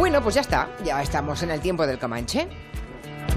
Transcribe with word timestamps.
Bueno, 0.00 0.22
pues 0.22 0.34
ya 0.34 0.40
está, 0.40 0.66
ya 0.82 1.02
estamos 1.02 1.42
en 1.42 1.50
el 1.50 1.60
tiempo 1.60 1.86
del 1.86 1.98
Comanche. 1.98 2.48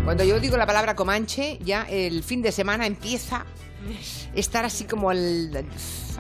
Cuando 0.06 0.24
yo 0.24 0.40
digo 0.40 0.56
la 0.56 0.66
palabra 0.66 0.96
Comanche, 0.96 1.60
ya 1.62 1.84
el 1.90 2.24
fin 2.24 2.42
de 2.42 2.54
semana 2.54 2.86
empieza 2.88 3.40
a 3.42 3.46
estar 4.34 4.64
así 4.64 4.86
como 4.86 5.10
al, 5.10 5.66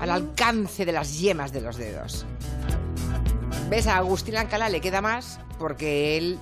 al 0.01 0.09
alcance 0.09 0.85
de 0.85 0.91
las 0.91 1.17
yemas 1.17 1.53
de 1.53 1.61
los 1.61 1.77
dedos. 1.77 2.25
¿Ves? 3.69 3.87
A 3.87 3.95
Agustín 3.97 4.35
Alcalá 4.35 4.67
le 4.67 4.81
queda 4.81 4.99
más 5.01 5.39
porque 5.57 6.17
él 6.17 6.37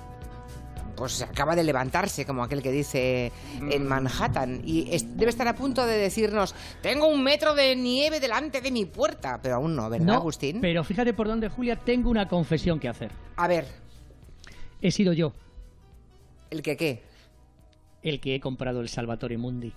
pues 0.96 1.22
acaba 1.22 1.54
de 1.54 1.62
levantarse, 1.62 2.26
como 2.26 2.42
aquel 2.42 2.60
que 2.60 2.72
dice 2.72 3.30
en 3.70 3.86
Manhattan, 3.86 4.62
y 4.64 4.92
es- 4.92 5.16
debe 5.16 5.30
estar 5.30 5.46
a 5.46 5.54
punto 5.54 5.86
de 5.86 5.96
decirnos, 5.96 6.54
tengo 6.82 7.06
un 7.06 7.22
metro 7.22 7.54
de 7.54 7.76
nieve 7.76 8.18
delante 8.18 8.60
de 8.60 8.70
mi 8.72 8.84
puerta, 8.84 9.38
pero 9.40 9.54
aún 9.56 9.74
no, 9.76 9.88
¿verdad, 9.88 10.06
No, 10.06 10.14
Agustín? 10.14 10.60
pero 10.60 10.82
fíjate 10.84 11.14
por 11.14 11.28
dónde, 11.28 11.48
Julia, 11.48 11.76
tengo 11.76 12.10
una 12.10 12.28
confesión 12.28 12.78
que 12.78 12.88
hacer. 12.88 13.10
A 13.36 13.48
ver, 13.48 13.66
He 14.82 14.90
sido 14.90 15.12
yo 15.14 15.32
¿el 16.50 16.60
que 16.62 16.76
qué? 16.76 17.02
el 18.02 18.20
que 18.20 18.34
he 18.34 18.40
comprado 18.40 18.80
el 18.80 18.88
Salvatore 18.88 19.38
Mundi. 19.38 19.72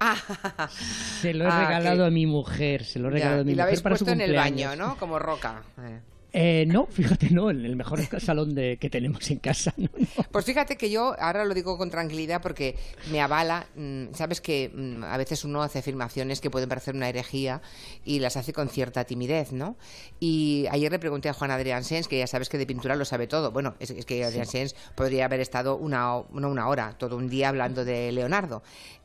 Ah, 0.00 0.68
Se 0.68 1.32
lo 1.32 1.44
he 1.44 1.48
Ah, 1.48 1.60
regalado 1.66 1.98
que- 1.98 2.06
a 2.06 2.10
mi 2.10 2.26
mujer, 2.26 2.84
se 2.84 2.98
lo 2.98 3.08
he 3.08 3.12
ya, 3.12 3.14
regalado 3.16 3.40
a 3.42 3.44
mi 3.44 3.52
y 3.52 3.54
lo 3.54 3.58
mujer 3.58 3.62
habéis 3.68 3.80
para 3.82 3.96
su 3.96 4.04
puesto 4.04 4.22
en 4.22 4.28
el 4.28 4.36
baño, 4.36 4.74
¿no? 4.76 4.96
Como 4.98 5.18
roca. 5.20 5.62
Eh. 5.78 6.00
Eh, 6.36 6.66
no, 6.66 6.86
fíjate, 6.90 7.30
no, 7.30 7.48
en 7.48 7.64
el 7.64 7.76
mejor 7.76 8.00
salón 8.20 8.56
de, 8.56 8.76
que 8.76 8.90
tenemos 8.90 9.30
en 9.30 9.38
casa. 9.38 9.72
no, 9.76 9.88
no. 9.96 10.24
Pues 10.32 10.44
fíjate 10.44 10.76
que 10.76 10.90
yo 10.90 11.14
ahora 11.20 11.44
lo 11.44 11.54
digo 11.54 11.78
con 11.78 11.90
tranquilidad 11.90 12.42
porque 12.42 12.76
me 13.12 13.20
avala. 13.20 13.68
mm, 13.76 14.14
Sabes 14.14 14.40
que 14.40 14.68
mm, 14.74 15.04
a 15.04 15.16
veces 15.16 15.44
uno 15.44 15.62
hace 15.62 15.78
afirmaciones 15.78 16.40
que 16.40 16.50
pueden 16.50 16.68
parecer 16.68 16.96
una 16.96 17.08
herejía 17.08 17.62
y 18.04 18.18
las 18.18 18.36
hace 18.36 18.52
con 18.52 18.68
cierta 18.68 19.04
timidez, 19.04 19.52
¿no? 19.52 19.76
Y 20.18 20.66
ayer 20.72 20.90
le 20.90 20.98
pregunté 20.98 21.28
a 21.28 21.34
Juan 21.34 21.52
Adrián 21.52 21.84
Sens, 21.84 22.08
que 22.08 22.18
ya 22.18 22.26
sabes 22.26 22.48
que 22.48 22.58
de 22.58 22.66
pintura 22.66 22.96
lo 22.96 23.04
sabe 23.04 23.28
todo. 23.28 23.52
Bueno, 23.52 23.76
es, 23.78 23.90
es 23.90 24.04
que 24.04 24.24
Adrián 24.24 24.46
Sens 24.46 24.74
podría 24.96 25.26
haber 25.26 25.38
estado 25.38 25.76
una, 25.76 26.24
no 26.32 26.50
una 26.50 26.66
hora, 26.66 26.96
todo 26.98 27.16
un 27.16 27.28
día 27.28 27.48
hablando 27.48 27.84
de 27.84 28.10
Leonardo. 28.10 28.64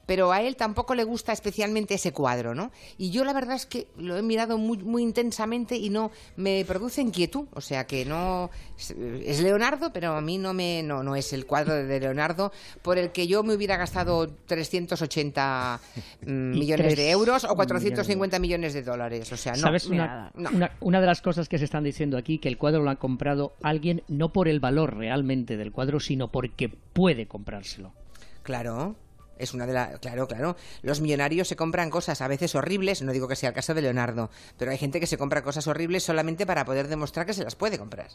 Pero 0.10 0.32
a 0.32 0.42
él 0.42 0.56
tampoco 0.56 0.96
le 0.96 1.04
gusta 1.04 1.34
especialmente 1.34 1.94
ese 1.94 2.12
cuadro, 2.12 2.56
¿no? 2.56 2.72
Y 2.98 3.12
yo 3.12 3.24
la 3.24 3.32
verdad 3.32 3.56
es 3.56 3.68
que 3.68 3.86
lo 3.96 4.18
he 4.18 4.24
mirado 4.24 4.58
muy, 4.58 4.80
muy 4.80 5.04
intensamente 5.04 5.76
y 5.76 5.92
no 5.92 6.10
me 6.36 6.66
produce 6.66 7.00
inquietud. 7.00 7.46
O 7.54 7.62
sea 7.62 7.86
que 7.86 8.06
no 8.06 8.50
es, 8.76 9.40
Leonardo, 9.40 9.94
pero 9.94 10.14
a 10.14 10.22
mí 10.22 10.40
no 10.40 10.52
me 10.56 10.82
no, 10.82 11.04
no 11.04 11.16
es 11.16 11.32
el 11.32 11.46
cuadro 11.46 11.76
de 11.76 12.00
Leonardo 12.00 12.52
por 12.82 12.98
el 12.98 13.12
que 13.12 13.28
yo 13.28 13.44
me 13.44 13.54
hubiera 13.54 13.78
gastado 13.78 14.28
380 14.48 15.80
mm, 16.26 16.28
millones 16.58 16.96
de 16.96 17.12
euros 17.12 17.44
o 17.44 17.56
450 17.56 18.40
millones 18.40 18.74
de 18.74 18.82
dólares. 18.82 19.32
O 19.32 19.38
sea, 19.38 19.52
no. 19.52 19.60
¿Sabes 19.60 19.86
una, 19.86 20.32
no. 20.34 20.50
una, 20.50 20.72
una 20.80 21.02
de 21.02 21.06
las 21.06 21.22
cosas 21.22 21.48
que 21.48 21.60
se 21.60 21.66
están 21.66 21.84
diciendo 21.84 22.18
aquí? 22.18 22.40
Que 22.40 22.50
el 22.50 22.58
cuadro 22.58 22.82
lo 22.82 22.90
ha 22.90 22.96
comprado 22.96 23.54
alguien 23.62 24.02
no 24.08 24.34
por 24.34 24.48
el 24.48 24.60
valor 24.60 24.98
realmente 24.98 25.56
del 25.56 25.72
cuadro, 25.72 26.00
sino 26.00 26.30
porque 26.30 26.68
puede 26.68 27.28
comprárselo. 27.28 27.94
Claro. 28.42 28.96
Es 29.40 29.54
una 29.54 29.66
de 29.66 29.74
las. 29.74 30.00
Claro, 30.00 30.28
claro. 30.28 30.56
Los 30.84 31.02
millonarios 31.02 31.48
se 31.48 31.56
compran 31.56 31.90
cosas 31.90 32.22
a 32.22 32.28
veces 32.28 32.54
horribles. 32.54 33.02
No 33.02 33.12
digo 33.14 33.28
que 33.28 33.36
sea 33.36 33.50
el 33.50 33.56
caso 33.56 33.74
de 33.74 33.82
Leonardo, 33.82 34.30
pero 34.58 34.70
hay 34.70 34.78
gente 34.78 35.00
que 35.00 35.08
se 35.08 35.18
compra 35.18 35.42
cosas 35.42 35.66
horribles 35.66 36.04
solamente 36.04 36.46
para 36.46 36.66
poder 36.66 36.88
demostrar 36.88 37.26
que 37.26 37.34
se 37.34 37.44
las 37.44 37.56
puede 37.56 37.80
comprar. 37.80 38.10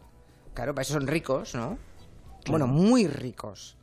Claro, 0.52 0.74
para 0.74 0.82
eso 0.82 0.92
son 0.92 1.06
ricos, 1.06 1.54
¿no? 1.54 1.78
Bueno, 2.46 2.66
muy 2.66 3.08
ricos. 3.08 3.76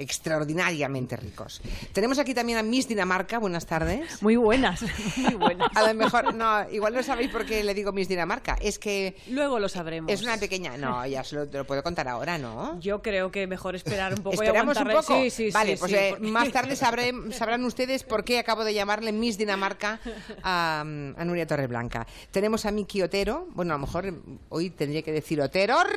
Extraordinariamente 0.00 1.14
ricos. 1.16 1.60
Tenemos 1.92 2.18
aquí 2.18 2.32
también 2.32 2.56
a 2.58 2.62
Miss 2.62 2.88
Dinamarca. 2.88 3.38
Buenas 3.38 3.66
tardes. 3.66 4.22
Muy 4.22 4.36
buenas, 4.36 4.82
muy 5.18 5.34
buenas. 5.34 5.68
A 5.76 5.86
lo 5.86 5.94
mejor, 5.94 6.34
no, 6.34 6.68
igual 6.70 6.94
no 6.94 7.02
sabéis 7.02 7.30
por 7.30 7.44
qué 7.44 7.62
le 7.62 7.74
digo 7.74 7.92
Miss 7.92 8.08
Dinamarca. 8.08 8.56
Es 8.62 8.78
que 8.78 9.14
Luego 9.28 9.58
lo 9.58 9.68
sabremos. 9.68 10.10
es 10.10 10.22
una 10.22 10.38
pequeña. 10.38 10.76
No, 10.78 11.06
ya 11.06 11.22
se 11.22 11.36
lo, 11.36 11.46
te 11.46 11.58
lo 11.58 11.66
puedo 11.66 11.82
contar 11.82 12.08
ahora, 12.08 12.38
¿no? 12.38 12.80
Yo 12.80 13.02
creo 13.02 13.30
que 13.30 13.46
mejor 13.46 13.76
esperar 13.76 14.14
un 14.14 14.22
poco 14.22 14.34
Esperamos 14.42 14.78
y 14.78 14.82
un 14.82 14.88
poco. 14.88 15.20
Sí, 15.20 15.30
sí, 15.30 15.50
vale, 15.50 15.72
sí, 15.74 15.80
pues 15.80 15.90
sí, 15.92 15.98
eh, 15.98 16.10
porque- 16.12 16.26
más 16.28 16.50
tarde 16.52 16.76
sabré- 16.76 17.32
sabrán 17.32 17.62
ustedes 17.64 18.02
por 18.02 18.24
qué 18.24 18.38
acabo 18.38 18.64
de 18.64 18.72
llamarle 18.72 19.12
Miss 19.12 19.36
Dinamarca 19.36 20.00
a, 20.42 20.80
a 20.80 21.24
Nuria 21.24 21.46
Torreblanca. 21.46 22.06
Tenemos 22.30 22.64
a 22.64 22.70
Miki 22.70 23.02
Otero. 23.02 23.48
Bueno, 23.50 23.74
a 23.74 23.76
lo 23.76 23.86
mejor 23.86 24.14
hoy 24.48 24.70
tendría 24.70 25.02
que 25.02 25.12
decir 25.12 25.40
Oteror. 25.42 25.88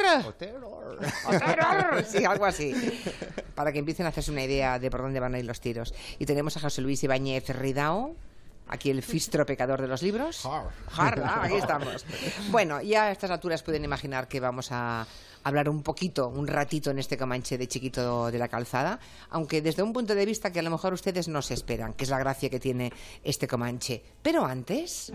Sí, 2.07 2.25
algo 2.25 2.45
así. 2.45 2.73
Para 3.55 3.71
que 3.71 3.79
empiecen 3.79 4.05
a 4.05 4.09
hacerse 4.09 4.31
una 4.31 4.43
idea 4.43 4.79
de 4.79 4.89
por 4.89 5.01
dónde 5.01 5.19
van 5.19 5.35
a 5.35 5.39
ir 5.39 5.45
los 5.45 5.61
tiros. 5.61 5.93
Y 6.19 6.25
tenemos 6.25 6.57
a 6.57 6.59
José 6.59 6.81
Luis 6.81 7.03
Ibáñez 7.03 7.49
Ridao. 7.49 8.15
Aquí 8.67 8.89
el 8.89 9.03
fistro 9.03 9.45
pecador 9.45 9.81
de 9.81 9.87
los 9.87 10.01
libros. 10.01 10.45
Har, 10.45 11.21
ah, 11.21 11.41
aquí 11.43 11.55
estamos. 11.61 12.05
Bueno, 12.49 12.81
ya 12.81 13.05
a 13.05 13.11
estas 13.11 13.29
alturas 13.29 13.61
pueden 13.61 13.83
imaginar 13.83 14.27
que 14.27 14.39
vamos 14.39 14.69
a 14.71 15.05
hablar 15.43 15.69
un 15.69 15.83
poquito, 15.83 16.29
un 16.29 16.47
ratito 16.47 16.89
en 16.89 16.99
este 16.99 17.17
Comanche 17.17 17.57
de 17.57 17.67
chiquito 17.67 18.31
de 18.31 18.39
la 18.39 18.47
calzada, 18.47 18.99
aunque 19.29 19.61
desde 19.61 19.83
un 19.83 19.93
punto 19.93 20.15
de 20.15 20.25
vista 20.25 20.51
que 20.51 20.59
a 20.59 20.63
lo 20.63 20.69
mejor 20.69 20.93
ustedes 20.93 21.27
no 21.27 21.41
se 21.41 21.53
esperan, 21.53 21.93
que 21.93 22.05
es 22.05 22.09
la 22.09 22.19
gracia 22.19 22.49
que 22.49 22.59
tiene 22.59 22.91
este 23.23 23.47
Comanche. 23.47 24.01
Pero 24.21 24.45
antes, 24.45 25.11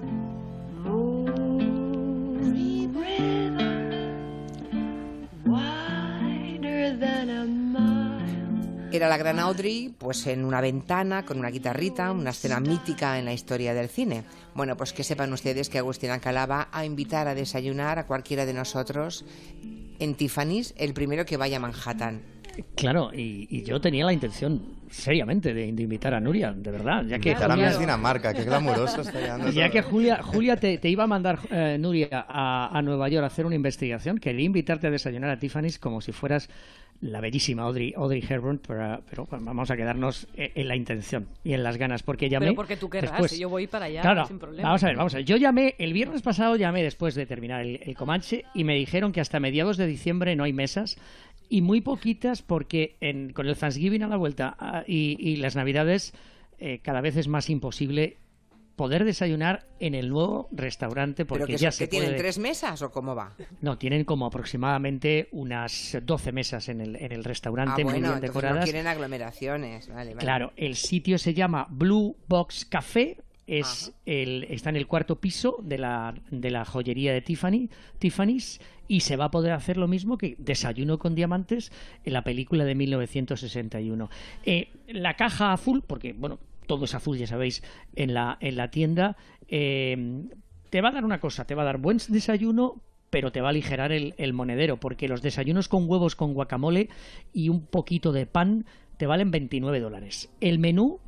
era 8.91 9.09
la 9.09 9.19
gran 9.19 9.39
Audrey, 9.39 9.95
pues 9.97 10.27
en 10.27 10.45
una 10.45 10.61
ventana, 10.61 11.25
con 11.25 11.39
una 11.39 11.51
guitarrita, 11.51 12.11
una 12.11 12.31
escena 12.31 12.59
mítica 12.59 13.19
en 13.19 13.27
la 13.27 13.33
historia 13.33 13.75
del 13.75 13.89
cine. 13.89 14.25
Bueno, 14.55 14.77
pues 14.77 14.93
que 14.93 15.05
sepan 15.05 15.33
ustedes 15.33 15.69
que 15.69 15.79
Agustín 15.79 16.11
Alcalá 16.11 16.47
va 16.47 16.69
a 16.73 16.85
invitar 16.85 17.29
a 17.29 17.35
desayunar 17.35 17.99
a 17.99 18.07
cualquiera 18.07 18.47
de 18.47 18.55
nosotros 18.55 19.25
en 19.99 20.15
Tiffany's, 20.15 20.75
el 20.77 20.95
primero 20.95 21.27
que 21.27 21.37
vaya 21.37 21.59
a 21.59 21.61
Manhattan. 21.61 22.38
Claro, 22.75 23.11
y, 23.15 23.47
y 23.51 23.63
yo 23.65 23.81
tenía 23.81 24.05
la 24.05 24.13
intención, 24.13 24.61
seriamente, 24.91 25.53
de, 25.55 25.73
de 25.73 25.83
invitar 25.83 26.15
a 26.15 26.21
Nuria, 26.21 26.53
de 26.53 26.71
verdad, 26.71 27.05
ya 27.07 27.19
que... 27.19 27.35
Julia- 27.35 27.57
Miss 27.69 27.79
Dinamarca, 27.79 28.33
qué 28.35 28.45
glamuroso 28.45 29.03
está 29.03 29.21
quedando 29.21 29.51
Ya 29.51 29.65
todo. 29.65 29.73
que 29.73 29.83
Julia, 29.83 30.23
Julia 30.23 30.57
te, 30.57 30.79
te 30.79 30.89
iba 30.89 31.05
a 31.05 31.07
mandar, 31.07 31.39
eh, 31.51 31.77
Nuria, 31.79 32.27
a, 32.29 32.77
a 32.77 32.83
Nueva 32.83 33.09
York 33.09 33.25
a 33.25 33.27
hacer 33.27 33.47
una 33.47 33.55
investigación, 33.57 34.19
quería 34.19 34.45
invitarte 34.47 34.87
a 34.87 34.91
desayunar 34.91 35.31
a 35.31 35.39
Tiffany's 35.39 35.79
como 35.79 36.01
si 36.01 36.13
fueras 36.13 36.49
la 37.01 37.21
bellísima 37.21 37.63
Audrey, 37.63 37.95
Audrey 37.97 38.25
Hepburn, 38.29 38.59
pero, 38.67 39.01
pero 39.09 39.25
bueno, 39.27 39.45
vamos 39.45 39.71
a 39.71 39.77
quedarnos 39.77 40.27
en, 40.35 40.51
en 40.57 40.67
la 40.67 40.75
intención 40.75 41.29
y 41.45 41.53
en 41.53 41.63
las 41.63 41.77
ganas, 41.77 42.03
porque 42.03 42.29
llamé... 42.29 42.47
Pero 42.47 42.57
porque 42.57 42.77
tú 42.77 42.91
querrás, 42.91 43.13
después- 43.13 43.39
yo 43.39 43.49
voy 43.49 43.69
para 43.69 43.85
allá 43.85 44.01
Claro, 44.03 44.27
sin 44.27 44.41
problema. 44.41 44.69
vamos 44.69 44.83
a 44.83 44.87
ver, 44.89 44.97
vamos 44.97 45.15
a 45.15 45.19
ver. 45.19 45.25
Yo 45.25 45.37
llamé, 45.37 45.77
el 45.79 45.93
viernes 45.93 46.23
pasado 46.23 46.57
llamé 46.57 46.83
después 46.83 47.15
de 47.15 47.25
terminar 47.25 47.61
el, 47.61 47.79
el 47.85 47.95
Comanche 47.95 48.45
y 48.53 48.65
me 48.65 48.75
dijeron 48.75 49.13
que 49.13 49.21
hasta 49.21 49.39
mediados 49.39 49.77
de 49.77 49.87
diciembre 49.87 50.35
no 50.35 50.43
hay 50.43 50.53
mesas 50.53 50.97
y 51.49 51.63
muy 51.63 51.81
poquitas 51.81 52.43
porque 52.43 52.97
en- 53.01 53.33
con 53.33 53.47
el 53.47 53.57
Thanksgiving 53.57 54.03
a 54.03 54.09
la 54.09 54.17
vuelta 54.17 54.57
ah, 54.59 54.85
y, 54.87 55.17
y 55.19 55.37
las 55.37 55.57
Navidades 55.57 56.13
eh, 56.59 56.81
cada 56.83 57.01
vez 57.01 57.17
es 57.17 57.29
más 57.29 57.49
imposible 57.51 58.17
poder 58.77 59.05
desayunar 59.05 59.67
en 59.81 59.97
el 59.97 60.09
nuevo 60.09 60.49
restaurante 60.53 61.25
porque 61.25 61.47
¿Pero 61.47 61.57
que, 61.59 61.63
ya 61.63 61.73
se 61.73 61.85
que 61.85 61.89
tienen 61.89 62.11
puede- 62.11 62.19
tres 62.19 62.39
mesas 62.39 62.81
o 62.83 62.93
cómo 62.93 63.15
va? 63.17 63.33
No, 63.61 63.77
tienen 63.77 64.05
como 64.05 64.27
aproximadamente 64.27 65.29
unas 65.33 65.99
12 66.03 66.31
mesas 66.33 66.69
en 66.69 66.81
el, 66.81 66.95
en 66.97 67.11
el 67.11 67.21
Ah, 67.21 67.25
restaurante 67.25 67.83
muy 67.83 67.95
bueno, 67.95 68.09
bien 68.09 68.15
no 68.15 68.21
decoradas. 68.21 68.65
quieren 68.65 68.87
aglomeraciones. 68.87 69.89
Vale, 69.89 70.11
vale. 70.11 70.21
Claro, 70.21 70.53
el 70.57 70.77
sitio 70.77 71.19
se 71.19 71.35
llama 71.35 71.67
Blue 71.71 72.17
Box 72.29 72.65
Café. 72.67 73.17
Es 73.49 73.95
el, 74.05 74.45
está 74.45 74.69
en 74.69 74.77
el 74.77 74.87
cuarto 74.87 75.21
piso 75.21 75.57
de 75.63 75.79
la, 75.79 76.15
de 76.31 76.51
la 76.51 76.67
joyería 76.67 77.15
de 77.15 77.23
Tiffany, 77.23 77.71
Tiffany's 77.99 78.61
y 78.89 79.01
se 79.01 79.17
va 79.17 79.27
a 79.27 79.31
poder 79.31 79.53
hacer 79.53 79.79
lo 79.79 79.89
mismo 79.89 80.19
que 80.19 80.37
Desayuno 80.39 80.99
con 80.99 81.15
Diamantes 81.15 81.73
en 82.05 82.13
la 82.13 82.23
película 82.23 82.65
de 82.65 82.75
1961. 82.75 84.11
Eh, 84.45 84.69
la 84.89 85.15
caja 85.15 85.53
azul, 85.53 85.83
porque 85.87 86.13
bueno, 86.13 86.39
todo 86.67 86.85
es 86.85 86.95
azul, 86.95 87.17
ya 87.17 87.27
sabéis, 87.27 87.63
en 87.97 88.15
la, 88.15 88.37
en 88.41 88.57
la 88.57 88.71
tienda, 88.71 89.17
eh, 89.49 90.25
te 90.71 90.81
va 90.81 90.91
a 90.91 90.93
dar 90.93 91.05
una 91.05 91.21
cosa, 91.21 91.47
te 91.47 91.55
va 91.55 91.63
a 91.63 91.67
dar 91.67 91.79
buen 91.79 91.99
desayuno, 92.09 92.83
pero 93.11 93.33
te 93.33 93.41
va 93.41 93.49
a 93.49 93.51
aligerar 93.51 93.93
el, 93.93 94.15
el 94.19 94.33
monedero, 94.33 94.79
porque 94.79 95.09
los 95.09 95.23
desayunos 95.23 95.69
con 95.69 95.89
huevos 95.89 96.15
con 96.15 96.35
guacamole 96.35 96.89
y 97.33 97.49
un 97.49 97.63
poquito 97.63 98.13
de 98.13 98.27
pan 98.27 98.67
te 98.99 99.07
valen 99.07 99.31
29 99.31 99.81
dólares. 99.81 100.31
El 100.41 100.59
menú, 100.59 101.01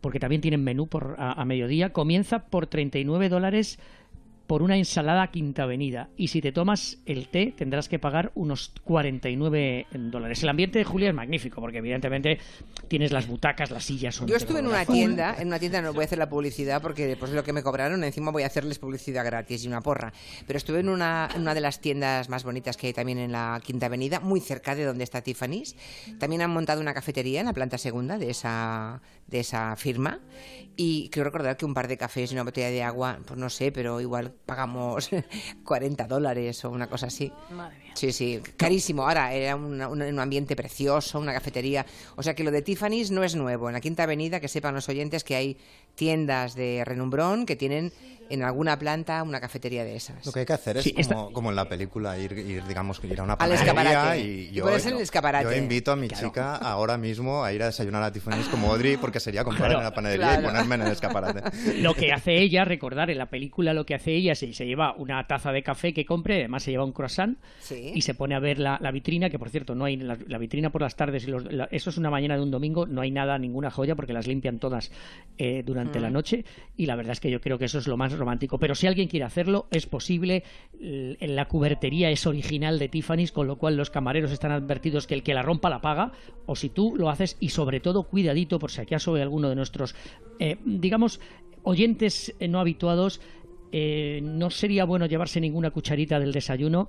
porque 0.00 0.20
también 0.20 0.40
tienen 0.40 0.64
menú 0.64 0.86
por, 0.86 1.16
a, 1.18 1.32
a 1.32 1.44
mediodía, 1.44 1.92
comienza 1.92 2.44
por 2.46 2.66
39 2.66 3.28
dólares 3.28 3.78
por 4.50 4.64
una 4.64 4.76
ensalada 4.76 5.28
Quinta 5.28 5.62
Avenida. 5.62 6.08
Y 6.16 6.26
si 6.26 6.40
te 6.40 6.50
tomas 6.50 6.98
el 7.06 7.28
té, 7.28 7.54
tendrás 7.56 7.88
que 7.88 8.00
pagar 8.00 8.32
unos 8.34 8.72
49 8.82 9.86
dólares. 9.92 10.42
El 10.42 10.48
ambiente 10.48 10.80
de 10.80 10.84
Julia 10.84 11.10
es 11.10 11.14
magnífico, 11.14 11.60
porque 11.60 11.78
evidentemente 11.78 12.40
tienes 12.88 13.12
las 13.12 13.28
butacas, 13.28 13.70
las 13.70 13.84
sillas 13.84 14.16
son 14.16 14.26
Yo 14.26 14.34
estuve 14.34 14.58
en 14.58 14.66
una 14.66 14.84
tienda, 14.84 15.36
en 15.38 15.46
una 15.46 15.60
tienda 15.60 15.80
no 15.80 15.92
voy 15.92 16.02
a 16.02 16.06
hacer 16.06 16.18
la 16.18 16.28
publicidad 16.28 16.82
porque 16.82 17.06
después 17.06 17.30
de 17.30 17.36
lo 17.36 17.44
que 17.44 17.52
me 17.52 17.62
cobraron, 17.62 18.02
encima 18.02 18.32
voy 18.32 18.42
a 18.42 18.46
hacerles 18.46 18.80
publicidad 18.80 19.24
gratis 19.24 19.64
y 19.64 19.68
una 19.68 19.82
porra. 19.82 20.12
Pero 20.48 20.56
estuve 20.56 20.80
en 20.80 20.88
una, 20.88 21.28
en 21.32 21.42
una 21.42 21.54
de 21.54 21.60
las 21.60 21.80
tiendas 21.80 22.28
más 22.28 22.42
bonitas 22.42 22.76
que 22.76 22.88
hay 22.88 22.92
también 22.92 23.18
en 23.18 23.30
la 23.30 23.60
Quinta 23.64 23.86
Avenida, 23.86 24.18
muy 24.18 24.40
cerca 24.40 24.74
de 24.74 24.84
donde 24.84 25.04
está 25.04 25.22
Tiffany's. 25.22 25.76
También 26.18 26.42
han 26.42 26.50
montado 26.50 26.80
una 26.80 26.92
cafetería 26.92 27.38
en 27.38 27.46
la 27.46 27.52
planta 27.52 27.78
segunda 27.78 28.18
de 28.18 28.30
esa, 28.30 29.00
de 29.28 29.38
esa 29.38 29.76
firma. 29.76 30.18
Y 30.76 31.08
creo 31.10 31.22
recordar 31.22 31.56
que 31.56 31.66
un 31.66 31.74
par 31.74 31.86
de 31.86 31.96
cafés 31.96 32.32
y 32.32 32.34
una 32.34 32.42
botella 32.42 32.70
de 32.70 32.82
agua, 32.82 33.20
pues 33.26 33.38
no 33.38 33.48
sé, 33.48 33.70
pero 33.70 34.00
igual 34.00 34.34
pagamos 34.46 35.10
40 35.64 36.06
dólares 36.06 36.64
o 36.64 36.70
una 36.70 36.88
cosa 36.88 37.06
así. 37.06 37.32
Madre 37.50 37.76
mía. 37.78 37.92
Sí, 37.94 38.12
sí, 38.12 38.40
carísimo. 38.56 39.02
Ahora 39.06 39.32
era 39.32 39.56
un, 39.56 39.80
un- 39.82 40.02
un 40.02 40.18
ambiente 40.18 40.56
precioso, 40.56 41.18
una 41.18 41.32
cafetería. 41.32 41.84
O 42.16 42.22
sea 42.22 42.34
que 42.34 42.44
lo 42.44 42.50
de 42.50 42.62
Tiffany's 42.62 43.10
no 43.10 43.22
es 43.24 43.34
nuevo. 43.36 43.68
En 43.68 43.74
la 43.74 43.80
Quinta 43.80 44.04
Avenida, 44.04 44.40
que 44.40 44.48
sepan 44.48 44.74
los 44.74 44.88
oyentes 44.88 45.24
que 45.24 45.34
hay 45.36 45.56
tiendas 45.94 46.54
de 46.54 46.82
renumbrón 46.84 47.46
que 47.46 47.56
tienen 47.56 47.92
en 48.30 48.42
alguna 48.42 48.78
planta 48.78 49.22
una 49.22 49.40
cafetería 49.40 49.84
de 49.84 49.96
esas. 49.96 50.24
Lo 50.24 50.32
que 50.32 50.40
hay 50.40 50.46
que 50.46 50.52
hacer 50.52 50.76
es 50.78 50.84
Sí, 50.84 50.94
esta- 50.96 51.14
como, 51.14 51.32
como 51.32 51.50
en 51.50 51.56
la 51.56 51.68
película, 51.68 52.18
ir, 52.18 52.32
ir, 52.32 52.64
digamos, 52.64 53.00
ir 53.04 53.20
a 53.20 53.24
una 53.24 53.32
Al 53.34 53.38
panadería 53.38 53.62
escaparate. 53.64 54.20
y 54.20 54.50
yo, 54.52 54.68
en 54.68 54.86
el 54.96 55.00
escaparate. 55.02 55.44
yo 55.44 55.52
invito 55.56 55.92
a 55.92 55.96
mi 55.96 56.08
chica 56.08 56.56
ahora 56.56 56.96
mismo 56.96 57.44
a 57.44 57.52
ir 57.52 57.62
a 57.62 57.66
desayunar 57.66 58.02
a 58.02 58.12
Tiffany's 58.12 58.48
como 58.48 58.72
Audrey 58.72 58.96
porque 58.96 59.20
sería 59.20 59.44
comprar 59.44 59.72
en 59.72 59.82
la 59.82 59.92
panadería 59.92 60.26
Claro. 60.28 60.42
y 60.42 60.44
ponerme 60.46 60.74
en 60.76 60.80
el 60.82 60.92
escaparate. 60.92 61.42
Lo 61.82 61.94
que 61.94 62.12
hace 62.12 62.38
ella, 62.40 62.64
recordar, 62.64 63.10
en 63.10 63.18
la 63.18 63.26
película 63.26 63.74
lo 63.74 63.84
que 63.84 63.94
hace 63.94 64.12
ella 64.14 64.32
es 64.32 64.38
se 64.38 64.66
lleva 64.66 64.94
una 64.96 65.26
taza 65.26 65.52
de 65.52 65.62
café 65.62 65.92
que 65.92 66.04
compre, 66.04 66.36
además 66.36 66.62
se 66.62 66.70
lleva 66.70 66.84
un 66.84 66.92
croissant 66.92 67.38
Sí. 67.60 67.92
y 67.94 68.02
se 68.02 68.14
pone 68.14 68.34
a 68.34 68.38
ver 68.38 68.58
la, 68.58 68.78
la 68.80 68.90
vitrina, 68.90 69.28
que 69.30 69.38
por 69.38 69.50
cierto, 69.50 69.74
no 69.74 69.84
hay 69.84 69.96
la, 69.96 70.16
la 70.28 70.38
vitrina 70.38 70.70
por 70.70 70.82
las 70.82 70.96
tardes, 70.96 71.24
y 71.24 71.30
los- 71.30 71.44
la- 71.52 71.68
eso 71.70 71.90
es 71.90 71.96
una 71.98 72.10
mañana 72.10 72.36
de 72.36 72.42
un 72.42 72.50
domingo, 72.50 72.86
no 72.86 73.00
hay 73.00 73.10
nada, 73.10 73.38
ninguna 73.38 73.70
joya, 73.70 73.94
porque 73.96 74.12
las 74.12 74.26
limpian 74.26 74.58
todas 74.58 74.90
eh, 75.38 75.62
durante 75.64 76.00
la 76.00 76.10
noche, 76.10 76.44
y 76.76 76.86
la 76.86 76.96
verdad 76.96 77.12
es 77.12 77.20
que 77.20 77.30
yo 77.30 77.40
creo 77.40 77.58
que 77.58 77.64
eso 77.66 77.78
es 77.78 77.86
lo 77.86 77.96
más 77.96 78.12
romántico. 78.20 78.58
Pero 78.58 78.76
si 78.76 78.86
alguien 78.86 79.08
quiere 79.08 79.24
hacerlo, 79.24 79.66
es 79.72 79.86
posible, 79.86 80.44
la 80.78 81.46
cubertería 81.46 82.10
es 82.10 82.26
original 82.26 82.78
de 82.78 82.88
Tiffany's, 82.88 83.32
con 83.32 83.46
lo 83.46 83.56
cual 83.56 83.76
los 83.76 83.90
camareros 83.90 84.30
están 84.30 84.52
advertidos 84.52 85.06
que 85.06 85.14
el 85.14 85.22
que 85.22 85.34
la 85.34 85.42
rompa 85.42 85.68
la 85.68 85.80
paga, 85.80 86.12
o 86.46 86.54
si 86.54 86.68
tú 86.68 86.94
lo 86.96 87.10
haces, 87.10 87.36
y 87.40 87.48
sobre 87.48 87.80
todo, 87.80 88.04
cuidadito, 88.04 88.58
por 88.58 88.70
si 88.70 88.80
acaso 88.80 89.14
hay 89.14 89.22
alguno 89.22 89.48
de 89.48 89.56
nuestros, 89.56 89.94
eh, 90.38 90.56
digamos, 90.64 91.20
oyentes 91.62 92.34
eh, 92.38 92.48
no 92.48 92.60
habituados, 92.60 93.20
eh, 93.72 94.20
no 94.22 94.50
sería 94.50 94.84
bueno 94.84 95.06
llevarse 95.06 95.40
ninguna 95.40 95.70
cucharita 95.70 96.18
del 96.18 96.32
desayuno 96.32 96.88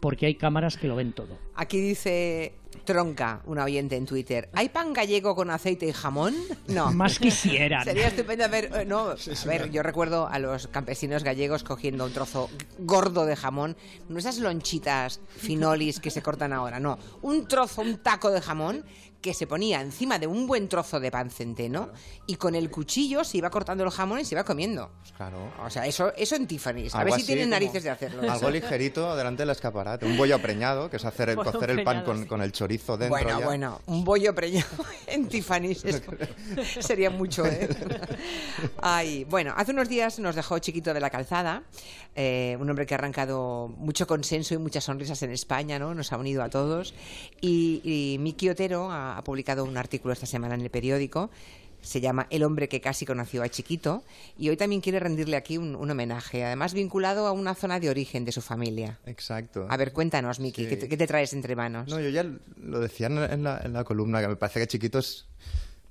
porque 0.00 0.26
hay 0.26 0.34
cámaras 0.34 0.76
que 0.76 0.88
lo 0.88 0.96
ven 0.96 1.12
todo. 1.12 1.38
Aquí 1.54 1.80
dice 1.80 2.54
Tronca, 2.86 3.42
un 3.44 3.58
oyente 3.58 3.96
en 3.96 4.06
Twitter. 4.06 4.48
¿Hay 4.54 4.70
pan 4.70 4.94
gallego 4.94 5.34
con 5.34 5.50
aceite 5.50 5.86
y 5.86 5.92
jamón? 5.92 6.34
No. 6.68 6.90
Más 6.92 7.18
quisieran. 7.18 7.84
Sería 7.84 8.08
estupendo 8.08 8.48
ver, 8.48 8.70
eh, 8.74 8.84
no, 8.86 9.10
a 9.10 9.46
ver, 9.46 9.70
yo 9.70 9.82
recuerdo 9.82 10.26
a 10.26 10.38
los 10.38 10.68
campesinos 10.68 11.22
gallegos 11.22 11.62
cogiendo 11.62 12.06
un 12.06 12.12
trozo 12.12 12.48
gordo 12.78 13.26
de 13.26 13.36
jamón, 13.36 13.76
no 14.08 14.18
esas 14.18 14.38
lonchitas 14.38 15.20
finolis 15.36 16.00
que 16.00 16.10
se 16.10 16.22
cortan 16.22 16.52
ahora, 16.52 16.80
no, 16.80 16.98
un 17.20 17.46
trozo, 17.46 17.82
un 17.82 17.98
taco 17.98 18.30
de 18.30 18.40
jamón 18.40 18.84
que 19.26 19.34
se 19.34 19.48
ponía 19.48 19.80
encima 19.80 20.20
de 20.20 20.28
un 20.28 20.46
buen 20.46 20.68
trozo 20.68 21.00
de 21.00 21.10
pan 21.10 21.32
centeno 21.32 21.90
y 22.28 22.36
con 22.36 22.54
el 22.54 22.70
cuchillo 22.70 23.24
se 23.24 23.38
iba 23.38 23.50
cortando 23.50 23.82
el 23.82 23.90
jamón 23.90 24.20
y 24.20 24.24
se 24.24 24.36
iba 24.36 24.44
comiendo. 24.44 24.92
Claro. 25.16 25.50
O 25.64 25.68
sea, 25.68 25.84
eso, 25.84 26.12
eso 26.16 26.36
en 26.36 26.46
Tiffany's. 26.46 26.94
A 26.94 27.02
ver 27.02 27.14
si 27.14 27.22
así 27.22 27.26
tienen 27.26 27.50
narices 27.50 27.82
de 27.82 27.90
hacerlo. 27.90 28.22
eso. 28.22 28.32
Algo 28.32 28.50
ligerito 28.50 29.16
delante 29.16 29.42
del 29.42 29.50
escaparate. 29.50 30.06
Un 30.06 30.16
bollo 30.16 30.40
preñado, 30.40 30.88
que 30.88 30.98
es 30.98 31.04
hacer 31.04 31.30
el, 31.30 31.36
cocer 31.38 31.70
el 31.70 31.82
pan 31.82 32.04
con, 32.04 32.20
sí. 32.20 32.26
con 32.26 32.40
el 32.40 32.52
chorizo 32.52 32.96
dentro. 32.96 33.18
Bueno, 33.18 33.40
ya. 33.40 33.44
bueno, 33.44 33.80
un 33.86 34.04
bollo 34.04 34.32
preñado 34.32 34.68
en 35.08 35.26
Tiffany's 35.26 35.84
eso 35.84 36.02
sería 36.80 37.10
mucho, 37.10 37.44
¿eh? 37.44 37.68
Ay, 38.80 39.24
bueno, 39.24 39.54
hace 39.56 39.72
unos 39.72 39.88
días 39.88 40.20
nos 40.20 40.36
dejó 40.36 40.60
Chiquito 40.60 40.94
de 40.94 41.00
la 41.00 41.10
Calzada, 41.10 41.64
eh, 42.14 42.56
un 42.60 42.70
hombre 42.70 42.86
que 42.86 42.94
ha 42.94 42.98
arrancado 42.98 43.74
mucho 43.76 44.06
consenso 44.06 44.54
y 44.54 44.58
muchas 44.58 44.84
sonrisas 44.84 45.20
en 45.24 45.32
España, 45.32 45.80
¿no? 45.80 45.94
Nos 45.94 46.12
ha 46.12 46.16
unido 46.16 46.44
a 46.44 46.48
todos. 46.48 46.94
Y, 47.40 47.80
y 47.82 48.18
Miki 48.18 48.50
Otero 48.50 48.92
ha, 48.92 49.15
ha 49.16 49.22
publicado 49.24 49.64
un 49.64 49.76
artículo 49.76 50.12
esta 50.12 50.26
semana 50.26 50.54
en 50.54 50.60
el 50.60 50.70
periódico. 50.70 51.30
Se 51.82 52.00
llama 52.00 52.26
El 52.30 52.42
hombre 52.42 52.68
que 52.68 52.80
casi 52.80 53.06
conoció 53.06 53.42
a 53.42 53.48
Chiquito 53.48 54.02
y 54.38 54.48
hoy 54.48 54.56
también 54.56 54.80
quiere 54.80 54.98
rendirle 54.98 55.36
aquí 55.36 55.56
un, 55.56 55.76
un 55.76 55.90
homenaje, 55.90 56.42
además 56.44 56.74
vinculado 56.74 57.26
a 57.26 57.32
una 57.32 57.54
zona 57.54 57.78
de 57.78 57.90
origen 57.90 58.24
de 58.24 58.32
su 58.32 58.40
familia. 58.40 58.98
Exacto. 59.06 59.66
A 59.68 59.76
ver, 59.76 59.92
cuéntanos, 59.92 60.40
Miki, 60.40 60.64
Sí. 60.64 60.68
¿qué, 60.68 60.76
te, 60.78 60.88
qué 60.88 60.96
te 60.96 61.06
traes 61.06 61.32
entre 61.32 61.54
manos? 61.54 61.88
No, 61.88 62.00
yo 62.00 62.08
ya 62.08 62.24
lo 62.60 62.80
decía 62.80 63.06
en 63.06 63.18
en 63.18 63.44
la, 63.44 63.60
en 63.62 63.72
la 63.72 63.84
columna, 63.84 64.20
que 64.20 64.28
me 64.28 64.36
parece 64.36 64.58
que 64.60 64.66
Chiquito 64.66 64.98
es 64.98 65.26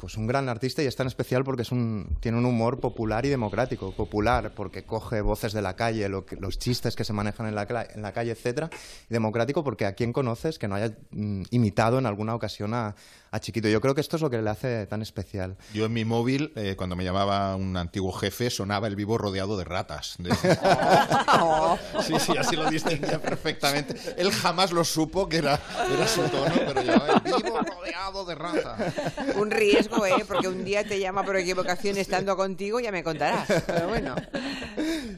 pues 0.06 0.18
un 0.18 0.28
gran 0.28 0.50
artista 0.50 0.84
y 0.84 0.86
es 0.86 0.96
tan 0.96 1.08
especial 1.08 1.44
porque 1.44 1.64
es 1.64 1.72
un, 1.72 2.16
tiene 2.20 2.38
un 2.38 2.46
humor 2.46 2.80
popular 2.80 3.26
y 3.26 3.30
democrático. 3.30 3.92
Popular 3.92 4.52
porque 4.56 4.84
coge 4.84 5.22
voces 5.22 5.52
de 5.52 5.64
la 5.64 5.76
calle, 5.76 6.08
lo 6.10 6.28
que- 6.28 6.36
los 6.36 6.60
chistes 6.60 6.96
que 6.96 7.04
se 7.04 7.12
manejan 7.12 7.48
en 7.48 7.56
la, 7.56 7.64
en 7.92 8.04
la 8.04 8.12
calle, 8.12 8.30
etcétera. 8.34 8.70
Y 9.10 9.14
democrático 9.14 9.64
porque 9.64 9.88
a 9.88 9.94
quien 9.94 10.14
conoces 10.14 10.60
que 10.60 10.68
no 10.68 10.76
haya 10.76 10.96
mm, 11.10 11.42
imitado 11.50 11.98
en 11.98 12.06
alguna 12.06 12.36
ocasión 12.36 12.76
a, 12.76 12.96
a 13.32 13.40
Chiquito. 13.40 13.68
Yo 13.68 13.82
creo 13.82 13.96
que 13.96 14.02
esto 14.02 14.16
es 14.18 14.22
lo 14.22 14.30
que 14.30 14.40
le 14.44 14.48
hace 14.52 14.86
tan 14.86 15.02
especial. 15.02 15.58
Yo 15.74 15.86
en 15.86 15.94
mi 15.94 16.06
móvil, 16.06 16.54
eh, 16.56 16.76
cuando 16.78 16.96
me 16.96 17.04
llamaba 17.04 17.56
un 17.56 17.76
antiguo 17.76 18.12
jefe, 18.12 18.52
sonaba 18.52 18.86
el 18.86 18.96
vivo 18.96 19.18
rodeado 19.18 19.58
de 19.58 19.64
ratas. 19.64 20.18
De- 20.20 20.30
Sí, 22.06 22.14
sí, 22.20 22.38
así 22.38 22.56
lo 22.56 22.70
distinguía 22.70 23.20
perfectamente. 23.22 23.96
Él 24.18 24.32
jamás 24.32 24.72
lo 24.72 24.84
supo 24.84 25.28
que 25.28 25.38
era, 25.38 25.60
era 25.92 26.08
su 26.08 26.22
tono, 26.24 26.54
pero 26.56 26.82
yo, 26.82 26.94
el 26.94 27.44
vivo 27.44 27.60
rodeado 27.60 28.26
de 28.26 28.36
ratas. 28.36 28.94
Un 29.36 29.50
riesgo, 29.52 29.95
¿eh? 30.04 30.26
Porque 30.28 30.48
un 30.48 30.66
día 30.66 30.84
te 30.84 31.00
llama 31.00 31.24
por 31.24 31.36
equivocación 31.38 31.98
estando 31.98 32.36
contigo, 32.36 32.80
ya 32.80 32.92
me 32.92 33.04
contarás. 33.04 33.48
Pero 33.68 33.88
bueno. 33.88 34.16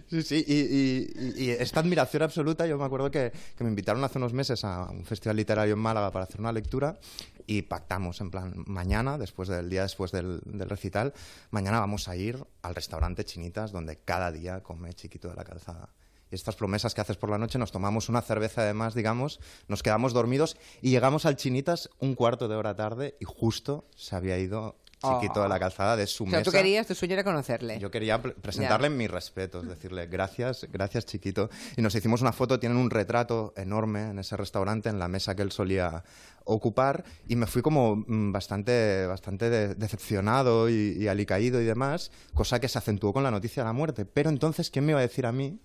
Sí, 0.09 0.21
sí, 0.23 0.43
y, 0.47 0.53
y- 0.55 1.33
y- 1.37 1.43
y 1.45 1.49
esta 1.51 1.79
admiración 1.79 2.23
absoluta, 2.23 2.65
yo 2.67 2.77
me 2.77 2.85
acuerdo 2.85 3.09
que, 3.09 3.31
que 3.57 3.63
me 3.63 3.69
invitaron 3.69 4.03
hace 4.03 4.17
unos 4.17 4.33
meses 4.33 4.63
a 4.65 4.89
un 4.89 5.05
festival 5.05 5.37
literario 5.37 5.73
en 5.73 5.79
Málaga 5.79 6.11
para 6.11 6.25
hacer 6.25 6.39
una 6.41 6.51
lectura 6.51 6.97
y 7.45 7.61
pactamos, 7.61 8.19
en 8.19 8.29
plan, 8.29 8.53
mañana, 8.67 9.17
después 9.17 9.47
del 9.47 9.69
día 9.69 9.83
después 9.83 10.11
del, 10.11 10.41
del 10.43 10.69
recital, 10.69 11.13
mañana 11.51 11.79
vamos 11.79 12.07
a 12.09 12.15
ir 12.15 12.43
al 12.61 12.75
restaurante 12.75 13.23
Chinitas, 13.23 13.71
donde 13.71 13.97
cada 13.97 14.31
día 14.31 14.61
come 14.61 14.93
Chiquito 14.93 15.29
de 15.29 15.35
la 15.35 15.45
Calzada. 15.45 15.89
Y 16.31 16.35
estas 16.35 16.55
promesas 16.55 16.93
que 16.93 17.01
haces 17.01 17.17
por 17.17 17.29
la 17.29 17.37
noche, 17.37 17.57
nos 17.59 17.71
tomamos 17.71 18.09
una 18.09 18.21
cerveza 18.21 18.61
además, 18.61 18.93
digamos, 18.93 19.39
nos 19.67 19.83
quedamos 19.83 20.13
dormidos 20.13 20.57
y 20.81 20.89
llegamos 20.91 21.25
al 21.25 21.35
Chinitas 21.37 21.89
un 21.99 22.15
cuarto 22.15 22.47
de 22.47 22.55
hora 22.55 22.75
tarde 22.75 23.15
y 23.19 23.25
justo 23.25 23.85
se 23.95 24.15
había 24.15 24.37
ido 24.37 24.75
Chiquito 24.99 25.43
de 25.43 25.47
la 25.47 25.59
Calzada 25.59 25.95
de 25.95 26.07
su 26.07 26.23
Oh. 26.23 26.27
O 26.27 26.29
sea, 26.31 26.39
mesa. 26.39 26.49
tú 26.51 26.57
querías, 26.57 26.87
tu 26.87 26.95
sueño 26.95 27.13
era 27.13 27.23
conocerle. 27.23 27.77
Yo 27.77 27.91
quería 27.91 28.19
pre- 28.19 28.31
presentarle 28.31 28.89
mis 28.89 29.11
respetos, 29.11 29.67
decirle 29.67 30.07
gracias, 30.07 30.65
gracias 30.71 31.05
chiquito. 31.05 31.51
Y 31.77 31.83
nos 31.83 31.93
hicimos 31.93 32.21
una 32.21 32.33
foto, 32.33 32.59
tienen 32.59 32.79
un 32.79 32.89
retrato 32.89 33.53
enorme 33.55 34.09
en 34.09 34.17
ese 34.17 34.35
restaurante, 34.35 34.89
en 34.89 34.97
la 34.97 35.07
mesa 35.07 35.35
que 35.35 35.43
él 35.43 35.51
solía 35.51 36.03
ocupar, 36.45 37.03
y 37.27 37.35
me 37.35 37.45
fui 37.45 37.61
como 37.61 37.97
mm, 38.07 38.31
bastante, 38.31 39.05
bastante 39.05 39.51
de- 39.51 39.75
decepcionado 39.75 40.67
y, 40.67 40.97
y 40.99 41.07
alicaído 41.07 41.61
y 41.61 41.65
demás, 41.65 42.11
cosa 42.33 42.59
que 42.59 42.67
se 42.67 42.79
acentuó 42.79 43.13
con 43.13 43.21
la 43.21 43.29
noticia 43.29 43.61
de 43.61 43.67
la 43.67 43.73
muerte. 43.73 44.05
Pero 44.05 44.31
entonces, 44.31 44.71
¿quién 44.71 44.83
me 44.85 44.93
iba 44.93 44.99
a 44.99 45.03
decir 45.03 45.27
a 45.27 45.31
mí 45.31 45.59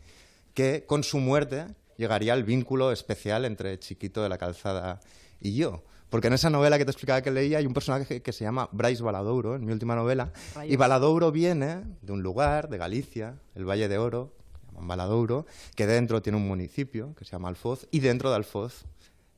que 0.54 0.84
con 0.86 1.04
su 1.04 1.18
muerte 1.18 1.66
llegaría 1.96 2.34
el 2.34 2.44
vínculo 2.44 2.92
especial 2.92 3.44
entre 3.44 3.78
Chiquito 3.78 4.22
de 4.22 4.28
la 4.28 4.38
Calzada 4.38 5.00
y 5.40 5.54
yo? 5.54 5.82
Porque 6.12 6.26
en 6.26 6.34
esa 6.34 6.50
novela 6.50 6.76
que 6.76 6.84
te 6.84 6.90
explicaba 6.90 7.22
que 7.22 7.30
leía 7.30 7.56
hay 7.56 7.64
un 7.64 7.72
personaje 7.72 8.20
que, 8.20 8.32
se 8.32 8.44
llama 8.44 8.68
Bryce 8.70 9.02
Baladouro, 9.02 9.56
en 9.56 9.64
mi 9.64 9.72
última 9.72 9.94
novela, 9.94 10.30
y 10.68 10.76
Baladouro 10.76 11.32
viene 11.32 11.84
de 12.02 12.12
un 12.12 12.22
lugar 12.22 12.68
de 12.68 12.76
Galicia, 12.76 13.38
el 13.54 13.64
Valle 13.64 13.88
de 13.88 13.96
Oro, 13.96 14.34
que 14.52 14.66
llaman 14.66 14.88
Baladouro, 14.88 15.46
que 15.74 15.86
dentro 15.86 16.20
tiene 16.20 16.36
un 16.36 16.46
municipio 16.46 17.14
que 17.14 17.24
se 17.24 17.32
llama 17.32 17.48
Alfoz, 17.48 17.86
y 17.90 18.00
dentro 18.00 18.28
de 18.28 18.36
Alfoz 18.36 18.84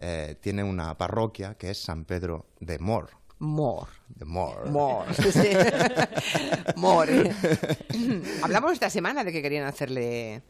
eh, 0.00 0.34
tiene 0.40 0.64
una 0.64 0.98
parroquia 0.98 1.54
que 1.54 1.70
es 1.70 1.78
San 1.80 2.04
Pedro 2.04 2.46
de 2.58 2.80
Mor. 2.80 3.10
More. 3.38 3.90
De 4.08 4.24
Mor. 4.24 5.06
Sí, 5.14 5.32
sí. 5.32 5.48
More. 6.76 7.32
Hablamos 8.42 8.72
esta 8.72 8.90
semana 8.90 9.22
de 9.22 9.32
que 9.32 9.42
querían 9.42 9.66
hacerle. 9.66 10.42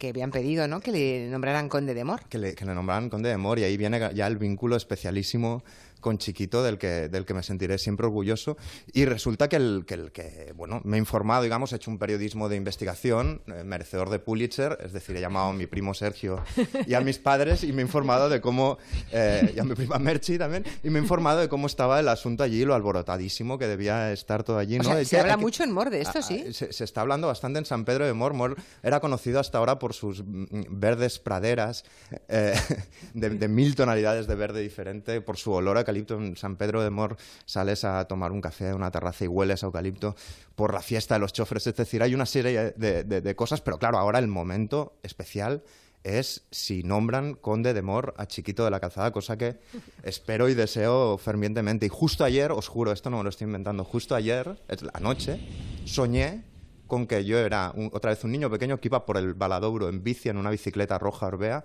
Que 0.00 0.08
habían 0.08 0.30
pedido, 0.30 0.66
¿no? 0.66 0.80
Que 0.80 0.92
le 0.92 1.28
nombraran 1.28 1.68
conde 1.68 1.92
de 1.92 2.04
Mor. 2.04 2.22
que 2.30 2.38
le, 2.38 2.54
que 2.54 2.64
le 2.64 2.74
nombraran 2.74 3.10
conde 3.10 3.28
de 3.28 3.36
Mor 3.36 3.58
y 3.58 3.64
ahí 3.64 3.76
viene 3.76 4.00
ya 4.14 4.26
el 4.26 4.38
vínculo 4.38 4.74
especialísimo 4.76 5.62
con 6.00 6.18
Chiquito 6.18 6.62
del 6.62 6.78
que, 6.78 7.08
del 7.08 7.24
que 7.24 7.34
me 7.34 7.42
sentiré 7.42 7.78
siempre 7.78 8.06
orgulloso 8.06 8.56
y 8.92 9.04
resulta 9.04 9.48
que 9.48 9.56
el 9.56 9.84
que, 9.86 9.94
el 9.94 10.12
que 10.12 10.52
bueno 10.56 10.80
me 10.84 10.96
he 10.96 10.98
informado 10.98 11.42
digamos 11.42 11.72
he 11.72 11.76
hecho 11.76 11.90
un 11.90 11.98
periodismo 11.98 12.48
de 12.48 12.56
investigación 12.56 13.42
eh, 13.46 13.64
merecedor 13.64 14.10
de 14.10 14.18
Pulitzer 14.18 14.78
es 14.84 14.92
decir 14.92 15.16
he 15.16 15.20
llamado 15.20 15.46
a 15.48 15.52
mi 15.52 15.66
primo 15.66 15.94
Sergio 15.94 16.42
y 16.86 16.94
a 16.94 17.00
mis 17.00 17.18
padres 17.18 17.64
y 17.64 17.72
me 17.72 17.82
he 17.82 17.84
informado 17.84 18.28
de 18.28 18.40
cómo 18.40 18.78
eh, 19.12 19.52
y 19.54 19.58
a 19.58 19.64
mi 19.64 19.74
prima 19.74 19.98
Merchi 19.98 20.38
también 20.38 20.64
y 20.82 20.90
me 20.90 20.98
he 20.98 21.02
informado 21.02 21.40
de 21.40 21.48
cómo 21.48 21.66
estaba 21.66 22.00
el 22.00 22.08
asunto 22.08 22.42
allí 22.42 22.64
lo 22.64 22.74
alborotadísimo 22.74 23.58
que 23.58 23.66
debía 23.66 24.12
estar 24.12 24.42
todo 24.42 24.58
allí 24.58 24.76
O 24.76 24.82
¿no? 24.82 24.84
sea, 24.84 24.94
De 24.96 25.04
se 25.04 25.16
que- 25.16 25.20
habla 25.20 25.36
mucho 25.36 25.62
en 25.64 25.72
Mor 25.72 25.90
de 25.90 26.00
esto, 26.00 26.22
sí. 26.22 26.44
ah, 26.48 26.52
Se, 26.52 26.72
se 26.72 26.84
está 26.84 27.00
hablando 27.02 27.26
bastante 27.26 27.58
en 27.58 27.64
San 27.64 27.84
Pedro 27.84 28.06
de 28.06 28.12
Mor. 28.14 28.32
Mor 28.34 28.56
era 28.82 29.00
conocido 29.00 29.40
hasta 29.40 29.58
ahora 29.58 29.78
por 29.78 29.94
sus 29.94 30.22
mm, 30.24 30.44
verdes 30.70 31.18
praderas 31.18 31.84
eh, 32.28 32.54
de, 33.14 33.30
de 33.30 33.48
mil 33.48 33.74
tonalidades 33.74 34.26
de 34.26 34.34
verde 34.34 34.60
diferente, 34.60 35.20
por 35.20 35.36
su 35.36 35.52
olor 35.52 35.78
a 35.78 35.84
eucalipto. 35.90 36.14
En 36.14 36.36
San 36.36 36.56
Pedro 36.56 36.82
de 36.82 36.90
Mor 36.90 37.16
sales 37.44 37.84
a 37.84 38.04
tomar 38.06 38.32
un 38.32 38.40
café 38.40 38.70
a 38.70 38.74
una 38.74 38.90
terraza 38.90 39.24
y 39.24 39.28
hueles 39.28 39.62
a 39.62 39.66
eucalipto 39.66 40.14
por 40.54 40.72
la 40.72 40.80
fiesta 40.80 41.14
de 41.14 41.20
los 41.20 41.32
chofres. 41.32 41.66
Es 41.66 41.76
decir, 41.76 42.02
hay 42.02 42.14
una 42.14 42.26
serie 42.26 42.72
de, 42.76 43.34
cosas, 43.36 43.60
pero 43.60 43.78
claro, 43.78 43.98
ahora 43.98 44.18
el 44.18 44.28
momento 44.28 44.98
especial 45.02 45.62
es 46.02 46.46
si 46.50 46.82
nombran 46.82 47.34
conde 47.34 47.74
de 47.74 47.82
Mor 47.82 48.14
a 48.16 48.26
Chiquito 48.26 48.64
de 48.64 48.70
la 48.70 48.80
Calzada, 48.80 49.12
cosa 49.12 49.36
que 49.36 49.58
espero 50.02 50.48
y 50.48 50.54
deseo 50.54 51.18
fervientemente. 51.18 51.86
Y 51.86 51.90
justo 51.90 52.24
ayer, 52.24 52.52
os 52.52 52.68
juro, 52.68 52.92
esto 52.92 53.10
no 53.10 53.18
me 53.18 53.24
lo 53.24 53.28
estoy 53.28 53.46
inventando, 53.46 53.84
justo 53.84 54.14
ayer, 54.14 54.62
es 54.68 54.82
la 54.82 54.98
noche, 55.00 55.40
soñé 55.84 56.44
con 56.86 57.06
que 57.06 57.24
yo 57.24 57.38
era 57.38 57.72
otra 57.92 58.10
vez 58.10 58.24
un 58.24 58.32
niño 58.32 58.50
pequeño 58.50 58.80
que 58.80 58.88
iba 58.88 59.06
por 59.06 59.16
el 59.16 59.34
Baladouro 59.34 59.88
en 59.88 60.02
bici, 60.02 60.28
en 60.28 60.38
una 60.38 60.50
bicicleta 60.50 60.98
roja 60.98 61.26
Orbea, 61.26 61.64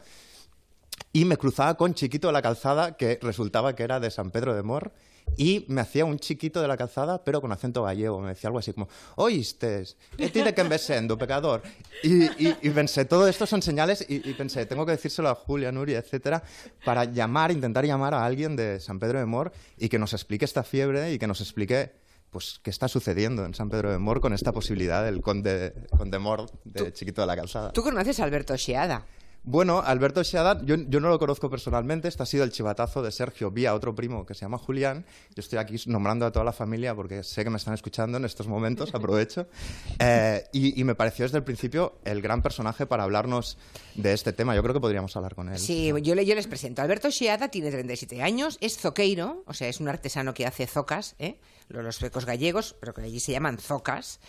y 1.13 1.25
me 1.25 1.37
cruzaba 1.37 1.75
con 1.75 1.93
chiquito 1.93 2.27
de 2.27 2.33
la 2.33 2.41
calzada 2.41 2.97
que 2.97 3.19
resultaba 3.21 3.75
que 3.75 3.83
era 3.83 3.99
de 3.99 4.11
San 4.11 4.31
Pedro 4.31 4.53
de 4.53 4.63
Mor 4.63 4.91
y 5.37 5.65
me 5.67 5.81
hacía 5.81 6.05
un 6.05 6.19
chiquito 6.19 6.61
de 6.61 6.67
la 6.67 6.77
calzada, 6.77 7.23
pero 7.23 7.41
con 7.41 7.51
acento 7.51 7.83
gallego. 7.83 8.21
Me 8.21 8.29
decía 8.29 8.47
algo 8.47 8.59
así 8.59 8.73
como, 8.73 8.87
oíste, 9.15 9.83
e 10.17 10.29
ti 10.29 10.41
de 10.41 10.53
que 10.53 10.63
me 10.63 10.77
sendo, 10.77 11.17
pecador. 11.17 11.61
Y, 12.03 12.25
y, 12.47 12.69
pensé, 12.69 13.05
todo 13.05 13.27
esto 13.27 13.45
son 13.45 13.61
señales 13.61 14.05
y, 14.07 14.19
pensé, 14.33 14.65
tengo 14.65 14.85
que 14.85 14.93
decírselo 14.93 15.29
a 15.29 15.35
Julia, 15.35 15.71
Nuria, 15.71 15.99
etcétera, 15.99 16.43
para 16.83 17.05
llamar, 17.05 17.51
intentar 17.51 17.85
llamar 17.85 18.13
a 18.13 18.25
alguien 18.25 18.55
de 18.55 18.79
San 18.79 18.99
Pedro 18.99 19.19
de 19.19 19.25
Mor 19.25 19.51
y 19.77 19.89
que 19.89 19.99
nos 19.99 20.13
explique 20.13 20.45
esta 20.45 20.63
fiebre 20.63 21.11
y 21.11 21.19
que 21.19 21.27
nos 21.27 21.41
explique 21.41 21.91
pues 22.29 22.59
qué 22.61 22.69
está 22.69 22.89
sucediendo 22.89 23.45
en 23.45 23.53
San 23.53 23.69
Pedro 23.69 23.91
de 23.91 23.97
Mor 23.97 24.19
con 24.19 24.33
esta 24.33 24.51
posibilidad 24.51 25.03
del 25.03 25.21
conde, 25.21 25.73
conde 25.97 26.19
Mor 26.19 26.45
de 26.65 26.91
Chiquito 26.91 27.21
de 27.21 27.27
la 27.27 27.35
Calzada. 27.35 27.71
¿Tú 27.71 27.81
conoces 27.81 28.19
a 28.19 28.25
Alberto 28.25 28.57
Xiada? 28.57 29.05
Bueno, 29.47 29.79
Alberto 29.79 30.23
Seadat, 30.23 30.63
yo, 30.65 30.75
no 30.75 31.09
lo 31.09 31.19
conozco 31.19 31.51
personalmente, 31.51 32.07
este 32.07 32.23
ha 32.23 32.25
sido 32.25 32.43
el 32.43 32.51
chivatazo 32.51 33.03
de 33.03 33.11
Sergio 33.11 33.51
vía 33.51 33.75
otro 33.75 33.93
primo 33.93 34.25
que 34.25 34.33
se 34.33 34.41
llama 34.41 34.57
Julián. 34.57 35.05
Yo 35.35 35.41
estoy 35.41 35.59
aquí 35.59 35.75
nombrando 35.85 36.25
a 36.25 36.31
toda 36.31 36.43
la 36.43 36.51
familia 36.51 36.95
porque 36.95 37.21
sé 37.21 37.43
que 37.43 37.51
me 37.51 37.57
están 37.57 37.75
escuchando 37.75 38.17
en 38.17 38.25
estos 38.25 38.47
momentos, 38.47 38.93
aprovecho. 38.93 39.47
Eh, 39.99 40.43
y, 40.51 40.83
me 40.83 40.93
pareció 40.93 41.23
desde 41.23 41.37
el 41.37 41.43
principio 41.43 41.99
el 42.03 42.21
gran 42.21 42.41
personaje 42.41 42.85
para 42.85 43.03
hablarnos 43.03 43.57
de 43.95 44.13
este 44.13 44.33
tema. 44.33 44.55
Yo 44.55 44.61
creo 44.61 44.73
que 44.73 44.79
podríamos 44.79 45.15
hablar 45.15 45.35
con 45.35 45.49
él. 45.49 45.57
Sí, 45.57 45.87
yo, 46.01 46.15
yo 46.15 46.35
les 46.35 46.47
presento. 46.47 46.81
Alberto 46.81 47.11
Seadat 47.11 47.51
tiene 47.51 47.71
37 47.71 48.21
años, 48.21 48.57
es 48.61 48.77
zoqueiro, 48.77 49.43
o 49.45 49.53
sea, 49.53 49.69
es 49.69 49.79
un 49.79 49.87
artesano 49.87 50.33
que 50.33 50.45
hace 50.45 50.67
zocas, 50.67 51.15
¿eh? 51.17 51.39
Los 51.69 51.95
suecos 51.95 52.25
gallegos, 52.25 52.75
pero 52.79 52.93
que 52.93 53.01
allí 53.01 53.19
se 53.19 53.31
llaman 53.31 53.57
zocas. 53.57 54.19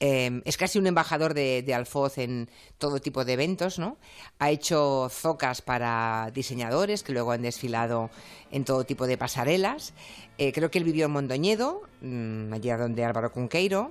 Eh, 0.00 0.42
es 0.44 0.56
casi 0.56 0.78
un 0.78 0.86
embajador 0.86 1.34
de, 1.34 1.62
de 1.62 1.74
Alfoz 1.74 2.18
en 2.18 2.50
todo 2.78 3.00
tipo 3.00 3.24
de 3.24 3.34
eventos, 3.34 3.78
¿no? 3.78 3.98
Ha 4.38 4.50
hecho 4.50 5.08
zocas 5.10 5.62
para 5.62 6.30
diseñadores 6.34 7.02
que 7.02 7.12
luego 7.12 7.32
han 7.32 7.42
desfilado 7.42 8.10
en 8.50 8.64
todo 8.64 8.84
tipo 8.84 9.06
de 9.06 9.18
pasarelas. 9.18 9.94
Eh, 10.38 10.52
creo 10.52 10.70
que 10.70 10.78
él 10.78 10.84
vivió 10.84 11.06
en 11.06 11.12
Mondoñedo, 11.12 11.82
mm, 12.00 12.52
allí 12.52 12.70
donde 12.70 13.04
Álvaro 13.04 13.32
Cunqueiro, 13.32 13.90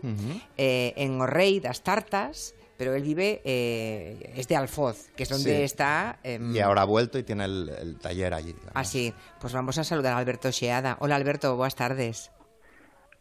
eh, 0.57 0.93
en 0.95 1.19
Orrey 1.19 1.59
das 1.59 1.81
Tartas, 1.83 2.53
pero 2.77 2.93
él 2.93 3.03
vive, 3.03 3.41
eh, 3.45 4.33
es 4.35 4.47
de 4.47 4.55
Alfoz, 4.55 5.07
que 5.15 5.23
es 5.23 5.29
donde 5.29 5.63
está... 5.63 6.19
Em, 6.23 6.53
y 6.53 6.59
ahora 6.59 6.81
ha 6.81 6.85
vuelto 6.85 7.17
y 7.17 7.23
tiene 7.23 7.45
el, 7.45 7.97
taller 8.01 8.33
allí. 8.33 8.53
Ah, 8.73 8.83
sí. 8.83 9.13
Pues 9.39 9.53
vamos 9.53 9.77
a 9.77 9.83
saludar 9.83 10.13
a 10.13 10.17
Alberto 10.17 10.51
Sheada. 10.51 10.97
Hola 10.99 11.15
Alberto, 11.15 11.55
buenas 11.55 11.75
tardes. 11.75 12.31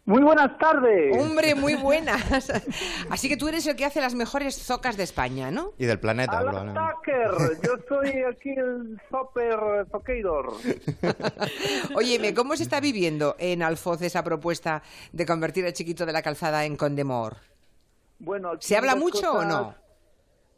Muy 0.06 0.22
buenas 0.22 0.58
tardes. 0.58 1.16
Hombre, 1.16 1.54
muy 1.54 1.76
buenas. 1.76 2.52
Así 3.10 3.28
que 3.28 3.38
tú 3.38 3.48
eres 3.48 3.66
el 3.66 3.74
que 3.74 3.86
hace 3.86 4.02
las 4.02 4.14
mejores 4.14 4.54
zocas 4.54 4.98
de 4.98 5.02
España, 5.02 5.50
¿no? 5.50 5.72
Y 5.78 5.86
del 5.86 5.98
planeta. 5.98 6.40
Tucker. 6.40 7.30
Yo 7.62 7.72
soy 7.88 8.22
aquí 8.22 8.50
el 8.50 9.00
super 9.10 9.86
zoqueidor. 9.90 10.52
Óyeme, 11.94 12.34
¿cómo 12.34 12.54
se 12.54 12.64
está 12.64 12.80
viviendo 12.80 13.34
en 13.38 13.62
Alfoz 13.62 14.02
esa 14.02 14.22
propuesta 14.22 14.82
de 15.12 15.24
convertir 15.24 15.64
el 15.64 15.72
chiquito 15.72 16.04
de 16.04 16.12
la 16.12 16.20
calzada 16.20 16.66
en 16.66 16.76
Condemor? 16.76 17.38
Bueno, 18.18 18.52
¿Se 18.60 18.76
habla 18.76 18.96
mucho 18.96 19.32
o 19.32 19.44
no? 19.44 19.74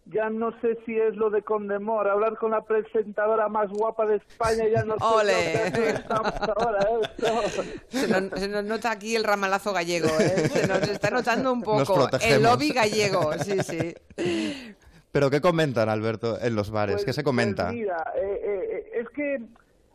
Ya 0.06 0.30
no 0.30 0.52
sé 0.60 0.78
si 0.86 0.96
es 0.96 1.16
lo 1.16 1.30
de 1.30 1.42
Condemor, 1.42 2.08
hablar 2.08 2.36
con 2.36 2.52
la 2.52 2.62
presentadora 2.62 3.48
más 3.48 3.68
guapa 3.70 4.06
de 4.06 4.16
España, 4.16 4.64
ya 4.68 4.84
no 4.84 4.94
sé 4.94 5.04
¡Ole! 5.04 6.04
ahora. 6.54 6.88
¿eh? 6.90 7.80
Se, 7.88 8.08
nos, 8.48 8.64
nota 8.64 8.92
aquí 8.92 9.16
el 9.16 9.24
ramalazo 9.24 9.72
gallego, 9.72 10.08
¿eh? 10.20 10.48
se 10.48 10.66
nos 10.68 10.82
está 10.82 11.10
notando 11.10 11.52
un 11.52 11.62
poco 11.62 12.08
el 12.20 12.42
lobby 12.42 12.70
gallego, 12.70 13.32
sí, 13.34 13.58
sí. 13.62 13.94
Pero 15.10 15.30
¿qué 15.30 15.40
comentan, 15.40 15.88
Alberto, 15.88 16.38
en 16.40 16.54
los 16.54 16.70
bares? 16.70 17.04
¿Qué 17.04 17.12
se 17.12 17.22
pues, 17.22 17.24
comenta? 17.24 17.64
Pues 17.64 17.74
mira, 17.74 18.12
eh, 18.16 18.40
eh, 18.44 19.00
es 19.00 19.08
que 19.10 19.40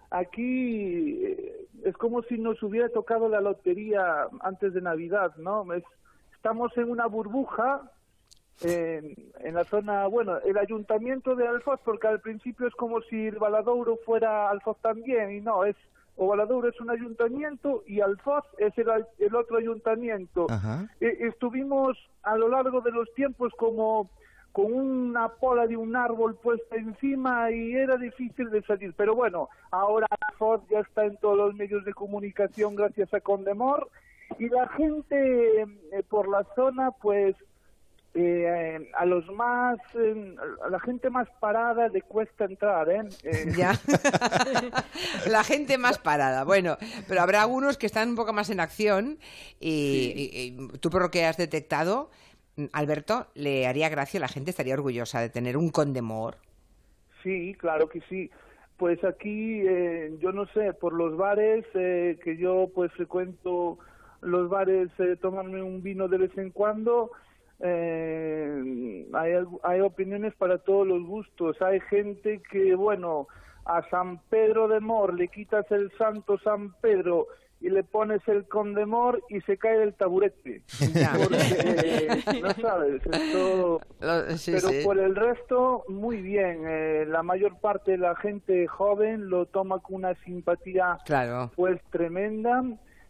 aquí 0.10 1.38
es 1.86 1.96
como 1.98 2.22
si 2.24 2.38
nos 2.38 2.62
hubiera 2.64 2.90
tocado 2.90 3.30
la 3.30 3.40
lotería 3.40 4.28
antes 4.42 4.74
de 4.74 4.82
Navidad, 4.82 5.32
¿no? 5.38 5.66
estamos 6.36 6.76
en 6.76 6.90
una 6.90 7.06
burbuja 7.06 7.82
en, 8.64 9.54
la 9.54 9.64
zona, 9.66 10.08
bueno, 10.08 10.38
el 10.40 10.58
ayuntamiento 10.58 11.36
de 11.36 11.48
Alfoz, 11.48 11.80
porque 11.84 12.08
al 12.08 12.20
principio 12.22 12.68
es 12.68 12.76
como 12.76 13.02
si 13.02 13.28
el 13.28 13.38
Baladouro 13.38 13.98
fuera 14.06 14.50
Alfoz 14.50 14.78
también, 14.82 15.32
y 15.32 15.42
no, 15.42 15.66
es 15.66 15.76
o 16.18 16.28
Baladouro 16.28 16.70
es 16.70 16.80
un 16.80 16.90
ayuntamiento 16.90 17.84
y 17.88 18.02
Alfoz 18.02 18.44
es 18.58 18.78
el, 18.78 18.88
el 19.18 19.36
otro 19.36 19.58
ayuntamiento. 19.58 20.48
E, 21.00 21.18
estuvimos 21.22 21.98
a 22.24 22.36
lo 22.36 22.50
largo 22.50 22.82
de 22.82 22.92
los 22.92 23.12
tiempos 23.14 23.54
como 23.58 24.10
con 24.52 24.74
una 24.74 25.30
pola 25.30 25.66
de 25.66 25.78
un 25.78 25.96
árbol 25.96 26.36
puesta 26.36 26.76
encima 26.76 27.50
y 27.52 27.74
era 27.74 27.96
difícil 27.96 28.50
de 28.50 28.62
salir. 28.64 28.94
Pero 28.96 29.16
bueno, 29.16 29.50
ahora 29.72 30.08
Alfoz 30.28 30.62
ya 30.70 30.80
está 30.80 31.06
en 31.06 31.18
todos 31.18 31.38
los 31.38 31.56
medios 31.56 31.86
de 31.86 31.94
comunicación 31.94 32.76
gracias 32.76 33.14
a 33.14 33.22
Condemor 33.22 33.90
y 34.38 34.50
la 34.50 34.68
gente 34.70 35.62
eh, 35.62 36.04
por 36.10 36.28
la 36.28 36.46
zona 36.56 36.92
pues 36.92 37.36
eh, 38.14 38.92
a 38.94 39.06
los 39.06 39.26
más, 39.32 39.80
a 40.66 40.70
la 40.70 40.80
gente 40.82 41.10
más 41.10 41.30
parada 41.40 41.88
le 41.88 42.02
cuesta 42.02 42.44
entrar, 42.44 42.90
¿eh? 42.90 43.04
eh 43.24 43.54
ya. 43.56 43.72
la 45.30 45.46
gente 45.46 45.78
más 45.78 45.98
parada. 45.98 46.44
Bueno, 46.44 46.78
pero 47.08 47.22
habrá 47.22 47.42
algunos 47.42 47.78
que 47.78 47.86
están 47.86 48.10
un 48.10 48.16
poco 48.18 48.34
más 48.34 48.50
en 48.50 48.60
acción 48.60 49.18
y, 49.62 50.58
tú 50.82 50.90
por 50.90 51.04
lo 51.04 51.12
que 51.12 51.26
has 51.26 51.38
detectado, 51.38 52.12
Alberto, 52.74 53.28
le 53.34 53.66
haría 53.66 53.88
gracia, 53.88 54.20
la 54.20 54.28
gente 54.28 54.52
estaría 54.52 54.74
orgullosa 54.74 55.22
de 55.22 55.30
tener 55.30 55.56
un 55.56 55.70
condemor. 55.70 56.36
Sí, 57.24 57.56
claro 57.58 57.88
que 57.88 58.02
sí. 58.10 58.30
Pues 58.76 59.02
aquí, 59.06 59.62
eh, 59.62 60.18
yo 60.20 60.34
no 60.34 60.48
sé, 60.48 60.74
por 60.74 60.92
los 60.92 61.16
bares 61.16 61.64
que 61.72 62.38
yo 62.38 62.70
pues 62.76 62.92
frecuento 62.92 63.78
los 64.20 64.50
bares, 64.50 64.90
tomarme 65.22 65.64
un 65.64 65.82
vino 65.82 66.10
de 66.10 66.18
vez 66.18 66.38
en 66.38 66.52
cuando 66.52 67.12
eh, 67.64 69.08
hay, 69.14 69.34
hay 69.64 69.80
opiniones 69.82 70.34
para 70.36 70.58
todos 70.60 70.88
los 70.88 71.04
gustos. 71.04 71.62
Hay 71.62 71.80
gente 71.82 72.42
que, 72.50 72.76
bueno, 72.76 73.28
a 73.66 73.88
San 73.90 74.20
Pedro 74.30 74.68
de 74.68 74.80
Mor 74.80 75.14
le 75.14 75.28
quitas 75.28 75.70
el 75.72 75.92
santo 75.98 76.40
San 76.40 76.74
Pedro 76.82 77.28
y 77.62 77.70
le 77.70 77.84
pones 77.84 78.28
el 78.28 78.48
condemor 78.48 79.24
y 79.30 79.40
se 79.42 79.58
cae 79.58 79.78
del 79.78 79.94
taburete. 79.94 80.64
Porque, 80.80 82.42
no 82.42 82.54
sabes, 82.54 83.02
esto... 83.06 83.80
pero 84.00 84.84
por 84.84 84.98
el 84.98 85.16
resto, 85.16 85.84
muy 85.88 86.22
bien. 86.22 86.64
Eh, 86.68 87.06
la 87.08 87.22
mayor 87.22 87.60
parte 87.60 87.92
de 87.92 87.98
la 88.00 88.16
gente 88.16 88.66
joven 88.66 89.30
lo 89.30 89.46
toma 89.46 89.78
con 89.80 89.98
una 89.98 90.16
simpatía 90.24 90.98
claro. 91.06 91.52
pues 91.56 91.80
tremenda 91.92 92.64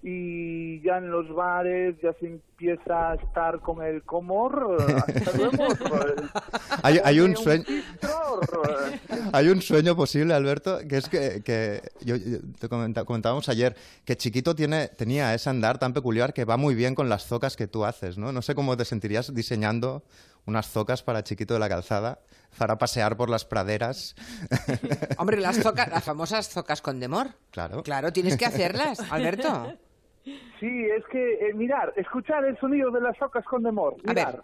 y 0.04 0.82
ya 0.82 0.98
en 0.98 1.12
los 1.12 1.34
bares 1.34 1.96
ya 2.02 2.12
se 2.20 2.26
empieza 2.26 3.12
a 3.12 3.16
estar 3.16 3.60
con 3.60 3.84
el 3.84 4.04
comor 4.04 4.78
hay, 6.84 7.00
hay, 7.04 7.20
un 7.20 7.36
sueño 7.36 7.64
hay 9.32 9.50
un 9.50 9.62
sueño 9.62 9.96
posible 9.96 10.34
Alberto 10.34 10.80
que 10.90 10.98
es 10.98 11.08
que, 11.08 11.44
que 11.44 11.82
yo, 12.04 12.16
te 12.60 12.68
comentábamos 13.06 13.48
ayer 13.50 13.76
que 14.04 14.18
chiquito 14.18 14.56
tiene 14.56 14.88
tenía 14.88 15.36
ese 15.36 15.52
andar 15.52 15.78
tan 15.78 15.94
peculiar 15.94 16.34
que 16.34 16.46
va 16.46 16.58
muy 16.58 16.74
bien 16.74 16.96
con 16.96 17.08
las 17.08 17.28
zocas 17.28 17.56
que 17.56 17.68
tú 17.68 17.86
haces 17.86 18.18
no 18.18 18.32
no 18.32 18.42
sé 18.42 18.56
cómo 18.56 18.76
te 18.76 18.86
sentirías 18.86 19.36
diseñando 19.36 20.04
unas 20.46 20.68
zocas 20.68 21.04
para 21.04 21.24
chiquito 21.24 21.54
de 21.54 21.60
la 21.60 21.70
calzada 21.70 22.20
para 22.58 22.78
pasear 22.78 23.16
por 23.16 23.30
las 23.30 23.46
praderas. 23.46 24.16
Hombre, 25.18 25.38
las 25.38 25.58
zocas, 25.64 25.88
las 25.88 26.04
famosas 26.04 26.50
zocas 26.50 26.82
con 26.82 27.00
demor. 27.00 27.30
Claro. 27.52 27.84
Claro, 27.84 28.12
tienes 28.12 28.36
que 28.36 28.46
hacerlas, 28.46 29.00
Alberto. 29.10 29.78
Sí, 30.24 30.86
es 30.86 31.06
que, 31.06 31.50
eh, 31.50 31.54
mirar, 31.54 31.94
escuchar 31.96 32.46
el 32.46 32.58
sonido 32.60 32.92
de 32.92 33.02
las 33.02 33.20
ocas 33.22 33.46
con 33.46 33.64
demor. 33.64 33.96
Mirar. 34.04 34.44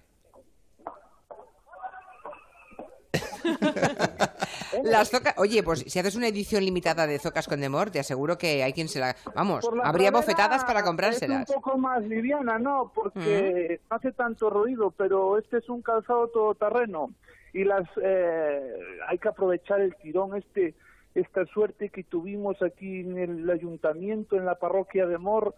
Las 4.83 5.09
zocas, 5.09 5.33
oye, 5.37 5.63
pues 5.63 5.79
si 5.79 5.99
haces 5.99 6.15
una 6.15 6.27
edición 6.27 6.63
limitada 6.63 7.07
de 7.07 7.19
zocas 7.19 7.47
con 7.47 7.61
demor, 7.61 7.89
te 7.89 7.99
aseguro 7.99 8.37
que 8.37 8.63
hay 8.63 8.73
quien 8.73 8.87
se 8.87 8.99
la, 8.99 9.15
vamos, 9.33 9.67
habría 9.83 10.11
bofetadas 10.11 10.65
para 10.65 10.83
comprárselas. 10.83 11.49
Es 11.49 11.55
un 11.55 11.61
poco 11.61 11.77
más 11.77 12.03
liviana, 12.03 12.59
¿no? 12.59 12.91
Porque 12.93 13.79
no 13.89 13.95
hace 13.95 14.11
tanto 14.11 14.49
ruido, 14.49 14.91
pero 14.91 15.37
este 15.37 15.57
es 15.57 15.69
un 15.69 15.81
calzado 15.81 16.27
todoterreno 16.27 17.11
y 17.53 17.63
las 17.63 17.87
eh, 18.01 18.75
hay 19.07 19.17
que 19.17 19.29
aprovechar 19.29 19.81
el 19.81 19.95
tirón 19.95 20.35
este 20.35 20.75
esta 21.19 21.45
suerte 21.45 21.89
que 21.89 22.03
tuvimos 22.03 22.61
aquí 22.61 23.01
en 23.01 23.17
el 23.17 23.49
ayuntamiento, 23.49 24.35
en 24.35 24.45
la 24.45 24.55
parroquia 24.55 25.07
de 25.07 25.17
Mor, 25.17 25.55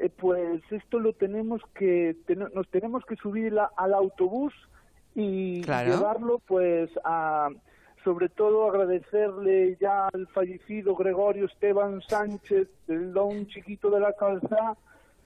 eh, 0.00 0.10
pues 0.10 0.60
esto 0.70 0.98
lo 0.98 1.12
tenemos 1.12 1.62
que, 1.74 2.16
nos 2.52 2.68
tenemos 2.68 3.04
que 3.04 3.16
subir 3.16 3.56
al 3.76 3.94
autobús 3.94 4.52
y 5.14 5.62
llevarlo 5.62 6.40
pues 6.46 6.90
a, 7.04 7.48
sobre 8.04 8.28
todo 8.28 8.68
agradecerle 8.68 9.76
ya 9.80 10.08
al 10.08 10.26
fallecido 10.28 10.94
Gregorio 10.94 11.46
Esteban 11.46 12.00
Sánchez, 12.02 12.68
el 12.88 13.12
don 13.12 13.46
chiquito 13.46 13.90
de 13.90 14.00
la 14.00 14.12
calza, 14.12 14.76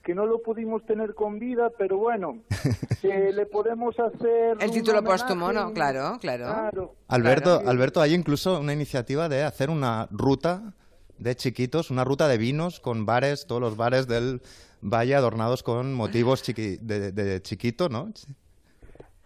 que 0.02 0.14
no 0.14 0.26
lo 0.26 0.42
pudimos 0.42 0.84
tener 0.84 1.14
con 1.14 1.38
vida, 1.38 1.70
pero 1.78 1.96
bueno, 1.98 2.42
que 3.02 3.32
le 3.32 3.46
podemos 3.46 3.98
hacer... 3.98 4.56
El 4.60 4.70
título 4.70 5.02
póstumo, 5.04 5.52
¿no? 5.52 5.72
Claro, 5.72 6.18
claro. 6.20 6.44
Claro. 6.46 6.94
Alberto, 7.08 7.62
Alberto, 7.66 8.00
hay 8.00 8.14
incluso 8.14 8.58
una 8.60 8.72
iniciativa 8.72 9.28
de 9.28 9.42
hacer 9.44 9.70
una 9.70 10.08
ruta 10.10 10.74
de 11.18 11.36
chiquitos, 11.36 11.90
una 11.90 12.04
ruta 12.04 12.26
de 12.28 12.36
vinos 12.38 12.80
con 12.80 13.06
bares, 13.06 13.46
todos 13.46 13.60
los 13.60 13.76
bares 13.76 14.08
del 14.08 14.40
valle 14.80 15.14
adornados 15.14 15.62
con 15.62 15.94
motivos 15.94 16.42
chiqui- 16.44 16.80
de, 16.80 17.12
de 17.12 17.40
chiquito, 17.42 17.88
¿no? 17.88 18.08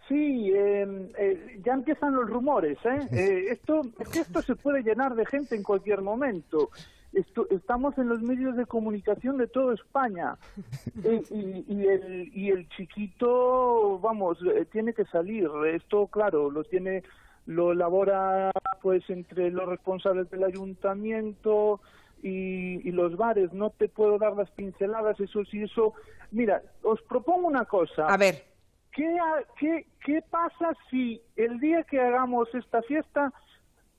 Sí, 0.09 0.53
eh, 0.55 1.13
eh, 1.19 1.61
ya 1.65 1.73
empiezan 1.73 2.15
los 2.15 2.29
rumores, 2.29 2.79
¿eh? 2.85 3.01
Eh, 3.13 3.47
esto, 3.51 3.81
es 3.99 4.09
que 4.09 4.21
esto 4.21 4.43
se 4.43 4.55
puede 4.55 4.83
llenar 4.83 5.15
de 5.15 5.27
gente 5.27 5.57
en 5.57 5.63
cualquier 5.63 6.03
momento. 6.03 6.71
Esto- 7.13 7.47
estamos 7.51 7.97
en 7.99 8.09
los 8.09 8.21
medios 8.23 8.57
de 8.57 8.67
comunicación 8.67 9.37
de 9.39 9.47
toda 9.47 9.75
España 9.75 10.37
Eh, 11.05 11.23
y, 11.31 11.65
y 11.75 11.87
el, 11.87 12.31
y 12.35 12.51
el 12.51 12.69
chiquito, 12.71 13.99
vamos, 14.01 14.39
eh, 14.55 14.65
tiene 14.73 14.93
que 14.95 15.05
salir. 15.07 15.49
Esto, 15.73 16.07
claro, 16.09 16.51
lo 16.51 16.65
tiene, 16.65 17.03
lo 17.47 17.73
elabora 17.73 18.51
pues 18.83 19.09
entre 19.11 19.51
los 19.51 19.69
responsables 19.69 20.31
del 20.31 20.45
ayuntamiento 20.45 21.81
y, 22.23 22.89
y 22.89 22.93
los 22.93 23.17
bares. 23.17 23.53
No 23.53 23.71
te 23.71 23.89
puedo 23.89 24.19
dar 24.19 24.35
las 24.37 24.51
pinceladas, 24.53 25.19
eso 25.21 25.45
sí, 25.45 25.63
eso. 25.63 25.93
Mira, 26.31 26.63
os 26.83 27.01
propongo 27.03 27.47
una 27.47 27.65
cosa. 27.67 28.07
A 28.07 28.17
ver, 28.17 28.45
¿Qué, 28.93 29.15
qué, 29.59 29.87
¿Qué 30.05 30.23
pasa 30.31 30.73
si 30.91 31.21
el 31.37 31.61
día 31.61 31.83
que 31.85 32.01
hagamos 32.01 32.49
esta 32.55 32.81
fiesta 32.83 33.31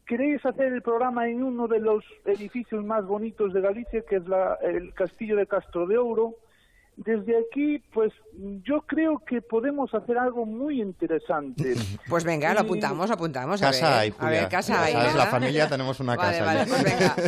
queréis 0.07 0.45
hacer 0.45 0.73
el 0.73 0.81
programa 0.81 1.27
en 1.29 1.43
uno 1.43 1.67
de 1.67 1.79
los 1.79 2.03
edificios 2.25 2.83
más 2.85 3.05
bonitos 3.05 3.53
de 3.53 3.61
Galicia, 3.61 4.01
que 4.09 4.15
es 4.17 4.27
la- 4.27 4.57
el 4.63 4.93
Castillo 4.93 5.35
de 5.35 5.45
Castro 5.47 5.85
de 5.85 5.97
Ouro? 5.97 6.35
Desde 6.95 7.35
aquí, 7.37 7.77
pues 7.93 8.11
yo 8.63 8.81
creo 8.81 9.19
que 9.19 9.39
podemos 9.43 9.93
hacer 9.93 10.17
algo 10.17 10.47
muy 10.47 10.81
interesante. 10.81 11.75
pues 12.09 12.23
venga, 12.23 12.53
lo 12.55 12.61
apuntamos, 12.61 13.11
apuntamos. 13.11 13.61
A 13.61 13.67
Casa 13.67 13.89
ver, 13.89 13.97
hay, 13.99 14.09
a 14.09 14.13
Julia. 14.13 14.29
ver, 14.41 14.49
casa 14.49 14.73
Ya 14.73 14.83
hay. 14.83 14.93
sabes, 14.93 15.15
la 15.15 15.27
familia 15.27 15.69
tenemos 15.69 15.99
una 15.99 16.15
Vale, 16.15 16.39
casa 16.39 16.45
vale, 16.45 16.65
pues 16.65 16.83
venga. 16.83 17.15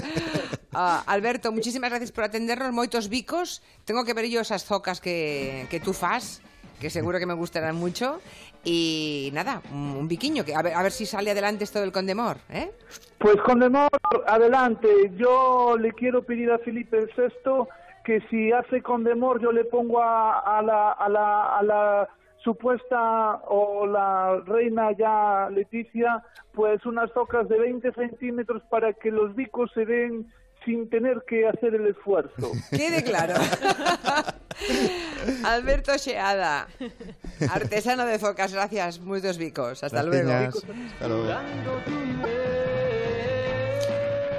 Ah, 0.72 1.04
Alberto, 1.08 1.52
muchísimas 1.52 1.90
gracias 1.90 2.12
por 2.12 2.24
atendernos, 2.24 2.72
moitos 2.72 3.10
bicos. 3.10 3.62
Tengo 3.90 4.06
que 4.06 4.14
ver 4.14 4.30
yo 4.30 4.42
esas 4.42 4.64
zocas 4.66 5.02
que, 5.02 5.66
que 5.70 5.80
tú 5.80 5.94
fas, 5.94 6.42
que 6.80 6.90
seguro 6.90 7.20
que 7.20 7.26
me 7.26 7.34
gustarán 7.34 7.76
mucho. 7.76 8.20
Y 8.64 9.30
nada, 9.34 9.62
un 9.72 10.08
biquiño, 10.08 10.44
que 10.44 10.56
a 10.56 10.62
ver, 10.62 10.74
a 10.74 10.84
ver 10.84 10.92
si 10.92 11.06
sale 11.06 11.32
adelante 11.32 11.64
esto 11.64 11.80
del 11.80 11.92
Condemor, 11.92 12.38
¿eh? 12.50 12.72
Pues 13.18 13.38
Condemor, 13.46 13.90
adelante. 14.28 14.88
Yo 15.16 15.78
le 15.78 15.92
quiero 15.94 16.24
pedir 16.24 16.52
a 16.52 16.60
Felipe 16.60 17.08
VI 17.16 17.68
que 18.04 18.22
si 18.30 18.52
hace 18.52 18.82
Condemor 18.82 19.42
yo 19.42 19.52
le 19.52 19.66
pongo 19.66 20.02
a, 20.02 20.40
a 20.40 20.62
la, 20.62 20.92
a, 20.92 21.10
la, 21.10 21.58
a 21.58 21.64
la 21.64 22.10
supuesta 22.44 23.36
o 23.48 23.86
la 23.86 24.42
reina 24.46 24.92
ya 24.94 25.50
Leticia 25.52 26.24
pues 26.54 26.86
unas 26.86 27.14
tocas 27.14 27.48
de 27.50 27.60
20 27.60 27.92
centímetros 27.94 28.64
para 28.70 28.94
que 28.94 29.12
los 29.12 29.36
bicos 29.36 29.70
se 29.74 29.86
den 29.86 30.32
sin 30.66 30.90
tener 30.90 31.24
que 31.28 31.48
hacer 31.48 31.76
el 31.76 31.88
esfuerzo. 31.88 32.52
Quede 32.72 33.04
claro. 33.04 33.36
Alberto 35.44 35.96
Sheada, 35.98 36.68
artesano 37.50 38.06
de 38.06 38.20
focas, 38.20 38.54
gracias, 38.54 39.00
muchos 39.00 39.38
bicos. 39.38 39.84
Hasta 39.84 40.02
Gracias. 40.04 40.26
luego. 40.26 40.58
Hasta 40.94 41.08
luego. 41.08 41.40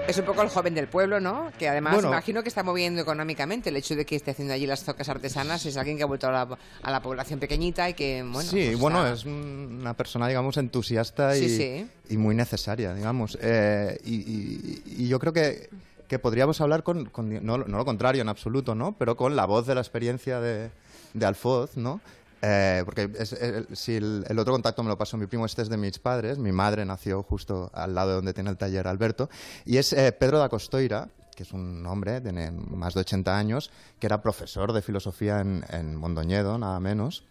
Es 0.09 0.19
un 0.19 0.25
poco 0.25 0.43
el 0.43 0.49
joven 0.49 0.75
del 0.75 0.89
pueblo, 0.89 1.21
¿no? 1.21 1.53
Que 1.57 1.69
además 1.69 1.93
Bueno. 1.95 2.09
imagino 2.09 2.43
que 2.43 2.49
está 2.49 2.65
moviendo 2.65 3.01
económicamente. 3.01 3.69
El 3.69 3.77
hecho 3.77 3.95
de 3.95 4.05
que 4.05 4.17
esté 4.17 4.33
haciendo 4.33 4.53
allí 4.53 4.67
las 4.67 4.83
zocas 4.83 5.09
artesanas 5.09 5.65
es 5.67 5.77
alguien 5.77 5.97
que 5.97 6.03
ha 6.03 6.07
vuelto 6.07 6.27
a 6.27 6.33
la, 6.33 6.59
a 6.83 6.91
la 6.91 7.01
población 7.01 7.39
pequeñita 7.39 7.89
y 7.89 7.95
que, 7.95 8.21
bueno. 8.25 8.43
sí, 8.43 8.67
pues 8.71 8.81
bueno, 8.81 9.05
está- 9.07 9.15
es 9.15 9.25
una 9.25 9.95
persona, 9.95 10.27
digamos, 10.27 10.57
entusiasta 10.57 11.37
y, 11.37 11.49
sí. 11.49 11.87
y 12.09 12.17
muy 12.17 12.35
necesaria, 12.35 12.93
digamos. 12.93 13.39
Eh, 13.41 13.99
y, 14.05 14.15
y- 14.17 14.83
y 15.05 15.09
yo 15.09 15.21
creo 15.21 15.33
que, 15.33 15.71
que 16.11 16.19
podríamos 16.19 16.61
hablar 16.61 16.83
con, 16.83 17.05
con- 17.07 17.31
no, 17.47 17.59
no 17.59 17.79
lo 17.79 17.85
contrario 17.85 18.21
en 18.21 18.29
absoluto, 18.29 18.75
¿no? 18.75 18.97
Pero 18.99 19.17
con 19.17 19.37
la 19.37 19.47
voz 19.47 19.69
de 19.69 19.77
la 19.77 19.81
experiencia 19.81 20.41
de, 20.41 20.73
de 21.15 21.25
Alfoz, 21.25 21.77
¿no? 21.77 22.01
Eh, 22.43 22.83
porque 22.85 23.09
es- 23.17 23.37
si 23.75 23.95
el, 23.95 24.25
el 24.29 24.39
otro 24.41 24.53
contacto 24.53 24.83
me 24.83 24.89
lo 24.89 24.99
pasó 24.99 25.17
mi 25.17 25.27
primo, 25.27 25.47
este 25.47 25.63
es 25.63 25.69
de 25.69 25.77
mis 25.77 26.01
padres, 26.01 26.37
mi 26.39 26.51
madre 26.51 26.85
nació 26.85 27.23
justo 27.23 27.71
al 27.73 27.95
lado 27.95 28.09
de 28.09 28.15
donde 28.17 28.35
tiene 28.35 28.51
el 28.51 28.57
taller 28.57 28.89
Alberto, 28.89 29.31
y 29.65 29.77
es 29.77 29.93
eh, 29.93 30.11
Pedro 30.11 30.41
da 30.41 30.49
Costoira, 30.49 31.09
que 31.37 31.45
es 31.45 31.53
un 31.53 31.87
hombre, 31.87 32.21
tiene 32.21 32.51
más 32.51 32.95
de 32.95 33.01
80 33.03 33.39
años, 33.39 33.71
que 34.01 34.07
era 34.09 34.21
profesor 34.21 34.73
de 34.73 34.83
filosofía 34.83 35.41
en, 35.41 35.65
en 35.71 35.95
Mondoñedo, 35.95 36.59
nada 36.59 36.81
menos, 36.81 37.23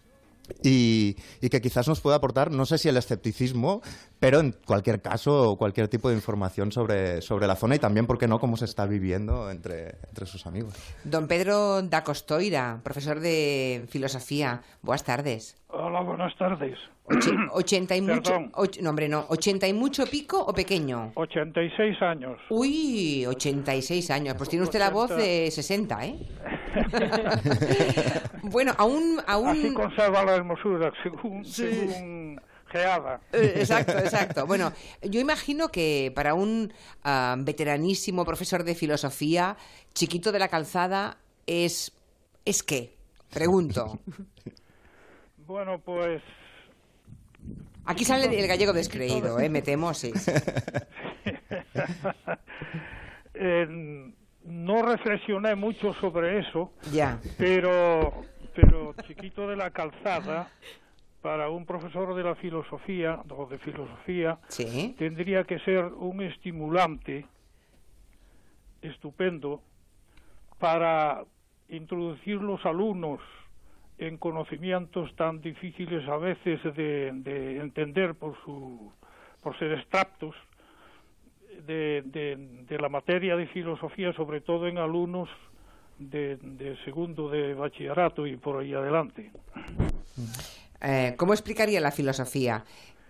y, 0.62 1.16
y 1.40 1.48
que 1.48 1.60
quizás 1.60 1.88
nos 1.88 2.00
pueda 2.00 2.16
aportar, 2.16 2.50
no 2.50 2.66
sé 2.66 2.78
si 2.78 2.88
el 2.88 2.96
escepticismo, 2.96 3.82
pero 4.18 4.40
en 4.40 4.54
cualquier 4.66 5.00
caso, 5.00 5.56
cualquier 5.56 5.88
tipo 5.88 6.08
de 6.08 6.14
información 6.16 6.72
sobre, 6.72 7.22
sobre 7.22 7.46
la 7.46 7.56
zona 7.56 7.76
y 7.76 7.78
también, 7.78 8.06
¿por 8.06 8.18
qué 8.18 8.28
no?, 8.28 8.38
cómo 8.38 8.56
se 8.56 8.64
está 8.64 8.86
viviendo 8.86 9.50
entre, 9.50 9.96
entre 10.08 10.26
sus 10.26 10.46
amigos. 10.46 10.74
Don 11.04 11.26
Pedro 11.28 11.82
da 11.82 12.02
Costoira, 12.04 12.80
profesor 12.82 13.20
de 13.20 13.84
filosofía. 13.88 14.62
Buenas 14.82 15.04
tardes. 15.04 15.56
Hola, 15.68 16.00
buenas 16.02 16.36
tardes. 16.36 16.78
Oche- 17.04 17.30
ochenta 17.52 17.96
y 17.96 18.00
mucho. 18.02 18.34
Och- 18.54 18.80
no, 18.80 18.90
hombre, 18.90 19.08
no. 19.08 19.24
¿ochenta 19.28 19.66
y 19.68 19.72
mucho 19.72 20.04
pico 20.06 20.40
o 20.40 20.52
pequeño? 20.52 21.12
86 21.14 22.02
años. 22.02 22.38
Uy, 22.50 23.24
86 23.26 24.10
años. 24.10 24.34
Pues 24.36 24.48
tiene 24.48 24.64
usted 24.64 24.78
la 24.80 24.90
voz 24.90 25.10
80. 25.12 25.22
de 25.24 25.50
60, 25.50 26.06
¿eh? 26.06 26.14
bueno, 28.42 28.74
aún. 28.78 29.20
Así 29.26 29.66
aún... 29.66 29.74
conserva 29.74 30.24
la 30.24 30.36
hermosura, 30.36 30.92
según, 31.02 31.44
Sí. 31.44 31.68
según 31.68 32.40
Geada. 32.70 33.20
Eh, 33.32 33.54
Exacto, 33.56 33.98
exacto. 33.98 34.46
Bueno, 34.46 34.72
yo 35.02 35.20
imagino 35.20 35.70
que 35.70 36.12
para 36.14 36.34
un 36.34 36.72
ah, 37.02 37.36
veteranísimo 37.38 38.24
profesor 38.24 38.62
de 38.62 38.74
filosofía, 38.74 39.56
chiquito 39.92 40.32
de 40.32 40.38
la 40.38 40.48
calzada, 40.48 41.18
es. 41.46 41.92
¿Es 42.44 42.62
qué? 42.62 42.96
Pregunto. 43.30 43.98
Bueno, 45.46 45.80
pues 45.80 46.22
Aquí 47.90 48.04
sale 48.04 48.26
el 48.38 48.46
gallego 48.46 48.72
descreído, 48.72 49.40
¿eh? 49.40 49.48
Me 49.48 49.62
temo, 49.62 49.92
sí. 49.94 50.12
sí. 50.14 50.30
eh, 53.34 54.12
no 54.44 54.82
reflexioné 54.82 55.54
mucho 55.54 55.92
sobre 55.94 56.38
eso, 56.38 56.72
Ya. 56.92 57.20
pero, 57.38 58.22
pero 58.54 58.94
chiquito 59.06 59.46
de 59.48 59.56
la 59.56 59.70
calzada, 59.70 60.48
para 61.20 61.50
un 61.50 61.66
profesor 61.66 62.14
de 62.14 62.22
la 62.22 62.34
filosofía, 62.36 63.20
o 63.28 63.46
de 63.46 63.58
filosofía, 63.58 64.38
Sí. 64.48 64.94
tendría 64.98 65.44
que 65.44 65.58
ser 65.60 65.84
un 65.84 66.22
estimulante 66.22 67.26
estupendo 68.82 69.60
para 70.58 71.24
introducir 71.68 72.36
los 72.36 72.64
alumnos 72.64 73.20
en 73.98 74.16
conocimientos 74.16 75.14
tan 75.16 75.40
difíciles 75.42 76.08
a 76.08 76.16
veces 76.16 76.62
de, 76.74 77.10
de 77.12 77.58
entender 77.58 78.14
por 78.14 78.34
su 78.44 78.92
por 79.42 79.58
ser 79.58 79.72
extractos 79.72 80.34
de, 81.60 82.02
de- 82.04 82.36
de 82.68 82.78
la 82.78 82.88
materia 82.88 83.36
de 83.36 83.46
filosofía, 83.48 84.12
sobre 84.14 84.40
todo 84.40 84.66
en 84.66 84.78
alumnos 84.78 85.28
de, 85.98 86.36
de 86.36 86.76
segundo 86.84 87.28
de 87.28 87.54
bachillerato 87.54 88.26
y 88.26 88.36
por 88.36 88.60
ahí 88.62 88.72
adelante. 88.74 89.30
Eh, 90.82 91.14
¿Cómo 91.16 91.32
explicaría 91.34 91.80
la 91.80 91.90
filosofía 91.90 92.64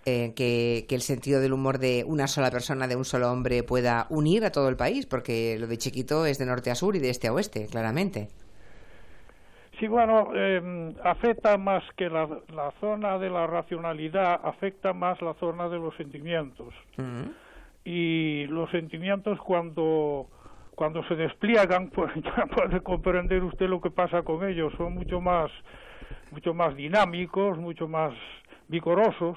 eh, 0.05 0.33
que, 0.35 0.87
que 0.89 0.95
el 0.95 1.03
sentido 1.03 1.41
del 1.41 1.53
humor 1.53 1.79
de 1.79 2.05
una 2.07 2.27
sola 2.27 2.51
persona, 2.51 2.89
de 2.89 2.97
un 2.97 3.05
solo 3.05 3.31
hombre, 3.31 3.63
pueda 3.63 4.07
unir 4.11 4.45
a 4.45 4.51
todo 4.51 4.69
el 4.69 4.77
país? 4.77 5.07
Porque 5.07 5.57
lo 5.59 5.67
de 5.67 5.79
chiquito 5.79 6.27
es 6.27 6.39
de 6.39 6.47
norte 6.47 6.71
a 6.71 6.75
sur 6.75 6.97
y 6.97 6.99
de 6.99 7.11
este 7.11 7.29
a 7.29 7.33
oeste, 7.33 7.67
claramente. 7.71 8.29
Sí, 9.79 9.87
bueno, 9.87 10.31
eh, 10.35 10.93
afecta 11.05 11.57
más 11.57 11.83
que 11.97 12.11
la, 12.11 12.29
la 12.55 12.71
zona 12.81 13.19
de 13.19 13.31
la 13.31 13.47
racionalidad, 13.47 14.41
afecta 14.45 14.93
más 14.93 15.23
la 15.23 15.33
zona 15.35 15.69
de 15.69 15.79
los 15.79 15.97
sentimientos. 15.97 16.75
Mm. 16.99 17.31
Y 17.85 18.47
los 18.47 18.71
sentimientos 18.71 19.39
cuando, 19.41 20.29
cuando 20.75 21.03
se 21.05 21.17
despliegan, 21.17 21.91
pues 21.95 22.13
ya 22.15 22.47
puede 22.47 22.81
comprender 22.81 23.43
usted 23.43 23.69
lo 23.69 23.81
que 23.81 23.91
pasa 23.91 24.23
con 24.23 24.47
ellos. 24.49 24.73
Son 24.77 24.95
mucho 24.95 25.21
más, 25.21 25.51
mucho 26.31 26.55
más 26.55 26.75
dinámicos, 26.77 27.59
mucho 27.59 27.89
más 27.89 28.13
vigorosos 28.69 29.37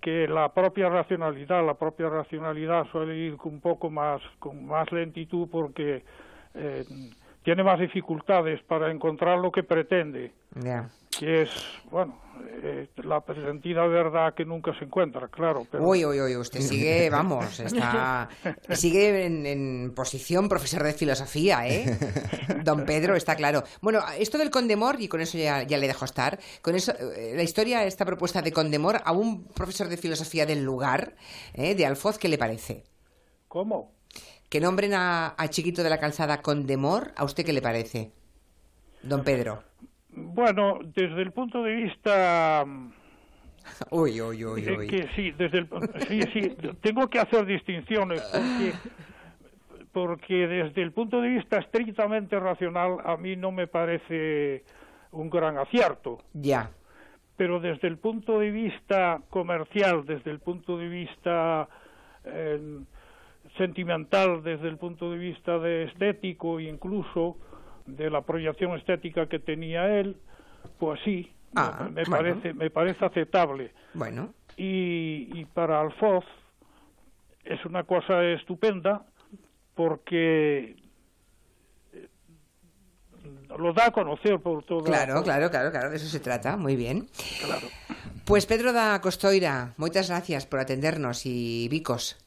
que 0.00 0.28
la 0.28 0.52
propia 0.52 0.88
racionalidad. 0.88 1.64
La 1.64 1.74
propia 1.74 2.08
racionalidad 2.08 2.86
suele 2.90 3.16
ir 3.16 3.36
un 3.44 3.60
poco 3.60 3.90
más, 3.90 4.20
con 4.38 4.66
más 4.66 4.90
lentitud 4.92 5.48
porque 5.50 6.04
eh, 6.54 6.84
tiene 7.42 7.62
más 7.64 7.78
dificultades 7.78 8.62
para 8.62 8.90
encontrar 8.90 9.38
lo 9.38 9.50
que 9.50 9.62
pretende. 9.62 10.32
Que 11.18 11.42
es, 11.42 11.50
bueno, 11.90 12.18
eh, 12.62 12.88
la 13.04 13.20
presentida 13.20 13.86
verdad 13.86 14.34
que 14.34 14.44
nunca 14.44 14.76
se 14.78 14.84
encuentra, 14.84 15.28
claro. 15.28 15.66
Pero... 15.70 15.84
Uy, 15.84 16.04
uy, 16.04 16.20
uy, 16.20 16.36
usted 16.36 16.60
sigue, 16.60 17.10
vamos, 17.10 17.60
está, 17.60 18.28
sigue 18.70 19.26
en, 19.26 19.46
en, 19.46 19.92
posición 19.94 20.48
profesor 20.48 20.82
de 20.82 20.92
filosofía, 20.92 21.68
¿eh? 21.68 21.98
Don 22.64 22.84
Pedro, 22.84 23.14
está 23.14 23.36
claro. 23.36 23.62
Bueno, 23.80 24.00
esto 24.18 24.38
del 24.38 24.50
Condemor, 24.50 25.00
y 25.00 25.08
con 25.08 25.20
eso 25.20 25.36
ya, 25.38 25.62
ya 25.62 25.78
le 25.78 25.86
dejo 25.86 26.04
estar, 26.04 26.38
con 26.62 26.74
eso, 26.74 26.92
eh, 26.92 27.32
la 27.36 27.42
historia, 27.42 27.84
esta 27.84 28.04
propuesta 28.04 28.42
de 28.42 28.52
Condemor 28.52 29.00
a 29.04 29.12
un 29.12 29.44
profesor 29.44 29.88
de 29.88 29.96
filosofía 29.96 30.46
del 30.46 30.64
lugar, 30.64 31.14
¿eh? 31.54 31.74
de 31.74 31.86
Alfoz, 31.86 32.18
¿qué 32.18 32.28
le 32.28 32.38
parece? 32.38 32.84
¿Cómo? 33.48 33.92
Que 34.48 34.60
nombren 34.60 34.94
a, 34.94 35.34
a 35.36 35.48
Chiquito 35.48 35.82
de 35.82 35.90
la 35.90 35.98
Calzada 35.98 36.42
Condemor, 36.42 37.12
¿a 37.16 37.24
usted 37.24 37.44
qué 37.44 37.52
le 37.52 37.62
parece? 37.62 38.12
Don 39.02 39.24
Pedro. 39.24 39.71
Bueno, 40.34 40.78
desde 40.82 41.22
el 41.22 41.32
punto 41.32 41.62
de 41.62 41.74
vista... 41.74 42.64
Uy, 43.90 44.20
uy, 44.20 44.44
uy, 44.44 44.68
uy. 44.76 44.88
Que 44.88 45.08
sí, 45.14 45.30
desde 45.32 45.58
el, 45.58 45.68
sí, 46.08 46.20
sí, 46.32 46.56
tengo 46.80 47.08
que 47.08 47.20
hacer 47.20 47.46
distinciones 47.46 48.20
porque, 48.32 48.72
porque 49.92 50.48
desde 50.48 50.82
el 50.82 50.90
punto 50.90 51.20
de 51.20 51.28
vista 51.28 51.58
estrictamente 51.58 52.40
racional 52.40 52.98
a 53.04 53.16
mí 53.16 53.36
no 53.36 53.52
me 53.52 53.68
parece 53.68 54.64
un 55.12 55.30
gran 55.30 55.58
acierto. 55.58 56.18
Ya. 56.32 56.70
Pero 57.36 57.60
desde 57.60 57.86
el 57.86 57.98
punto 57.98 58.40
de 58.40 58.50
vista 58.50 59.20
comercial, 59.30 60.04
desde 60.06 60.32
el 60.32 60.40
punto 60.40 60.76
de 60.76 60.88
vista 60.88 61.68
eh, 62.24 62.80
sentimental, 63.56 64.42
desde 64.42 64.68
el 64.68 64.76
punto 64.76 65.10
de 65.12 65.18
vista 65.18 65.58
de 65.58 65.84
estético 65.84 66.58
incluso, 66.58 67.36
de 67.86 68.10
la 68.10 68.22
proyección 68.22 68.76
estética 68.76 69.26
que 69.26 69.38
tenía 69.38 69.98
él, 69.98 70.16
pues 70.78 71.00
sí, 71.04 71.32
ah, 71.54 71.88
me, 71.92 72.04
bueno. 72.04 72.10
parece 72.10 72.54
me 72.54 72.70
parece 72.70 73.04
aceptable. 73.04 73.72
Bueno. 73.94 74.34
Y, 74.56 75.28
y 75.32 75.44
para 75.46 75.80
Alfoz 75.80 76.24
es 77.44 77.64
una 77.64 77.84
cosa 77.84 78.22
estupenda 78.24 79.04
porque 79.74 80.76
eh, 81.92 82.08
lo 83.58 83.72
da 83.72 83.86
a 83.86 83.90
conocer 83.90 84.38
por 84.40 84.64
todo. 84.64 84.84
Claro, 84.84 85.22
claro, 85.22 85.50
claro, 85.50 85.70
claro, 85.70 85.90
de 85.90 85.96
eso 85.96 86.06
se 86.06 86.20
trata, 86.20 86.56
muy 86.56 86.76
bien. 86.76 87.08
Claro. 87.44 87.66
Pues 88.24 88.46
Pedro 88.46 88.72
da 88.72 89.00
Costoira, 89.00 89.74
moitas 89.76 90.08
gracias 90.08 90.46
por 90.46 90.60
atendernos 90.60 91.26
y 91.26 91.66
Vicos. 91.68 92.22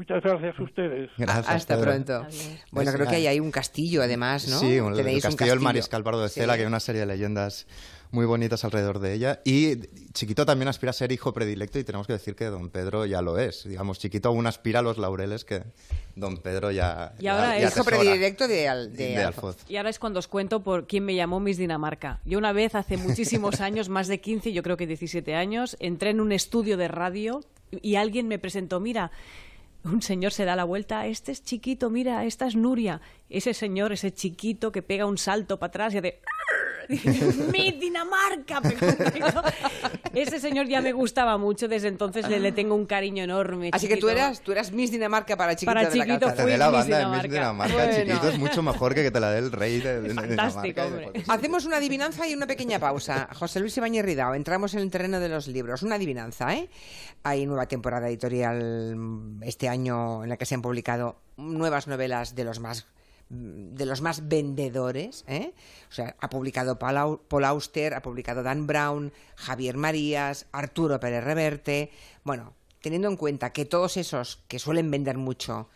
Muchas 0.00 0.22
gracias 0.22 0.58
a 0.58 0.62
ustedes. 0.62 1.10
Gracias, 1.18 1.46
Hasta 1.48 1.74
Pedro. 1.76 1.90
pronto. 1.90 2.26
Bueno, 2.70 2.90
creo 2.90 3.06
que 3.06 3.16
ahí 3.16 3.26
hay 3.26 3.38
un 3.38 3.50
castillo 3.50 4.02
además, 4.02 4.48
¿no? 4.48 4.58
Sí, 4.58 4.80
un- 4.80 4.92
el 4.92 4.96
Tenéis 4.96 5.24
un 5.26 5.32
castillo 5.32 5.50
del 5.50 5.60
Mariscal 5.60 6.02
Pardo 6.02 6.22
de 6.22 6.30
Sí. 6.30 6.40
Cela, 6.40 6.54
que 6.56 6.62
hay 6.62 6.66
una 6.66 6.80
serie 6.80 7.00
de 7.02 7.06
leyendas 7.06 7.66
muy 8.10 8.24
bonitas 8.24 8.64
alrededor 8.64 8.98
de 8.98 9.12
ella. 9.12 9.40
Y 9.44 9.76
Chiquito 10.14 10.46
también 10.46 10.68
aspira 10.68 10.88
a 10.88 10.92
ser 10.94 11.12
hijo 11.12 11.34
predilecto 11.34 11.78
y 11.78 11.84
tenemos 11.84 12.06
que 12.06 12.14
decir 12.14 12.34
que 12.34 12.46
don 12.46 12.70
Pedro 12.70 13.04
ya 13.04 13.20
lo 13.20 13.38
es. 13.38 13.68
Digamos, 13.68 13.98
Chiquito 13.98 14.30
aún 14.30 14.46
aspira 14.46 14.78
a 14.78 14.82
los 14.82 14.96
laureles 14.96 15.44
que 15.44 15.64
don 16.16 16.38
Pedro 16.38 16.70
ya 16.70 17.12
Y 17.20 17.26
ahora 17.26 17.58
ya- 17.58 17.68
es 17.68 17.76
Hijo 17.76 17.84
predilecto 17.84 18.48
de, 18.48 18.68
Al- 18.70 18.96
de 18.96 19.06
de. 19.08 19.22
Alfoz. 19.22 19.58
Y 19.68 19.76
ahora 19.76 19.90
es 19.90 19.98
cuando 19.98 20.18
os 20.18 20.28
cuento 20.28 20.62
por 20.62 20.86
quién 20.86 21.04
me 21.04 21.14
llamó 21.14 21.40
Miss 21.40 21.58
Dinamarca. 21.58 22.20
Yo 22.24 22.38
una 22.38 22.52
vez, 22.54 22.74
hace 22.74 22.96
muchísimos 22.96 23.60
años, 23.60 23.90
más 23.90 24.08
de 24.08 24.18
15, 24.18 24.52
yo 24.54 24.62
creo 24.62 24.78
que 24.78 24.86
17 24.86 25.34
años, 25.34 25.76
entré 25.78 26.08
en 26.08 26.20
un 26.22 26.32
estudio 26.32 26.78
de 26.78 26.88
radio 26.88 27.42
y 27.82 27.96
alguien 27.96 28.26
me 28.28 28.38
presentó, 28.40 28.80
mira, 28.80 29.12
un 29.84 30.02
señor 30.02 30.32
se 30.32 30.44
da 30.44 30.56
la 30.56 30.64
vuelta, 30.64 31.06
este 31.06 31.32
es 31.32 31.42
chiquito, 31.42 31.90
mira, 31.90 32.24
esta 32.24 32.46
es 32.46 32.56
Nuria. 32.56 33.00
Ese 33.28 33.54
señor, 33.54 33.92
ese 33.92 34.12
chiquito 34.12 34.72
que 34.72 34.82
pega 34.82 35.06
un 35.06 35.18
salto 35.18 35.58
para 35.58 35.68
atrás 35.68 35.94
y 35.94 35.98
hace... 35.98 36.20
¡Mi 37.52 37.72
Dinamarca! 37.72 38.60
Ese 40.14 40.40
señor 40.40 40.66
ya 40.66 40.80
me 40.80 40.92
gustaba 40.92 41.38
mucho, 41.38 41.68
desde 41.68 41.88
entonces 41.88 42.28
le, 42.28 42.40
le 42.40 42.52
tengo 42.52 42.74
un 42.74 42.84
cariño 42.86 43.22
enorme. 43.22 43.70
Así 43.72 43.86
que 43.88 43.96
tú 43.96 44.08
eras, 44.08 44.40
tú 44.40 44.52
eras 44.52 44.72
Miss 44.72 44.90
Dinamarca 44.90 45.36
para 45.36 45.54
Chiquito 45.54 45.66
Para 45.72 45.88
de 45.88 45.96
la 45.96 46.04
Chiquito 46.04 46.30
Fui 46.30 46.50
banda 46.58 46.76
Miss 46.78 46.86
Dinamarca. 46.86 47.28
Dinamarca, 47.28 47.74
Bueno. 47.74 47.92
Chiquito, 47.94 48.28
es 48.28 48.38
mucho 48.38 48.62
mejor 48.62 48.94
que 48.94 49.02
que 49.02 49.10
te 49.10 49.20
la 49.20 49.30
dé 49.30 49.38
el 49.38 49.52
rey 49.52 49.80
de, 49.80 50.00
de- 50.02 50.08
de 50.08 50.14
Fantástico, 50.14 50.82
Dinamarca. 50.82 51.06
hombre. 51.08 51.24
Hacemos 51.28 51.64
una 51.64 51.76
adivinanza 51.76 52.26
y 52.26 52.34
una 52.34 52.46
pequeña 52.46 52.78
pausa. 52.78 53.28
José 53.34 53.60
Luis 53.60 53.76
Ibáñez 53.76 54.04
Ridao, 54.04 54.34
entramos 54.34 54.74
en 54.74 54.80
el 54.80 54.90
terreno 54.90 55.20
de 55.20 55.28
los 55.28 55.46
libros. 55.46 55.82
Una 55.82 55.94
adivinanza, 55.94 56.54
¿eh? 56.54 56.68
Hay 57.22 57.46
nueva 57.46 57.66
temporada 57.66 58.08
editorial 58.08 58.96
mm, 58.96 59.42
este 59.44 59.68
año 59.68 60.24
en 60.24 60.30
la 60.30 60.36
que 60.36 60.46
se 60.46 60.54
han 60.54 60.62
publicado 60.62 61.20
nuevas 61.36 61.86
novelas 61.86 62.34
de 62.34 62.44
los 62.44 62.58
más 62.60 62.86
de 63.30 63.86
los 63.86 64.00
más 64.02 64.28
vendedores, 64.28 65.24
¿eh? 65.28 65.54
O 65.88 65.92
sea, 65.92 66.16
ha 66.20 66.28
publicado 66.28 66.78
Paul 66.78 66.96
Au- 66.96 67.20
Paul 67.28 67.44
Auster, 67.44 67.94
ha 67.94 68.02
publicado 68.02 68.42
Dan 68.42 68.66
Brown, 68.66 69.12
Javier 69.36 69.76
Marías, 69.76 70.46
Arturo 70.52 70.98
Pérez 70.98 71.22
Reverte. 71.24 71.90
Bueno, 72.24 72.54
teniendo 72.80 73.08
en 73.08 73.16
cuenta 73.16 73.52
que 73.52 73.64
todos 73.64 73.96
esos 73.96 74.40
que 74.48 74.58
suelen 74.58 74.90
vender 74.90 75.16
mucho 75.16 75.68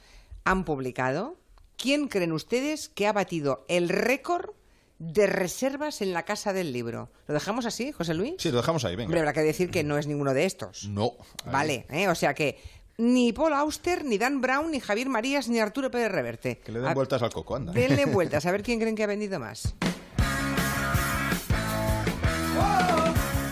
han 0.44 0.64
publicado, 0.64 1.36
¿quién 1.76 2.08
creen 2.08 2.32
ustedes 2.32 2.88
que 2.88 3.06
ha 3.06 3.12
batido 3.12 3.64
el 3.68 3.88
récord 3.88 4.50
de 4.98 5.26
reservas 5.26 6.02
en 6.02 6.12
la 6.12 6.24
casa 6.24 6.52
del 6.52 6.72
libro? 6.72 7.08
¿Lo 7.28 7.34
dejamos 7.34 7.66
así, 7.66 7.92
José 7.92 8.14
Luis? 8.14 8.34
Sí, 8.38 8.50
lo 8.50 8.56
dejamos 8.58 8.84
ahí, 8.84 8.96
venga. 8.96 9.06
Hombre, 9.06 9.20
habrá 9.20 9.32
que 9.32 9.40
decir 9.42 9.70
que 9.70 9.84
no 9.84 9.96
es 9.96 10.06
ninguno 10.08 10.34
de 10.34 10.44
estos. 10.44 10.88
No. 10.88 11.12
ahí. 11.44 11.52
Vale, 11.52 11.86
¿eh? 11.90 12.08
o 12.08 12.14
sea 12.16 12.34
que 12.34 12.58
ni 12.98 13.32
Paul 13.32 13.52
Auster, 13.54 14.04
ni 14.04 14.18
Dan 14.18 14.40
Brown, 14.40 14.70
ni 14.70 14.80
Javier 14.80 15.08
Marías, 15.08 15.48
ni 15.48 15.58
Arturo 15.60 15.90
Pérez 15.90 16.10
Reverte. 16.12 16.58
Que 16.58 16.72
le 16.72 16.80
den 16.80 16.88
A- 16.90 16.94
vueltas 16.94 17.22
al 17.22 17.30
coco, 17.30 17.56
anda. 17.56 17.72
Denle 17.72 18.04
vueltas, 18.12 18.46
a 18.46 18.52
ver 18.52 18.62
quién 18.62 18.78
creen 18.80 18.94
que 18.96 19.04
ha 19.04 19.08
vendido 19.08 19.38
más. 19.40 19.74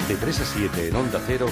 De 0.09 0.17
3 0.17 0.41
a 0.41 0.45
7 0.45 0.89
en 0.89 0.97
Onda 0.97 1.21
Cero. 1.27 1.47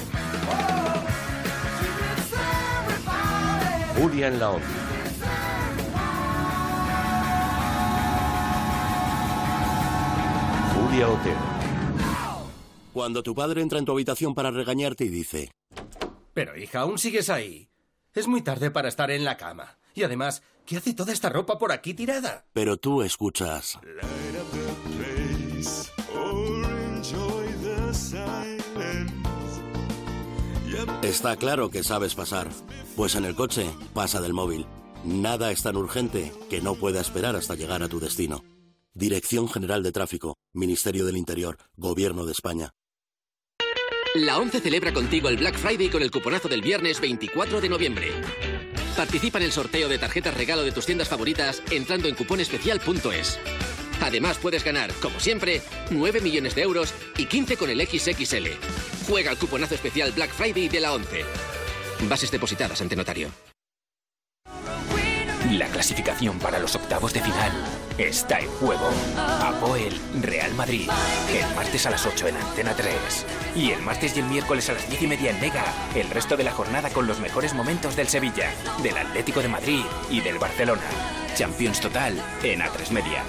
Julia 3.96 4.29
en 4.29 4.38
la 4.38 4.50
Onda. 4.50 4.66
Julia 10.74 11.09
Otero. 11.09 11.40
Cuando 12.92 13.22
tu 13.22 13.35
padre 13.35 13.62
entra 13.62 13.79
en 13.79 13.85
tu 13.85 13.92
habitación 13.92 14.35
para 14.35 14.50
regañarte 14.50 15.05
y 15.05 15.09
dice, 15.09 15.50
Pero 16.35 16.57
hija, 16.57 16.81
aún 16.81 16.98
sigues 16.98 17.31
ahí. 17.31 17.68
Es 18.14 18.27
muy 18.27 18.42
tarde 18.42 18.70
para 18.70 18.88
estar 18.88 19.11
en 19.11 19.25
la 19.25 19.37
cama. 19.37 19.79
Y 19.94 20.03
además, 20.03 20.42
¿qué 20.66 20.77
hace 20.77 20.94
toda 20.94 21.12
esta 21.12 21.29
ropa 21.29 21.59
por 21.59 21.73
aquí 21.73 21.94
tirada? 21.94 22.44
pero 22.53 22.77
tú 22.77 23.03
escuchas. 23.03 23.79
Está 31.03 31.37
claro 31.37 31.70
que 31.70 31.83
sabes 31.83 32.14
pasar, 32.14 32.49
pues 32.96 33.14
en 33.14 33.25
el 33.25 33.35
coche 33.35 33.70
pasa 33.94 34.20
del 34.20 34.33
móvil. 34.33 34.66
Nada 35.05 35.51
es 35.51 35.62
tan 35.62 35.77
urgente 35.77 36.33
que 36.51 36.61
no 36.61 36.75
pueda 36.75 37.01
esperar 37.01 37.37
hasta 37.37 37.55
llegar 37.55 37.83
a 37.83 37.88
tu 37.88 38.01
destino. 38.01 38.44
Dirección 38.92 39.49
General 39.49 39.83
de 39.83 39.92
Tráfico, 39.92 40.37
Ministerio 40.53 41.07
del 41.07 41.16
Interior, 41.16 41.59
Gobierno 41.77 42.27
de 42.27 42.33
España. 42.33 42.75
La 44.16 44.38
11 44.38 44.59
celebra 44.59 44.92
contigo 44.92 45.29
el 45.29 45.37
Black 45.37 45.57
Friday 45.57 45.88
con 45.88 46.03
el 46.03 46.11
cuponazo 46.11 46.49
del 46.49 46.62
viernes 46.62 47.01
24 47.01 47.61
de 47.61 47.68
noviembre. 47.68 48.11
Participa 48.96 49.38
en 49.38 49.44
el 49.44 49.53
sorteo 49.53 49.88
de 49.88 49.99
tarjetas 49.99 50.35
regalo 50.35 50.64
de 50.64 50.73
tus 50.73 50.85
tiendas 50.85 51.09
favoritas 51.09 51.62
entrando 51.70 52.09
en 52.09 52.16
cuponespecial.es. 52.16 53.38
Además 54.03 54.38
puedes 54.38 54.64
ganar, 54.64 54.92
como 54.94 55.20
siempre, 55.20 55.62
9 55.90 56.23
millones 56.23 56.57
de 56.57 56.62
euros 56.62 56.92
y 57.18 57.27
15 57.27 57.57
con 57.57 57.70
el 57.70 57.87
XXL. 57.87 58.49
Juega 59.07 59.31
el 59.31 59.38
cuponazo 59.38 59.77
especial 59.77 60.11
Black 60.11 60.33
Friday 60.33 60.68
de 60.68 60.81
la 60.81 60.92
11. 60.92 61.25
Bases 62.09 62.33
depositadas 62.33 62.81
ante 62.81 62.96
notario. 62.96 63.31
La 65.50 65.66
clasificación 65.66 66.38
para 66.38 66.60
los 66.60 66.76
octavos 66.76 67.12
de 67.12 67.20
final 67.20 67.50
está 67.98 68.38
en 68.38 68.48
juego. 68.48 68.88
Apoel 69.16 70.00
Real 70.20 70.54
Madrid. 70.54 70.88
El 71.32 71.54
martes 71.56 71.86
a 71.86 71.90
las 71.90 72.06
8 72.06 72.28
en 72.28 72.36
Antena 72.36 72.72
3. 72.74 72.94
Y 73.56 73.72
el 73.72 73.82
martes 73.82 74.16
y 74.16 74.20
el 74.20 74.26
miércoles 74.26 74.70
a 74.70 74.74
las 74.74 74.88
10 74.88 75.02
y 75.02 75.06
media 75.08 75.30
en 75.32 75.40
Mega. 75.40 75.64
El 75.96 76.08
resto 76.08 76.36
de 76.36 76.44
la 76.44 76.52
jornada 76.52 76.90
con 76.90 77.08
los 77.08 77.18
mejores 77.18 77.52
momentos 77.52 77.96
del 77.96 78.06
Sevilla, 78.06 78.52
del 78.82 78.96
Atlético 78.96 79.42
de 79.42 79.48
Madrid 79.48 79.82
y 80.08 80.20
del 80.20 80.38
Barcelona. 80.38 80.82
Champions 81.34 81.80
Total 81.80 82.14
en 82.44 82.60
A3 82.60 82.90
Media. 82.90 83.24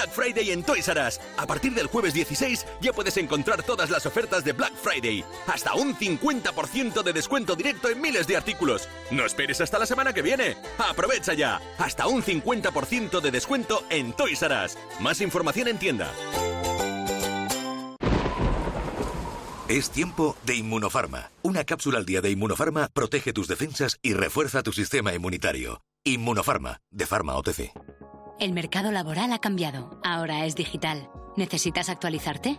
Black 0.00 0.12
Friday 0.12 0.50
en 0.50 0.62
Toys 0.62 0.88
R 0.88 1.06
Us. 1.06 1.20
A 1.36 1.46
partir 1.46 1.74
del 1.74 1.86
jueves 1.86 2.14
16 2.14 2.64
ya 2.80 2.90
puedes 2.94 3.18
encontrar 3.18 3.62
todas 3.62 3.90
las 3.90 4.06
ofertas 4.06 4.44
de 4.44 4.52
Black 4.52 4.72
Friday. 4.74 5.22
Hasta 5.46 5.74
un 5.74 5.94
50% 5.94 7.02
de 7.02 7.12
descuento 7.12 7.54
directo 7.54 7.90
en 7.90 8.00
miles 8.00 8.26
de 8.26 8.34
artículos. 8.34 8.88
No 9.10 9.26
esperes 9.26 9.60
hasta 9.60 9.78
la 9.78 9.84
semana 9.84 10.14
que 10.14 10.22
viene. 10.22 10.56
Aprovecha 10.78 11.34
ya. 11.34 11.60
Hasta 11.76 12.06
un 12.06 12.22
50% 12.22 13.20
de 13.20 13.30
descuento 13.30 13.84
en 13.90 14.14
Toys 14.14 14.40
R 14.40 14.64
Us. 14.64 14.78
Más 15.00 15.20
información 15.20 15.68
en 15.68 15.78
tienda. 15.78 16.10
Es 19.68 19.90
tiempo 19.90 20.34
de 20.46 20.56
Inmunofarma. 20.56 21.30
Una 21.42 21.64
cápsula 21.64 21.98
al 21.98 22.06
día 22.06 22.22
de 22.22 22.30
Inmunofarma 22.30 22.88
protege 22.94 23.34
tus 23.34 23.48
defensas 23.48 23.98
y 24.00 24.14
refuerza 24.14 24.62
tu 24.62 24.72
sistema 24.72 25.12
inmunitario. 25.12 25.82
Inmunofarma, 26.04 26.80
de 26.90 27.06
Farma 27.06 27.36
OTC. 27.36 27.70
El 28.40 28.54
mercado 28.54 28.90
laboral 28.90 29.34
ha 29.34 29.38
cambiado. 29.38 30.00
Ahora 30.02 30.46
es 30.46 30.56
digital. 30.56 31.10
¿Necesitas 31.36 31.90
actualizarte? 31.90 32.58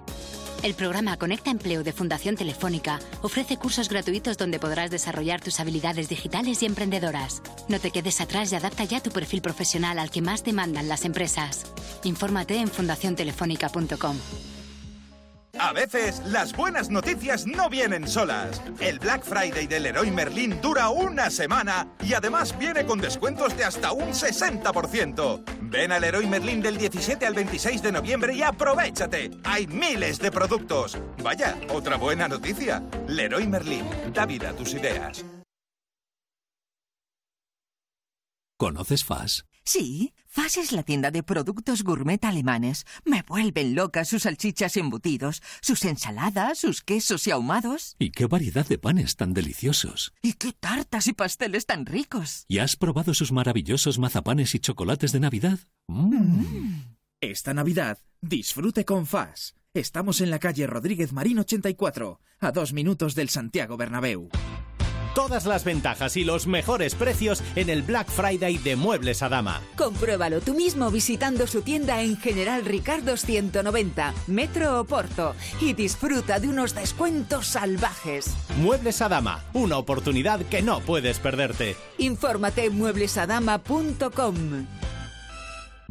El 0.61 0.75
programa 0.75 1.17
Conecta 1.17 1.49
Empleo 1.49 1.83
de 1.83 1.91
Fundación 1.91 2.35
Telefónica 2.35 2.99
ofrece 3.23 3.57
cursos 3.57 3.89
gratuitos 3.89 4.37
donde 4.37 4.59
podrás 4.59 4.91
desarrollar 4.91 5.41
tus 5.41 5.59
habilidades 5.59 6.07
digitales 6.07 6.61
y 6.61 6.67
emprendedoras. 6.67 7.41
No 7.67 7.79
te 7.79 7.89
quedes 7.89 8.21
atrás 8.21 8.51
y 8.51 8.55
adapta 8.55 8.83
ya 8.83 9.01
tu 9.01 9.09
perfil 9.09 9.41
profesional 9.41 9.97
al 9.97 10.11
que 10.11 10.21
más 10.21 10.43
demandan 10.43 10.87
las 10.87 11.03
empresas. 11.03 11.65
Infórmate 12.03 12.57
en 12.57 12.67
fundaciontelefónica.com. 12.67 14.17
A 15.59 15.73
veces 15.73 16.21
las 16.25 16.55
buenas 16.55 16.89
noticias 16.89 17.45
no 17.45 17.69
vienen 17.69 18.07
solas. 18.07 18.61
El 18.79 18.99
Black 18.99 19.23
Friday 19.23 19.67
del 19.67 19.83
Leroy 19.83 20.09
Merlin 20.09 20.59
dura 20.61 20.89
una 20.89 21.29
semana 21.29 21.87
y 22.01 22.13
además 22.13 22.57
viene 22.57 22.85
con 22.85 22.99
descuentos 22.99 23.55
de 23.57 23.65
hasta 23.65 23.91
un 23.91 24.09
60%. 24.09 25.43
Ven 25.63 25.91
al 25.91 26.01
Leroy 26.01 26.25
Merlin 26.27 26.61
del 26.61 26.77
17 26.77 27.25
al 27.25 27.33
26 27.33 27.81
de 27.81 27.91
noviembre 27.91 28.33
y 28.33 28.43
aprovechate. 28.43 29.31
Hay 29.43 29.67
miles 29.67 30.19
de 30.19 30.31
productos. 30.31 30.97
Vaya, 31.21 31.57
otra 31.69 31.97
buena 31.97 32.27
noticia. 32.27 32.81
Leroy 33.07 33.47
Merlin, 33.47 33.85
da 34.13 34.25
vida 34.25 34.49
a 34.49 34.53
tus 34.53 34.73
ideas. 34.73 35.25
¿Conoces 38.57 39.03
FAS? 39.03 39.45
Sí, 39.63 40.13
FAS 40.33 40.55
es 40.55 40.71
la 40.71 40.83
tienda 40.83 41.11
de 41.11 41.23
productos 41.23 41.83
gourmet 41.83 42.23
alemanes. 42.23 42.85
Me 43.03 43.21
vuelven 43.21 43.75
locas 43.75 44.07
sus 44.07 44.23
salchichas 44.23 44.77
embutidos, 44.77 45.43
sus 45.61 45.83
ensaladas, 45.83 46.59
sus 46.59 46.81
quesos 46.81 47.27
y 47.27 47.31
ahumados. 47.31 47.97
¿Y 47.99 48.11
qué 48.11 48.27
variedad 48.27 48.65
de 48.65 48.77
panes 48.77 49.17
tan 49.17 49.33
deliciosos? 49.33 50.13
¿Y 50.21 50.33
qué 50.33 50.53
tartas 50.53 51.07
y 51.07 51.13
pasteles 51.13 51.65
tan 51.65 51.85
ricos? 51.85 52.45
¿Y 52.47 52.59
has 52.59 52.77
probado 52.77 53.13
sus 53.13 53.33
maravillosos 53.33 53.99
mazapanes 53.99 54.55
y 54.55 54.59
chocolates 54.59 55.11
de 55.11 55.19
Navidad? 55.19 55.59
Mm. 55.87 56.79
Esta 57.19 57.53
Navidad, 57.53 57.97
disfrute 58.21 58.85
con 58.85 59.07
FAS. 59.07 59.55
Estamos 59.73 60.21
en 60.21 60.31
la 60.31 60.39
calle 60.39 60.65
Rodríguez 60.65 61.11
Marín 61.11 61.39
84, 61.39 62.21
a 62.39 62.51
dos 62.53 62.71
minutos 62.71 63.15
del 63.15 63.27
Santiago 63.27 63.75
Bernabéu. 63.75 64.29
Todas 65.15 65.45
las 65.45 65.65
ventajas 65.65 66.15
y 66.15 66.23
los 66.23 66.47
mejores 66.47 66.95
precios 66.95 67.43
en 67.55 67.69
el 67.69 67.81
Black 67.81 68.09
Friday 68.09 68.57
de 68.57 68.77
Muebles 68.77 69.21
Adama. 69.21 69.61
Compruébalo 69.75 70.39
tú 70.39 70.53
mismo 70.53 70.89
visitando 70.89 71.47
su 71.47 71.61
tienda 71.63 72.01
en 72.01 72.17
General 72.17 72.63
Ricardo 72.63 73.17
190, 73.17 74.13
Metro 74.27 74.79
Oporto, 74.79 75.35
y 75.59 75.73
disfruta 75.73 76.39
de 76.39 76.47
unos 76.47 76.73
descuentos 76.73 77.47
salvajes. 77.47 78.33
Muebles 78.57 79.01
Adama, 79.01 79.43
una 79.53 79.77
oportunidad 79.77 80.39
que 80.45 80.61
no 80.61 80.79
puedes 80.79 81.19
perderte. 81.19 81.75
Infórmate 81.97 82.65
en 82.65 82.77
mueblesadama.com. 82.77 84.65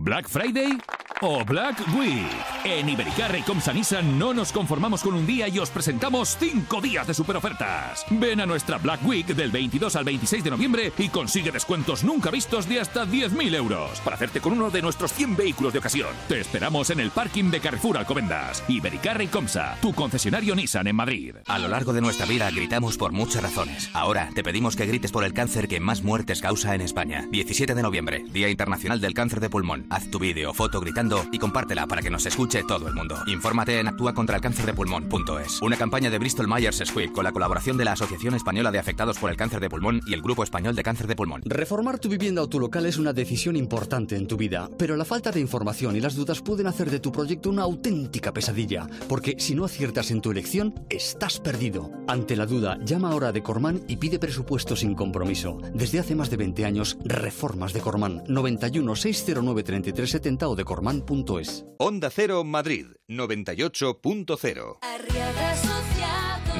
Black 0.02 0.28
Friday 0.28 0.78
o 1.22 1.44
Black 1.44 1.78
Week. 1.94 2.26
En 2.64 2.88
Ibericar 2.88 3.36
y 3.38 3.42
Comsa 3.42 3.72
Nissan 3.72 4.18
no 4.18 4.32
nos 4.32 4.52
conformamos 4.52 5.02
con 5.02 5.14
un 5.14 5.26
día 5.26 5.48
y 5.48 5.58
os 5.58 5.70
presentamos 5.70 6.36
5 6.38 6.80
días 6.80 7.06
de 7.06 7.14
superofertas. 7.14 8.06
Ven 8.10 8.40
a 8.40 8.46
nuestra 8.46 8.78
Black 8.78 9.04
Week 9.06 9.26
del 9.26 9.50
22 9.50 9.96
al 9.96 10.04
26 10.04 10.44
de 10.44 10.50
noviembre 10.50 10.92
y 10.96 11.08
consigue 11.08 11.50
descuentos 11.50 12.04
nunca 12.04 12.30
vistos 12.30 12.68
de 12.68 12.80
hasta 12.80 13.04
10.000 13.04 13.54
euros 13.54 14.00
para 14.00 14.16
hacerte 14.16 14.40
con 14.40 14.54
uno 14.54 14.70
de 14.70 14.82
nuestros 14.82 15.12
100 15.12 15.36
vehículos 15.36 15.72
de 15.72 15.80
ocasión. 15.80 16.08
Te 16.28 16.40
esperamos 16.40 16.88
en 16.90 17.00
el 17.00 17.10
parking 17.10 17.50
de 17.50 17.60
Carrefour 17.60 17.98
Alcobendas. 17.98 18.64
Ibericar 18.68 19.20
y 19.20 19.26
Comsa, 19.26 19.76
tu 19.82 19.92
concesionario 19.92 20.54
Nissan 20.54 20.86
en 20.86 20.96
Madrid. 20.96 21.36
A 21.46 21.58
lo 21.58 21.68
largo 21.68 21.92
de 21.92 22.00
nuestra 22.00 22.26
vida 22.26 22.50
gritamos 22.50 22.96
por 22.96 23.12
muchas 23.12 23.42
razones. 23.42 23.90
Ahora 23.92 24.30
te 24.34 24.42
pedimos 24.42 24.76
que 24.76 24.86
grites 24.86 25.12
por 25.12 25.24
el 25.24 25.34
cáncer 25.34 25.68
que 25.68 25.80
más 25.80 26.02
muertes 26.02 26.40
causa 26.40 26.74
en 26.74 26.80
España. 26.80 27.26
17 27.30 27.74
de 27.74 27.82
noviembre, 27.82 28.24
Día 28.32 28.48
Internacional 28.48 29.00
del 29.00 29.14
Cáncer 29.14 29.40
de 29.40 29.50
Pulmón. 29.50 29.86
Haz 29.90 30.08
tu 30.08 30.20
vídeo 30.20 30.50
o 30.50 30.54
foto 30.54 30.80
gritando 30.80 31.26
y 31.32 31.38
compártela 31.38 31.84
para 31.88 32.00
que 32.00 32.10
nos 32.10 32.24
escuche 32.24 32.62
todo 32.62 32.86
el 32.86 32.94
mundo. 32.94 33.16
Infórmate 33.26 33.80
en 33.80 33.88
actúacontraalcáncer-de-pulmón.es. 33.88 35.60
Una 35.62 35.76
campaña 35.76 36.10
de 36.10 36.18
Bristol 36.20 36.46
Myers 36.46 36.80
Squibb 36.84 37.12
con 37.12 37.24
la 37.24 37.32
colaboración 37.32 37.76
de 37.76 37.84
la 37.84 37.92
Asociación 37.92 38.34
Española 38.34 38.70
de 38.70 38.78
Afectados 38.78 39.18
por 39.18 39.30
el 39.30 39.36
Cáncer 39.36 39.58
de 39.58 39.68
Pulmón 39.68 40.00
y 40.06 40.14
el 40.14 40.22
Grupo 40.22 40.44
Español 40.44 40.76
de 40.76 40.84
Cáncer 40.84 41.08
de 41.08 41.16
Pulmón. 41.16 41.42
Reformar 41.44 41.98
tu 41.98 42.08
vivienda 42.08 42.40
o 42.40 42.48
tu 42.48 42.60
local 42.60 42.86
es 42.86 42.98
una 42.98 43.12
decisión 43.12 43.56
importante 43.56 44.14
en 44.14 44.28
tu 44.28 44.36
vida, 44.36 44.70
pero 44.78 44.96
la 44.96 45.04
falta 45.04 45.32
de 45.32 45.40
información 45.40 45.96
y 45.96 46.00
las 46.00 46.14
dudas 46.14 46.40
pueden 46.40 46.68
hacer 46.68 46.88
de 46.88 47.00
tu 47.00 47.10
proyecto 47.10 47.50
una 47.50 47.62
auténtica 47.62 48.32
pesadilla, 48.32 48.86
porque 49.08 49.34
si 49.38 49.56
no 49.56 49.64
aciertas 49.64 50.12
en 50.12 50.20
tu 50.20 50.30
elección, 50.30 50.72
estás 50.88 51.40
perdido. 51.40 51.90
Ante 52.06 52.36
la 52.36 52.46
duda, 52.46 52.78
llama 52.84 53.10
ahora 53.10 53.28
a 53.28 53.32
Decorman 53.32 53.82
y 53.88 53.96
pide 53.96 54.20
presupuesto 54.20 54.76
sin 54.76 54.94
compromiso. 54.94 55.58
Desde 55.74 55.98
hace 55.98 56.14
más 56.14 56.30
de 56.30 56.36
20 56.36 56.64
años, 56.64 56.96
Reformas 57.04 57.72
Decorman 57.72 58.22
91 58.28 58.94
609 58.94 59.64
3370 59.70 60.48
o 60.48 60.56
decorman.es. 60.56 61.64
Onda 61.78 62.10
Cero 62.10 62.42
Madrid 62.42 62.86
98.0. 63.08 64.78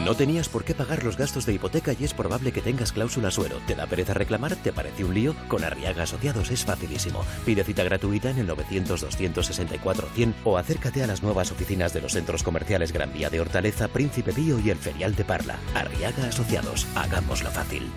No 0.05 0.15
tenías 0.15 0.49
por 0.49 0.65
qué 0.65 0.75
pagar 0.75 1.03
los 1.05 1.17
gastos 1.17 1.45
de 1.45 1.55
hipoteca 1.55 1.93
y 1.99 2.05
es 2.05 2.15
probable 2.15 2.53
que 2.53 2.61
tengas 2.61 2.93
cláusula 2.93 3.33
suero. 3.33 3.57
¿Te 3.67 3.75
da 3.75 3.87
pereza 3.87 4.15
reclamar? 4.15 4.55
¿Te 4.57 4.73
parece 4.73 5.05
un 5.05 5.13
lío? 5.13 5.35
Con 5.49 5.65
Arriaga 5.65 6.05
Asociados 6.05 6.51
es 6.51 6.65
facilísimo. 6.65 7.25
Pide 7.45 7.65
cita 7.65 7.83
gratuita 7.83 8.31
en 8.31 8.39
el 8.39 8.49
900-264-100 8.49 10.35
o 10.45 10.57
acércate 10.57 11.03
a 11.03 11.09
las 11.09 11.23
nuevas 11.23 11.51
oficinas 11.51 11.93
de 11.93 12.03
los 12.03 12.13
centros 12.13 12.45
comerciales 12.45 12.93
Gran 12.93 13.13
Vía 13.13 13.29
de 13.29 13.41
Hortaleza, 13.41 13.89
Príncipe 13.89 14.33
Pío 14.33 14.59
y 14.61 14.71
el 14.71 14.79
Ferial 14.79 15.17
de 15.17 15.25
Parla. 15.25 15.59
Arriaga 15.75 16.29
Asociados. 16.29 16.87
Hagámoslo 16.95 17.51
fácil. 17.51 17.91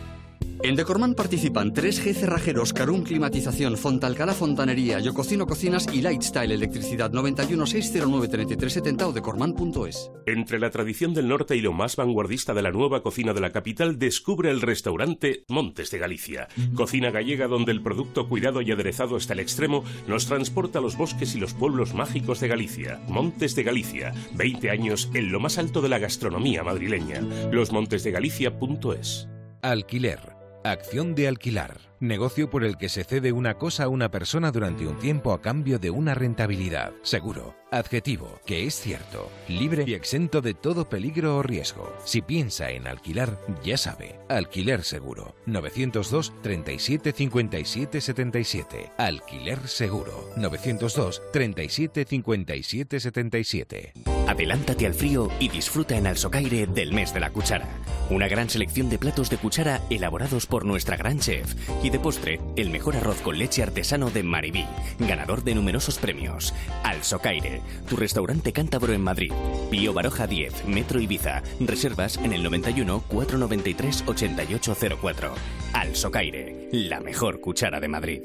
En 0.62 0.76
Decorman 0.76 1.14
participan 1.14 1.74
3G 1.74 2.14
Cerrajeros, 2.14 2.74
Carum 2.74 3.04
Climatización, 3.04 3.76
Fontalcala 3.76 4.34
Fontanería, 4.34 5.00
Yo 5.00 5.14
Cocino 5.14 5.46
Cocinas 5.46 5.88
y 5.92 6.02
Lightstyle 6.02 6.52
Electricidad 6.52 7.12
91 7.12 7.66
609 7.66 8.28
3370 8.28 9.08
o 9.08 9.12
decorman.es. 9.12 10.12
Entre 10.26 10.60
la 10.60 10.70
tradición 10.70 11.14
del 11.14 11.28
norte 11.28 11.56
y 11.56 11.62
lo 11.62 11.74
más 11.74 11.96
vanguardista 11.96 12.54
de 12.54 12.62
la 12.62 12.72
nueva 12.72 13.04
cocina 13.04 13.34
de 13.34 13.42
la 13.42 13.52
capital, 13.52 14.00
descubre 14.00 14.52
el 14.52 14.62
restaurante 14.62 15.44
Montes 15.50 15.92
de 15.92 15.98
Galicia. 15.98 16.48
Cocina 16.76 17.12
gallega 17.12 17.48
donde 17.48 17.72
el 17.72 17.82
producto 17.82 18.30
cuidado 18.30 18.62
y 18.62 18.72
aderezado 18.72 19.16
hasta 19.16 19.34
el 19.34 19.40
extremo 19.40 19.84
nos 20.08 20.28
transporta 20.28 20.80
a 20.80 20.82
los 20.82 20.98
bosques 20.98 21.36
y 21.36 21.40
los 21.40 21.54
pueblos 21.54 21.94
mágicos 21.94 22.40
de 22.40 22.48
Galicia. 22.48 23.02
Montes 23.08 23.56
de 23.56 23.64
Galicia, 23.64 24.14
20 24.36 24.70
años 24.70 25.10
en 25.14 25.32
lo 25.32 25.40
más 25.40 25.58
alto 25.58 25.82
de 25.82 25.90
la 25.90 26.00
gastronomía 26.00 26.64
madrileña. 26.64 27.22
Losmontesdegalicia.es. 27.52 29.28
Alquiler. 29.62 30.43
Acción 30.66 31.14
de 31.14 31.28
alquilar. 31.28 31.93
Negocio 32.04 32.50
por 32.50 32.66
el 32.66 32.76
que 32.76 32.90
se 32.90 33.06
cede 33.06 33.32
una 33.32 33.54
cosa 33.54 33.86
a 33.86 33.88
una 33.88 34.12
persona 34.12 34.52
durante 34.52 34.86
un 34.86 35.00
tiempo 35.00 35.32
a 35.32 35.42
cambio 35.42 35.80
de 35.80 35.90
una 35.90 36.14
rentabilidad. 36.14 36.92
Seguro. 37.02 37.56
Adjetivo. 37.72 38.42
Que 38.46 38.68
es 38.68 38.76
cierto. 38.76 39.32
Libre 39.48 39.86
y 39.88 39.94
exento 39.94 40.42
de 40.42 40.54
todo 40.54 40.90
peligro 40.90 41.38
o 41.38 41.44
riesgo. 41.44 41.96
Si 42.04 42.22
piensa 42.22 42.72
en 42.72 42.88
alquilar, 42.88 43.40
ya 43.64 43.78
sabe. 43.78 44.20
Alquiler 44.28 44.84
seguro. 44.84 45.34
902 45.46 46.34
37 46.42 47.14
57 47.14 48.02
77. 48.02 48.92
Alquiler 48.98 49.66
seguro. 49.70 50.30
902 50.36 51.22
37 51.32 52.06
57 52.06 53.00
77. 53.00 53.94
Adelántate 54.28 54.86
al 54.86 54.94
frío 54.94 55.30
y 55.40 55.50
disfruta 55.50 55.98
en 55.98 56.08
Alsocaire 56.08 56.68
del 56.68 56.94
mes 56.94 57.14
de 57.14 57.22
la 57.22 57.32
cuchara. 57.32 57.68
Una 58.10 58.28
gran 58.28 58.50
selección 58.50 58.90
de 58.90 58.98
platos 59.00 59.30
de 59.30 59.38
cuchara 59.38 59.82
elaborados 59.90 60.46
por 60.46 60.66
nuestra 60.66 60.98
gran 60.98 61.20
chef. 61.20 61.56
Y 61.84 61.90
de 61.94 62.00
postre, 62.00 62.42
el 62.58 62.72
mejor 62.72 62.98
arroz 62.98 63.22
con 63.22 63.38
leche 63.38 63.62
artesano 63.64 64.10
de 64.10 64.24
Maribí, 64.24 64.66
ganador 65.00 65.44
de 65.44 65.54
numerosos 65.54 66.00
premios. 66.00 66.54
Alsocaire, 66.84 67.62
tu 67.88 67.96
restaurante 67.96 68.52
cántabro 68.52 68.94
en 68.94 69.02
Madrid. 69.02 69.32
Pío 69.70 69.94
Baroja 69.94 70.26
10, 70.28 70.66
Metro 70.68 71.00
Ibiza. 71.00 71.44
Reservas 71.60 72.18
en 72.18 72.34
el 72.34 72.44
91 72.44 73.04
493 73.08 74.04
8804. 74.08 75.36
Alsocaire, 75.74 76.68
la 76.72 77.00
mejor 77.00 77.40
cuchara 77.40 77.80
de 77.80 77.88
Madrid. 77.88 78.22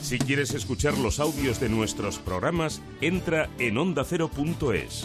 Si 0.00 0.18
quieres 0.18 0.54
escuchar 0.54 0.96
los 0.96 1.18
audios 1.18 1.58
de 1.58 1.68
nuestros 1.68 2.18
programas, 2.18 2.80
entra 3.00 3.50
en 3.58 3.76
ondacero.es. 3.76 5.04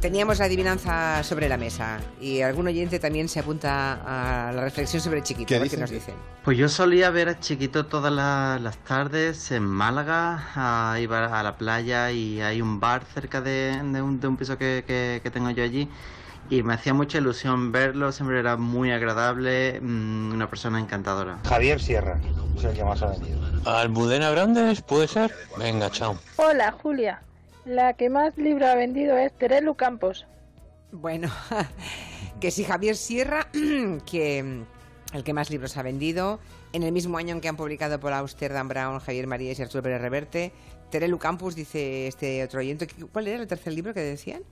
Teníamos 0.00 0.38
la 0.38 0.44
adivinanza 0.44 1.22
sobre 1.24 1.48
la 1.48 1.56
mesa 1.56 1.98
y 2.20 2.42
algún 2.42 2.66
oyente 2.66 2.98
también 2.98 3.28
se 3.28 3.40
apunta 3.40 4.48
a 4.48 4.52
la 4.52 4.62
reflexión 4.62 5.00
sobre 5.02 5.22
Chiquito. 5.22 5.48
¿Qué 5.48 5.56
a 5.56 5.58
ver 5.58 5.64
dicen? 5.64 5.80
nos 5.80 5.90
dicen? 5.90 6.14
Pues 6.44 6.58
yo 6.58 6.68
solía 6.68 7.10
ver 7.10 7.28
a 7.28 7.40
Chiquito 7.40 7.86
todas 7.86 8.12
la- 8.12 8.58
las 8.62 8.76
tardes 8.78 9.50
en 9.50 9.64
Málaga, 9.64 10.48
a, 10.54 11.00
iba 11.00 11.40
a 11.40 11.42
la 11.42 11.56
playa 11.56 12.12
y 12.12 12.40
hay 12.40 12.60
un 12.62 12.78
bar 12.78 13.02
cerca 13.14 13.40
de, 13.40 13.80
de 13.82 14.02
un, 14.02 14.20
de 14.20 14.28
un 14.28 14.36
piso 14.36 14.56
que, 14.58 14.84
que- 14.86 15.20
que 15.22 15.30
tengo 15.30 15.50
yo 15.50 15.64
allí 15.64 15.88
y 16.50 16.62
me 16.62 16.74
hacía 16.74 16.94
mucha 16.94 17.18
ilusión 17.18 17.72
verlo, 17.72 18.12
siempre 18.12 18.38
era 18.38 18.56
muy 18.56 18.92
agradable, 18.92 19.80
mm, 19.80 20.32
una 20.32 20.48
persona 20.48 20.78
encantadora. 20.78 21.38
Javier 21.48 21.80
Sierra, 21.80 22.18
es 22.56 22.64
el 22.64 22.74
que 22.74 22.84
más 22.84 23.02
ha 23.02 23.06
vendido. 23.06 23.40
Almudena 23.64 24.30
Grandes, 24.30 24.82
¿puede 24.82 25.08
ser? 25.08 25.34
Venga, 25.58 25.90
chao. 25.90 26.16
Hola, 26.36 26.70
Julia. 26.70 27.22
La 27.66 27.94
que 27.94 28.08
más 28.08 28.38
libro 28.38 28.64
ha 28.64 28.76
vendido 28.76 29.18
es 29.18 29.32
Terelu 29.32 29.74
Campos. 29.74 30.24
Bueno, 30.92 31.28
que 32.40 32.52
si 32.52 32.62
Javier 32.62 32.96
Sierra, 32.96 33.48
que 34.06 34.42
mm, 34.42 35.16
el 35.16 35.24
que 35.24 35.32
más 35.32 35.50
libros 35.50 35.76
ha 35.76 35.82
vendido, 35.82 36.38
en 36.72 36.84
el 36.84 36.92
mismo 36.92 37.18
año 37.18 37.34
en 37.34 37.40
que 37.40 37.48
han 37.48 37.56
publicado 37.56 37.98
por 37.98 38.12
Amsterdam 38.12 38.68
Brown, 38.68 39.00
Javier 39.00 39.26
Marías 39.26 39.58
y 39.58 39.62
Arturo 39.62 39.82
Pérez 39.82 40.00
Reverte, 40.00 40.52
Terelu 40.90 41.18
Campus, 41.18 41.56
dice 41.56 42.06
este 42.06 42.44
otro 42.44 42.60
oyente. 42.60 42.86
¿Cuál 43.12 43.26
era 43.26 43.42
el 43.42 43.48
tercer 43.48 43.72
libro 43.72 43.92
que 43.92 44.00
decían? 44.00 44.42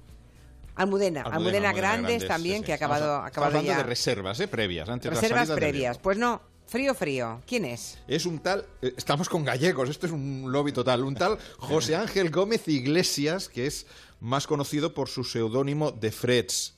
Almudena, 0.75 1.23
Almudena, 1.23 1.73
Grandes, 1.73 2.27
también, 2.27 2.59
sí, 2.59 2.65
que 2.65 2.73
ha 2.73 2.77
acabado, 2.77 3.05
estamos 3.05 3.29
acabado 3.29 3.59
hablando 3.59 3.71
ya. 3.71 3.77
de 3.77 3.83
reservas, 3.85 4.41
¿eh? 4.41 4.49
Previas, 4.49 4.89
antes 4.89 5.09
de 5.09 5.15
la 5.15 5.21
Reservas 5.21 5.51
previas. 5.53 5.99
Pues 5.99 6.19
no, 6.19 6.43
frío, 6.67 6.95
frío. 6.95 7.43
¿Quién 7.47 7.65
es? 7.65 7.99
Es 8.09 8.27
un 8.27 8.39
tal, 8.41 8.65
eh, 8.83 8.93
estamos 8.97 9.29
con 9.29 9.45
gallegos, 9.45 9.89
esto 9.91 10.07
es 10.07 10.13
un 10.13 10.51
lobby 10.51 10.73
total, 10.73 11.05
un 11.05 11.15
tal 11.15 11.39
José 11.59 11.97
Ángel 11.97 12.31
Gómez 12.31 12.67
Iglesias, 12.69 13.49
que 13.49 13.67
es 13.67 13.87
más 14.21 14.47
conocido 14.47 14.95
por 14.95 15.09
su 15.09 15.25
seudónimo 15.25 15.93
de 15.93 16.11
Freds. 16.11 16.75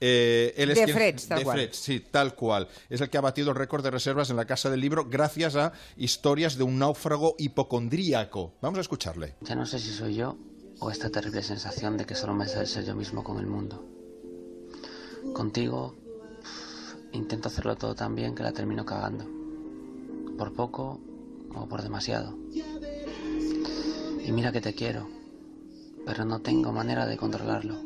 Eh, 0.00 0.54
él 0.56 0.70
es 0.70 0.78
De 0.78 0.84
quien- 0.84 0.96
Freds, 0.96 1.26
tal 1.28 1.38
de 1.38 1.44
cual. 1.44 1.56
Freds, 1.56 1.76
sí, 1.76 2.00
tal 2.00 2.34
cual. 2.36 2.68
Es 2.88 3.00
el 3.00 3.10
que 3.10 3.18
ha 3.18 3.20
batido 3.20 3.50
el 3.50 3.56
récord 3.56 3.82
de 3.82 3.90
reservas 3.90 4.30
en 4.30 4.36
la 4.36 4.44
Casa 4.46 4.70
del 4.70 4.80
Libro 4.80 5.06
gracias 5.10 5.56
a 5.56 5.72
historias 5.96 6.56
de 6.56 6.62
un 6.62 6.78
náufrago 6.78 7.34
hipocondríaco. 7.38 8.54
Vamos 8.60 8.78
a 8.78 8.82
escucharle. 8.82 9.34
Ya 9.40 9.56
no 9.56 9.66
sé 9.66 9.80
si 9.80 9.90
soy 9.90 10.14
yo 10.14 10.36
o 10.78 10.92
esta 10.92 11.10
terrible 11.10 11.42
sensación 11.42 11.96
de 11.96 12.04
que 12.06 12.14
solo 12.14 12.32
me 12.34 12.46
sé 12.46 12.64
ser 12.66 12.84
yo 12.84 12.94
mismo 12.94 13.24
con 13.24 13.38
el 13.40 13.46
mundo. 13.46 13.84
Contigo 15.34 15.96
intento 17.18 17.48
hacerlo 17.48 17.76
todo 17.76 17.94
tan 17.94 18.14
bien 18.14 18.34
que 18.34 18.42
la 18.42 18.52
termino 18.52 18.84
cagando. 18.86 19.26
Por 20.36 20.52
poco 20.52 21.00
o 21.54 21.66
por 21.66 21.82
demasiado. 21.82 22.36
Y 24.24 24.32
mira 24.32 24.52
que 24.52 24.60
te 24.60 24.74
quiero, 24.74 25.08
pero 26.06 26.24
no 26.24 26.40
tengo 26.40 26.72
manera 26.72 27.06
de 27.06 27.16
controlarlo. 27.16 27.80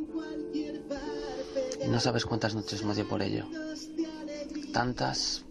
Y 1.84 1.88
no 1.88 1.98
sabes 1.98 2.26
cuántas 2.26 2.54
noches 2.54 2.84
me 2.84 2.94
dio 2.94 3.08
por 3.08 3.22
ello. 3.22 3.46
Tantas, 4.72 5.44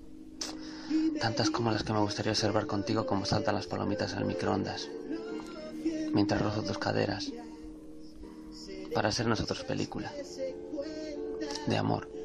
tantas 1.19 1.49
como 1.49 1.71
las 1.71 1.83
que 1.83 1.93
me 1.93 1.99
gustaría 1.99 2.31
observar 2.31 2.67
contigo 2.67 3.05
como 3.05 3.25
saltan 3.25 3.55
las 3.55 3.67
palomitas 3.67 4.13
al 4.13 4.25
microondas 4.25 4.89
mientras 6.13 6.41
rozo 6.41 6.63
tus 6.63 6.77
caderas, 6.77 7.31
para 8.93 9.09
hacer 9.09 9.27
nosotros 9.27 9.63
película. 9.63 10.11
De 11.67 11.77
amor. 11.77 12.20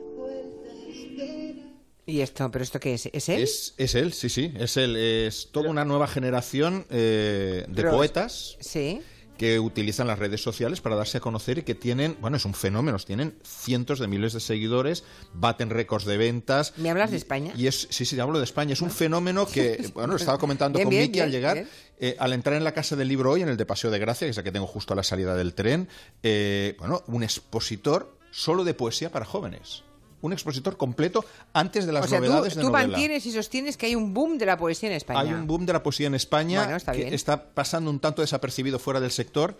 ¿Y 2.06 2.20
esto? 2.20 2.48
¿Pero 2.52 2.62
esto 2.62 2.78
qué 2.78 2.94
es? 2.94 3.06
¿Es 3.12 3.28
él? 3.28 3.42
Es, 3.42 3.74
es 3.78 3.94
él, 3.96 4.12
sí, 4.12 4.28
sí, 4.28 4.52
es 4.56 4.76
él. 4.76 4.96
Es 4.96 5.48
toda 5.50 5.68
una 5.68 5.84
nueva 5.84 6.06
generación 6.06 6.86
eh, 6.90 7.64
de 7.68 7.74
Pero- 7.74 7.90
poetas 7.90 8.56
Sí. 8.60 9.00
que 9.36 9.58
utilizan 9.58 10.06
las 10.06 10.18
redes 10.18 10.40
sociales 10.40 10.80
para 10.80 10.94
darse 10.96 11.18
a 11.18 11.20
conocer 11.20 11.58
y 11.58 11.62
que 11.62 11.74
tienen, 11.74 12.16
bueno, 12.20 12.36
es 12.36 12.44
un 12.44 12.54
fenómeno, 12.54 12.96
tienen 12.98 13.36
cientos 13.44 13.98
de 13.98 14.06
miles 14.06 14.32
de 14.32 14.40
seguidores, 14.40 15.02
baten 15.34 15.68
récords 15.68 16.04
de 16.04 16.16
ventas. 16.16 16.72
¿Me 16.78 16.90
hablas 16.90 17.10
de 17.10 17.16
España? 17.18 17.52
Y 17.56 17.66
es, 17.66 17.88
sí, 17.90 18.04
sí, 18.06 18.18
hablo 18.20 18.38
de 18.38 18.44
España. 18.44 18.72
Es 18.72 18.80
un 18.82 18.90
fenómeno 18.92 19.44
que, 19.46 19.90
bueno, 19.94 20.12
lo 20.12 20.16
estaba 20.16 20.38
comentando 20.38 20.78
Bien, 20.78 20.86
con 20.86 20.90
bien, 20.90 21.02
Miki 21.08 21.20
al 21.20 21.30
llegar. 21.32 21.66
eh, 21.98 22.16
al 22.20 22.32
entrar 22.32 22.54
en 22.56 22.62
la 22.64 22.72
Casa 22.72 22.94
del 22.94 23.08
Libro 23.08 23.32
hoy, 23.32 23.42
en 23.42 23.48
el 23.48 23.56
de 23.56 23.66
Paseo 23.66 23.90
de 23.90 23.98
Gracia, 23.98 24.26
que 24.26 24.30
es 24.30 24.36
la 24.36 24.44
que 24.44 24.52
tengo 24.52 24.68
justo 24.68 24.92
a 24.92 24.96
la 24.96 25.02
salida 25.02 25.34
del 25.34 25.54
tren, 25.54 25.88
eh, 26.22 26.76
bueno, 26.78 27.02
un 27.08 27.24
expositor 27.24 28.16
solo 28.30 28.62
de 28.64 28.74
poesía 28.74 29.10
para 29.10 29.24
jóvenes. 29.26 29.82
Un 30.22 30.32
expositor 30.32 30.76
completo 30.76 31.24
antes 31.52 31.86
de 31.86 31.92
las 31.92 32.06
o 32.06 32.08
sea, 32.08 32.18
tú, 32.20 32.24
novedades 32.26 32.54
de 32.54 32.60
tú 32.62 32.68
novela. 32.68 32.88
mantienes 32.88 33.26
y 33.26 33.32
sostienes 33.32 33.76
que 33.76 33.86
hay 33.86 33.94
un 33.94 34.14
boom 34.14 34.38
de 34.38 34.46
la 34.46 34.56
poesía 34.56 34.88
en 34.88 34.96
España. 34.96 35.20
Hay 35.20 35.32
un 35.32 35.46
boom 35.46 35.66
de 35.66 35.72
la 35.74 35.82
poesía 35.82 36.06
en 36.06 36.14
España 36.14 36.62
Bueno, 36.62 36.76
está 36.76 36.92
que 36.92 36.98
bien. 36.98 37.14
está 37.14 37.44
pasando 37.50 37.90
un 37.90 38.00
tanto 38.00 38.22
desapercibido 38.22 38.78
fuera 38.78 38.98
del 39.00 39.10
sector. 39.10 39.56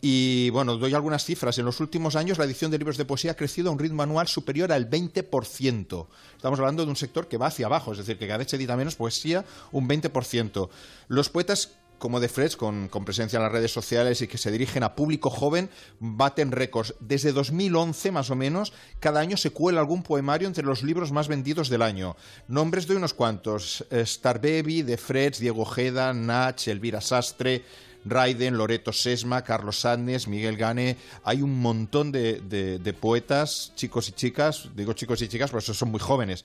Y 0.00 0.50
bueno, 0.50 0.76
doy 0.76 0.94
algunas 0.94 1.24
cifras. 1.24 1.58
En 1.58 1.64
los 1.64 1.80
últimos 1.80 2.16
años 2.16 2.38
la 2.38 2.44
edición 2.44 2.70
de 2.70 2.78
libros 2.78 2.96
de 2.96 3.04
poesía 3.04 3.32
ha 3.32 3.36
crecido 3.36 3.68
a 3.68 3.72
un 3.72 3.78
ritmo 3.78 4.02
anual 4.02 4.28
superior 4.28 4.72
al 4.72 4.88
20%. 4.88 6.06
Estamos 6.36 6.58
hablando 6.58 6.84
de 6.84 6.90
un 6.90 6.96
sector 6.96 7.28
que 7.28 7.36
va 7.36 7.48
hacia 7.48 7.66
abajo, 7.66 7.92
es 7.92 7.98
decir, 7.98 8.16
que 8.18 8.26
cada 8.26 8.38
vez 8.38 8.48
se 8.48 8.56
edita 8.56 8.76
menos 8.76 8.94
poesía, 8.96 9.44
un 9.72 9.88
20%. 9.88 10.68
Los 11.08 11.30
poetas 11.30 11.72
como 11.98 12.20
de 12.20 12.28
Freds, 12.28 12.56
con, 12.56 12.88
presencia 13.04 13.36
en 13.36 13.42
las 13.42 13.52
redes 13.52 13.72
sociales 13.72 14.22
y 14.22 14.28
que 14.28 14.38
se 14.38 14.50
dirigen 14.50 14.82
a 14.82 14.94
público 14.94 15.30
joven, 15.30 15.68
baten 16.00 16.52
récords. 16.52 16.94
Desde 17.00 17.32
2011, 17.32 18.12
más 18.12 18.30
o 18.30 18.36
menos, 18.36 18.72
cada 19.00 19.20
año 19.20 19.36
se 19.36 19.50
cuela 19.50 19.80
algún 19.80 20.02
poemario 20.02 20.46
entre 20.48 20.64
los 20.64 20.82
libros 20.82 21.12
más 21.12 21.28
vendidos 21.28 21.68
del 21.68 21.82
año. 21.82 22.16
Nombres 22.46 22.86
de 22.86 22.96
unos 22.96 23.14
cuantos. 23.14 23.84
eh, 23.90 24.00
Star 24.02 24.40
Baby, 24.40 24.82
de 24.82 24.96
Freds, 24.96 25.38
Diego 25.40 25.62
Ojeda, 25.62 26.12
Nach, 26.14 26.66
Elvira 26.68 27.00
Sastre, 27.00 27.64
Raiden, 28.04 28.56
Loreto 28.56 28.92
Sesma, 28.92 29.42
Carlos 29.42 29.80
Sánchez, 29.80 30.28
Miguel 30.28 30.56
Gane. 30.56 30.96
Hay 31.24 31.42
un 31.42 31.60
montón 31.60 32.12
de, 32.12 32.40
de- 32.40 32.78
de 32.78 32.92
poetas, 32.92 33.72
chicos 33.74 34.08
y 34.08 34.12
chicas, 34.12 34.68
digo 34.74 34.92
chicos 34.92 35.20
y 35.22 35.28
chicas, 35.28 35.50
porque 35.50 35.74
son 35.74 35.90
muy 35.90 36.00
jóvenes. 36.00 36.44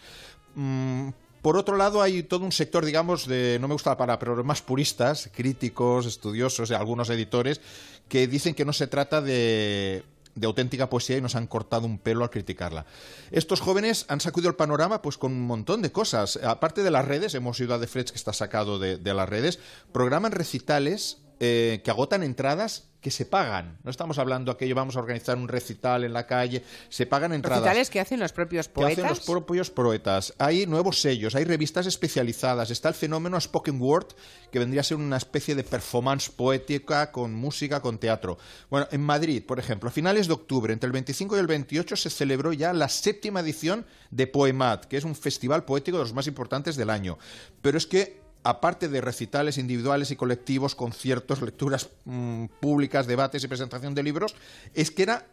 Por 1.44 1.58
otro 1.58 1.76
lado, 1.76 2.02
hay 2.02 2.24
todo 2.24 2.46
un 2.46 2.54
sector, 2.54 2.86
digamos, 2.86 3.28
de, 3.28 3.58
no 3.60 3.68
me 3.68 3.74
gusta 3.74 3.90
la 3.90 3.98
palabra, 3.98 4.18
pero 4.18 4.44
más 4.46 4.62
puristas, 4.62 5.30
críticos, 5.36 6.06
estudiosos, 6.06 6.72
y 6.72 6.74
algunos 6.74 7.10
editores, 7.10 7.60
que 8.08 8.28
dicen 8.28 8.56
que 8.56 8.64
no 8.64 8.72
se 8.72 8.88
trata 8.88 9.22
de, 9.22 10.06
de 10.36 10.48
auténtica 10.48 10.90
poesía 10.90 11.18
y 11.18 11.22
nos 11.22 11.36
han 11.36 11.48
cortado 11.48 11.86
un 11.86 12.00
pelo 12.00 12.24
al 12.24 12.30
criticarla. 12.30 12.86
Estos 13.30 13.60
jóvenes 13.60 14.06
han 14.08 14.22
sacudido 14.22 14.50
el 14.50 14.56
panorama 14.56 15.02
pues 15.02 15.18
con 15.18 15.34
un 15.34 15.42
montón 15.42 15.82
de 15.82 15.92
cosas. 15.92 16.40
Aparte 16.42 16.82
de 16.82 16.92
las 16.92 17.04
redes, 17.04 17.36
hemos 17.36 17.60
ido 17.60 17.76
a 17.76 17.80
The 17.80 17.88
Freds, 17.88 18.14
que 18.14 18.18
está 18.18 18.32
sacado 18.32 18.80
de, 18.80 18.96
de 18.96 19.14
las 19.14 19.28
redes, 19.28 19.60
programan 19.92 20.32
recitales 20.32 21.18
eh, 21.46 21.82
que 21.84 21.92
agotan 21.92 22.24
entradas 22.24 22.88
que 23.02 23.12
se 23.12 23.26
pagan. 23.26 23.78
No 23.84 23.92
estamos 23.92 24.18
hablando 24.18 24.50
aquello, 24.50 24.76
vamos 24.76 24.96
a 24.96 25.00
organizar 25.00 25.38
un 25.38 25.50
recital 25.50 26.06
en 26.06 26.14
la 26.14 26.26
calle, 26.26 26.64
se 26.88 27.06
pagan 27.06 27.34
entradas 27.34 27.60
Recitales 27.60 27.90
que 27.90 28.00
hacen 28.00 28.22
los 28.22 28.32
propios 28.32 28.70
que 28.70 28.82
hacen 28.82 28.96
poetas. 28.96 29.10
los 29.10 29.20
propios 29.28 29.70
poetas. 29.70 30.34
Hay 30.38 30.66
nuevos 30.68 31.02
sellos, 31.02 31.36
hay 31.36 31.44
revistas 31.44 31.86
especializadas, 31.86 32.72
está 32.72 32.88
el 32.88 32.96
fenómeno 32.96 33.42
Spoken 33.42 33.82
Word, 33.82 34.16
que 34.54 34.60
vendría 34.60 34.80
a 34.80 34.86
ser 34.86 34.96
una 34.96 35.18
especie 35.18 35.54
de 35.54 35.66
performance 35.66 36.30
poética 36.30 37.12
con 37.12 37.36
música, 37.36 37.82
con 37.82 37.98
teatro. 37.98 38.38
Bueno, 38.70 38.88
en 38.90 39.02
Madrid, 39.02 39.44
por 39.46 39.60
ejemplo, 39.60 39.90
a 39.90 39.92
finales 39.92 40.28
de 40.28 40.34
octubre, 40.36 40.72
entre 40.72 40.88
el 40.88 40.94
25 40.94 41.36
y 41.36 41.40
el 41.40 41.48
28, 41.48 41.98
se 41.98 42.10
celebró 42.10 42.54
ya 42.54 42.72
la 42.72 42.88
séptima 42.88 43.42
edición 43.42 43.86
de 44.12 44.28
Poemat, 44.28 44.86
que 44.86 44.96
es 44.96 45.04
un 45.04 45.16
festival 45.16 45.66
poético 45.66 45.98
de 45.98 46.04
los 46.04 46.14
más 46.14 46.28
importantes 46.28 46.78
del 46.78 46.90
año. 46.90 47.18
Pero 47.62 47.78
es 47.78 47.86
que 47.86 48.23
aparte 48.44 48.88
de 48.90 49.02
recitales 49.02 49.58
individuales 49.58 50.12
y 50.12 50.16
colectivos, 50.16 50.76
conciertos, 50.76 51.42
lecturas 51.42 51.90
mm, 52.06 52.46
públicas, 52.60 53.08
debates 53.08 53.44
y 53.44 53.48
presentación 53.48 53.96
de 53.96 54.04
libros, 54.04 54.36
es 54.74 54.92
que 54.92 55.04
era 55.04 55.26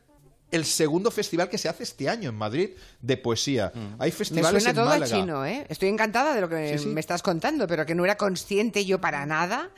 el 0.50 0.64
segundo 0.64 1.10
festival 1.12 1.48
que 1.48 1.58
se 1.58 1.68
hace 1.68 1.84
este 1.84 2.08
año 2.08 2.28
en 2.30 2.34
Madrid 2.34 2.70
de 3.00 3.16
poesía. 3.16 3.72
Hay 3.98 4.10
Me 4.10 4.16
festivales 4.16 4.62
suena 4.64 4.70
en 4.70 4.74
todo 4.76 4.86
a 4.86 4.98
Málaga. 4.98 5.16
chino, 5.16 5.46
¿eh? 5.46 5.64
Estoy 5.68 5.88
encantada 5.88 6.34
de 6.34 6.40
lo 6.40 6.48
que 6.48 6.76
Sí, 6.76 6.84
sí. 6.84 6.88
me 6.88 7.00
estás 7.00 7.22
contando, 7.22 7.68
pero 7.68 7.86
que 7.86 7.94
no 7.94 8.04
era 8.04 8.16
consciente 8.16 8.84
yo 8.84 9.00
para 9.00 9.24
nada 9.26 9.70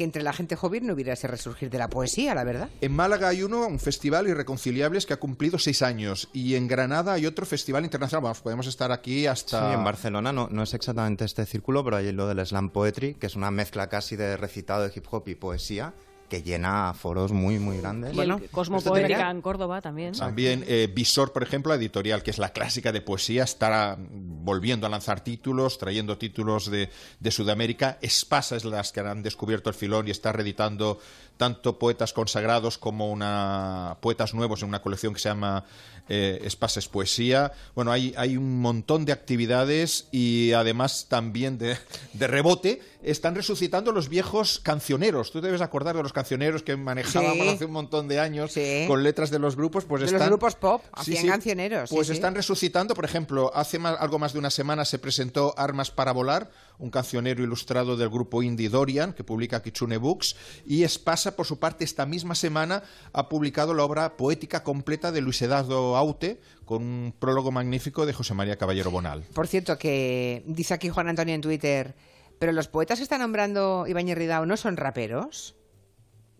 que 0.00 0.04
entre 0.04 0.22
la 0.22 0.32
gente 0.32 0.56
joven 0.56 0.86
no 0.86 0.94
hubiera 0.94 1.12
ese 1.12 1.26
resurgir 1.26 1.68
de 1.68 1.76
la 1.76 1.90
poesía, 1.90 2.34
la 2.34 2.42
verdad. 2.42 2.70
En 2.80 2.90
Málaga 2.90 3.28
hay 3.28 3.42
uno, 3.42 3.66
un 3.66 3.78
festival 3.78 4.28
Irreconciliables 4.28 5.04
que 5.04 5.12
ha 5.12 5.18
cumplido 5.18 5.58
seis 5.58 5.82
años. 5.82 6.30
Y 6.32 6.54
en 6.54 6.68
Granada 6.68 7.12
hay 7.12 7.26
otro 7.26 7.44
festival 7.44 7.84
internacional. 7.84 8.22
Vamos, 8.22 8.40
podemos 8.40 8.66
estar 8.66 8.92
aquí 8.92 9.26
hasta... 9.26 9.68
Sí, 9.68 9.74
en 9.74 9.84
Barcelona 9.84 10.32
no, 10.32 10.48
no 10.50 10.62
es 10.62 10.72
exactamente 10.72 11.26
este 11.26 11.44
círculo, 11.44 11.84
pero 11.84 11.98
hay 11.98 12.12
lo 12.12 12.26
del 12.26 12.46
slam 12.46 12.70
poetry, 12.70 13.12
que 13.12 13.26
es 13.26 13.36
una 13.36 13.50
mezcla 13.50 13.90
casi 13.90 14.16
de 14.16 14.38
recitado 14.38 14.84
de 14.84 14.92
hip 14.96 15.04
hop 15.10 15.28
y 15.28 15.34
poesía, 15.34 15.92
que 16.30 16.42
llena 16.42 16.94
foros 16.94 17.32
muy, 17.32 17.58
muy 17.58 17.76
grandes. 17.78 18.14
Y 18.14 18.20
el 18.20 18.48
Cosmopoética 18.50 19.30
en 19.30 19.42
Córdoba 19.42 19.82
también. 19.82 20.14
También 20.14 20.64
eh, 20.66 20.90
Visor, 20.90 21.34
por 21.34 21.42
ejemplo, 21.42 21.70
la 21.70 21.76
editorial, 21.76 22.22
que 22.22 22.30
es 22.30 22.38
la 22.38 22.54
clásica 22.54 22.92
de 22.92 23.02
poesía, 23.02 23.42
está 23.42 23.98
volviendo 23.98 24.86
a 24.86 24.90
lanzar 24.90 25.22
títulos, 25.22 25.76
trayendo 25.76 26.16
títulos 26.16 26.70
de, 26.70 26.88
de 27.18 27.30
Sudamérica. 27.30 27.98
Espasa 28.00 28.56
es 28.56 28.64
las 28.64 28.92
que 28.92 29.00
han 29.00 29.22
descubierto 29.22 29.68
el 29.68 29.74
filón 29.74 30.08
y 30.08 30.12
está 30.12 30.32
reeditando 30.32 30.98
tanto 31.36 31.78
poetas 31.78 32.12
consagrados 32.12 32.78
como 32.78 33.10
una 33.10 33.96
poetas 34.00 34.34
nuevos 34.34 34.62
en 34.62 34.68
una 34.68 34.82
colección 34.82 35.14
que 35.14 35.20
se 35.20 35.30
llama 35.30 35.64
eh, 36.08 36.40
Espasa 36.44 36.80
es 36.80 36.88
Poesía. 36.88 37.52
Bueno, 37.74 37.92
hay, 37.92 38.14
hay 38.16 38.36
un 38.36 38.60
montón 38.60 39.04
de 39.04 39.12
actividades 39.12 40.06
y 40.10 40.52
además 40.52 41.06
también 41.08 41.58
de, 41.58 41.76
de 42.12 42.26
rebote 42.26 42.80
están 43.02 43.34
resucitando 43.34 43.92
los 43.92 44.08
viejos 44.08 44.60
cancioneros. 44.60 45.30
Tú 45.32 45.40
debes 45.40 45.60
acordar 45.62 45.96
de 45.96 46.02
los 46.02 46.12
cancioneros 46.12 46.62
que 46.62 46.76
manejábamos 46.76 47.46
Sí. 47.46 47.48
hace 47.48 47.64
un 47.64 47.72
montón 47.72 48.08
de 48.08 48.20
años 48.20 48.52
con 48.86 49.02
letras 49.02 49.30
de 49.30 49.38
los 49.38 49.56
grupos. 49.56 49.84
Pues 49.84 50.00
De 50.00 50.06
están, 50.06 50.20
los 50.20 50.28
grupos 50.28 50.54
pop, 50.56 50.82
Sí, 50.84 50.90
hacían 51.14 51.22
sí. 51.22 51.28
cancioneros. 51.28 51.90
Pues 51.90 52.10
están 52.10 52.34
resucitando, 52.34 52.94
por 52.94 53.04
ejemplo, 53.04 53.50
hace 53.54 53.78
más- 53.78 53.96
algo 54.00 54.18
más 54.18 54.32
de 54.32 54.38
una 54.38 54.50
semana 54.50 54.84
se 54.84 54.98
presentó 54.98 55.54
Armas 55.56 55.90
para 55.90 56.12
Volar, 56.12 56.50
un 56.78 56.90
cancionero 56.90 57.42
ilustrado 57.42 57.96
del 57.96 58.08
grupo 58.08 58.42
indie 58.42 58.68
Dorian, 58.68 59.12
que 59.12 59.24
publica 59.24 59.62
Kitsune 59.62 59.98
Books, 59.98 60.36
y 60.66 60.82
Espasa, 60.82 61.36
por 61.36 61.46
su 61.46 61.58
parte, 61.58 61.84
esta 61.84 62.06
misma 62.06 62.34
semana 62.34 62.82
ha 63.12 63.28
publicado 63.28 63.74
la 63.74 63.84
obra 63.84 64.16
poética 64.16 64.62
completa 64.62 65.12
de 65.12 65.20
Luis 65.20 65.40
Eduardo 65.42 65.96
Aute, 65.96 66.40
con 66.64 66.82
un 66.82 67.14
prólogo 67.18 67.50
magnífico 67.50 68.06
de 68.06 68.12
José 68.12 68.34
María 68.34 68.56
Caballero 68.56 68.90
Bonal. 68.90 69.24
Por 69.34 69.46
cierto, 69.48 69.76
que 69.76 70.42
dice 70.46 70.74
aquí 70.74 70.88
Juan 70.88 71.08
Antonio 71.08 71.34
en 71.34 71.40
Twitter, 71.40 71.94
pero 72.38 72.52
los 72.52 72.68
poetas 72.68 72.98
que 72.98 73.02
está 73.02 73.18
nombrando 73.18 73.86
Ibáñez 73.86 74.16
Ridao 74.16 74.46
no 74.46 74.56
son 74.56 74.76
raperos. 74.76 75.56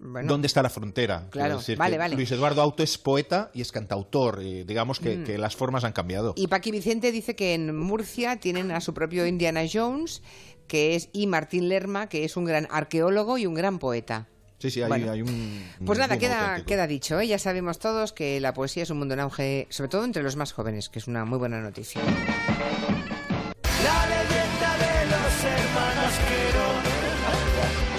Bueno, 0.02 0.28
¿Dónde 0.28 0.46
está 0.46 0.62
la 0.62 0.70
frontera? 0.70 1.28
Claro, 1.30 1.58
decir 1.58 1.76
vale, 1.76 1.92
que 1.94 1.98
vale. 1.98 2.16
Luis 2.16 2.30
Eduardo 2.32 2.62
Auto 2.62 2.82
es 2.82 2.96
poeta 2.96 3.50
y 3.52 3.60
es 3.60 3.70
cantautor. 3.70 4.42
y 4.42 4.64
digamos 4.64 4.98
que, 4.98 5.18
Mm. 5.18 5.24
que 5.24 5.36
las 5.38 5.54
formas 5.56 5.84
han 5.84 5.92
cambiado. 5.92 6.32
Y 6.36 6.46
Paqui 6.48 6.70
Vicente 6.70 7.12
dice 7.12 7.36
que 7.36 7.52
en 7.54 7.76
Murcia 7.76 8.36
tienen 8.40 8.70
a 8.70 8.80
su 8.80 8.94
propio 8.94 9.26
Indiana 9.26 9.60
Jones, 9.70 10.22
que 10.66 10.94
es 10.96 11.10
y 11.12 11.26
Martín 11.26 11.68
Lerma, 11.68 12.08
que 12.08 12.24
es 12.24 12.36
un 12.38 12.44
gran 12.46 12.66
arqueólogo 12.70 13.36
y 13.36 13.44
un 13.46 13.54
gran 13.54 13.78
poeta. 13.78 14.28
Sí, 14.58 14.70
sí, 14.70 14.80
hay, 14.82 14.88
Bueno. 14.88 15.10
hay 15.12 15.22
un. 15.22 15.62
Pues 15.84 15.98
nada, 15.98 16.18
queda, 16.18 16.40
auténtico. 16.50 16.68
queda 16.68 16.86
dicho. 16.86 17.18
¿eh? 17.20 17.26
Ya 17.26 17.38
sabemos 17.38 17.78
todos 17.78 18.12
que 18.12 18.40
la 18.40 18.52
poesía 18.54 18.82
es 18.84 18.90
un 18.90 18.98
mundo 18.98 19.14
en 19.14 19.20
auge, 19.20 19.66
sobre 19.70 19.88
todo 19.88 20.04
entre 20.04 20.22
los 20.22 20.36
más 20.36 20.52
jóvenes, 20.52 20.88
que 20.88 20.98
es 20.98 21.08
una 21.08 21.24
muy 21.24 21.38
buena 21.38 21.60
noticia. 21.60 22.00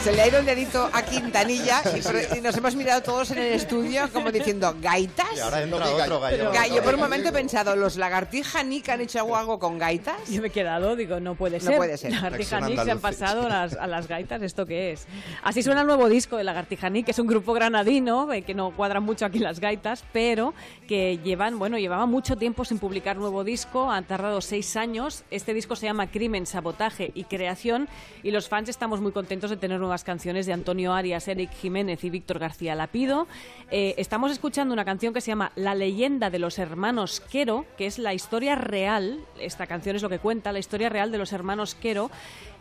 Se 0.04 0.12
le 0.12 0.20
ha 0.24 0.28
ido 0.28 0.40
el 0.40 0.46
dedito 0.48 0.90
a 0.92 1.04
Quintanilla 1.04 1.84
y, 1.96 2.02
pero- 2.02 2.20
y 2.36 2.42
nos 2.42 2.58
hemos 2.58 2.76
mirado 2.76 3.04
todos 3.04 3.30
en 3.32 3.38
el 3.38 3.54
estudio 3.54 4.10
como 4.12 4.32
diciendo, 4.32 4.76
¿gaitas? 4.82 5.28
Y 5.36 5.40
ahora 5.40 5.62
entra 5.62 5.78
No 5.86 5.96
otro 5.96 6.20
gallo. 6.20 6.52
Ga- 6.52 6.74
Yo 6.76 6.82
por 6.82 6.96
un 6.96 7.02
momento 7.02 7.30
he 7.30 7.32
pensado, 7.32 7.76
¿los 7.76 7.98
lagartija 7.98 8.64
Nick 8.64 8.90
han 8.90 9.02
hecho 9.02 9.36
algo 9.36 9.60
con 9.60 9.78
gaitas? 9.78 10.16
Yo 10.28 10.42
me 10.42 10.48
he 10.48 10.52
quedado, 10.52 10.96
digo, 10.96 11.20
no 11.20 11.36
puede 11.36 11.60
No 11.60 11.66
ser. 11.66 11.78
puede 11.78 11.98
ser. 11.98 12.14
Lagartija 12.14 12.62
Nick 12.62 12.84
se 12.84 12.90
han 12.92 13.00
pasado 13.00 13.46
a 13.46 13.50
las, 13.50 13.74
a 13.76 13.86
las 13.86 14.08
gaitas, 14.08 14.42
¿esto 14.42 14.66
qué 14.66 14.92
es? 14.94 15.06
Así 15.44 15.62
suena 15.62 15.82
el 15.82 15.88
nuevo 15.88 16.10
disco 16.10 16.36
de 16.36 16.46
Lagartija 16.46 16.90
Nick, 16.90 17.06
que 17.06 17.12
es 17.12 17.20
un 17.20 17.28
grupo 17.28 17.54
granadino, 17.54 18.34
eh, 18.34 18.42
que 18.42 18.56
no 18.56 18.72
cuadran 18.72 19.04
mucho 19.04 19.26
aquí 19.28 19.38
las 19.38 19.60
gaitas, 19.60 20.04
pero 20.12 20.56
que 20.88 21.20
llevan, 21.24 21.60
bueno, 21.60 21.78
llevaba 21.78 22.08
mucho 22.08 22.38
tiempo 22.38 22.66
sin 22.66 22.80
publicar 22.80 23.18
nuevo 23.18 23.44
disco, 23.44 23.92
han 23.92 24.06
tardado 24.06 24.42
seis 24.42 24.76
años. 24.78 25.24
Este 25.30 25.54
disco 25.54 25.76
se 25.76 25.86
llama 25.86 26.08
Crimen, 26.10 26.48
Sabotaje 26.48 27.12
y 27.14 27.26
Creación, 27.26 27.88
y 28.24 28.32
los 28.32 28.50
fans 28.50 28.68
estamos 28.68 29.00
muy 29.00 29.12
contentos 29.12 29.52
de 29.52 29.58
tener 29.58 29.80
nuevas 29.92 30.04
canciones 30.06 30.46
de 30.46 30.54
Antonio 30.54 30.94
Arias, 30.94 31.28
Eric 31.28 31.52
Jiménez 31.52 32.02
y 32.06 32.10
Víctor 32.10 32.40
García 32.40 32.76
Lapido. 32.76 33.28
Eh, 33.72 33.94
estamos 33.98 34.32
escuchando 34.32 34.74
una 34.74 34.86
canción 34.86 35.14
que 35.14 35.20
se 35.20 35.32
llama 35.32 35.52
La 35.58 35.76
leyenda 35.76 36.30
de 36.30 36.40
los 36.40 36.60
hermanos 36.60 37.20
Quero, 37.30 37.66
que 37.78 37.88
es 37.88 38.00
la 38.00 38.14
historia 38.14 38.56
real, 38.56 39.20
esta 39.38 39.68
canción 39.68 39.98
es 39.98 40.02
lo 40.02 40.08
que 40.08 40.20
cuenta, 40.20 40.54
la 40.54 40.60
historia 40.60 40.88
real 40.88 41.12
de 41.12 41.18
los 41.18 41.34
hermanos 41.34 41.76
Quero, 41.76 42.10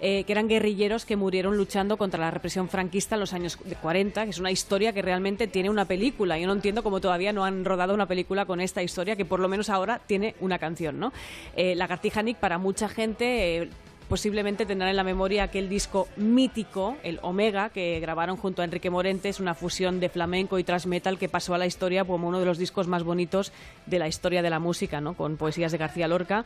eh, 0.01 0.25
que 0.25 0.33
eran 0.33 0.49
guerrilleros 0.49 1.05
que 1.05 1.15
murieron 1.15 1.57
luchando 1.57 1.97
contra 1.97 2.19
la 2.19 2.33
represión 2.33 2.69
franquista 2.69 3.15
en 3.15 3.21
los 3.21 3.33
años 3.33 3.57
de 3.65 3.77
40, 3.77 4.25
que 4.25 4.31
es 4.31 4.41
una 4.41 4.51
historia 4.51 4.93
que 4.93 5.01
realmente 5.01 5.47
tiene 5.47 5.71
una 5.71 5.85
película. 5.85 6.37
Yo 6.37 6.49
no 6.49 6.55
entiendo 6.55 6.83
cómo 6.83 7.01
todavía 7.01 7.33
no 7.33 7.45
han 7.45 7.65
rodado 7.65 7.95
una 7.95 8.07
película 8.07 8.45
con 8.45 8.61
esta 8.61 8.83
historia, 8.83 9.15
que 9.15 9.25
por 9.25 9.39
lo 9.39 9.49
menos 9.49 9.71
ahora 9.71 10.01
tiene 10.05 10.35
una 10.41 10.59
canción, 10.59 10.99
¿no? 10.99 11.13
Eh, 11.55 11.77
Lagartija 11.77 12.25
Nick, 12.25 12.39
para 12.39 12.59
mucha 12.59 12.89
gente... 12.89 13.71
posiblemente 14.11 14.67
tendrán 14.67 14.91
en 14.91 14.97
la 14.97 15.05
memoria 15.05 15.45
aquel 15.45 15.69
disco 15.69 16.09
mítico, 16.17 16.97
el 17.05 17.21
Omega, 17.23 17.71
que 17.71 18.01
grabaron 18.01 18.37
junto 18.37 18.61
a 18.61 18.65
Enrique 18.65 18.91
Morentes, 18.91 19.39
una 19.39 19.55
fusión 19.55 20.01
de 20.01 20.09
flamenco 20.09 20.59
y 20.59 20.65
thrash 20.65 20.87
metal 20.87 21.17
que 21.17 21.29
pasó 21.29 21.55
a 21.55 21.59
la 21.59 21.67
historia 21.67 22.05
como 22.05 22.27
uno 22.27 22.41
de 22.41 22.45
los 22.45 22.59
discos 22.59 22.89
más 22.89 23.05
bonitos 23.05 23.53
de 23.87 24.01
la 24.01 24.09
historia 24.09 24.43
de 24.43 24.51
la 24.51 24.59
música, 24.59 25.01
¿no? 25.01 25.15
con 25.15 25.37
poesías 25.37 25.71
de 25.71 25.79
García 25.79 26.09
Lorca. 26.09 26.45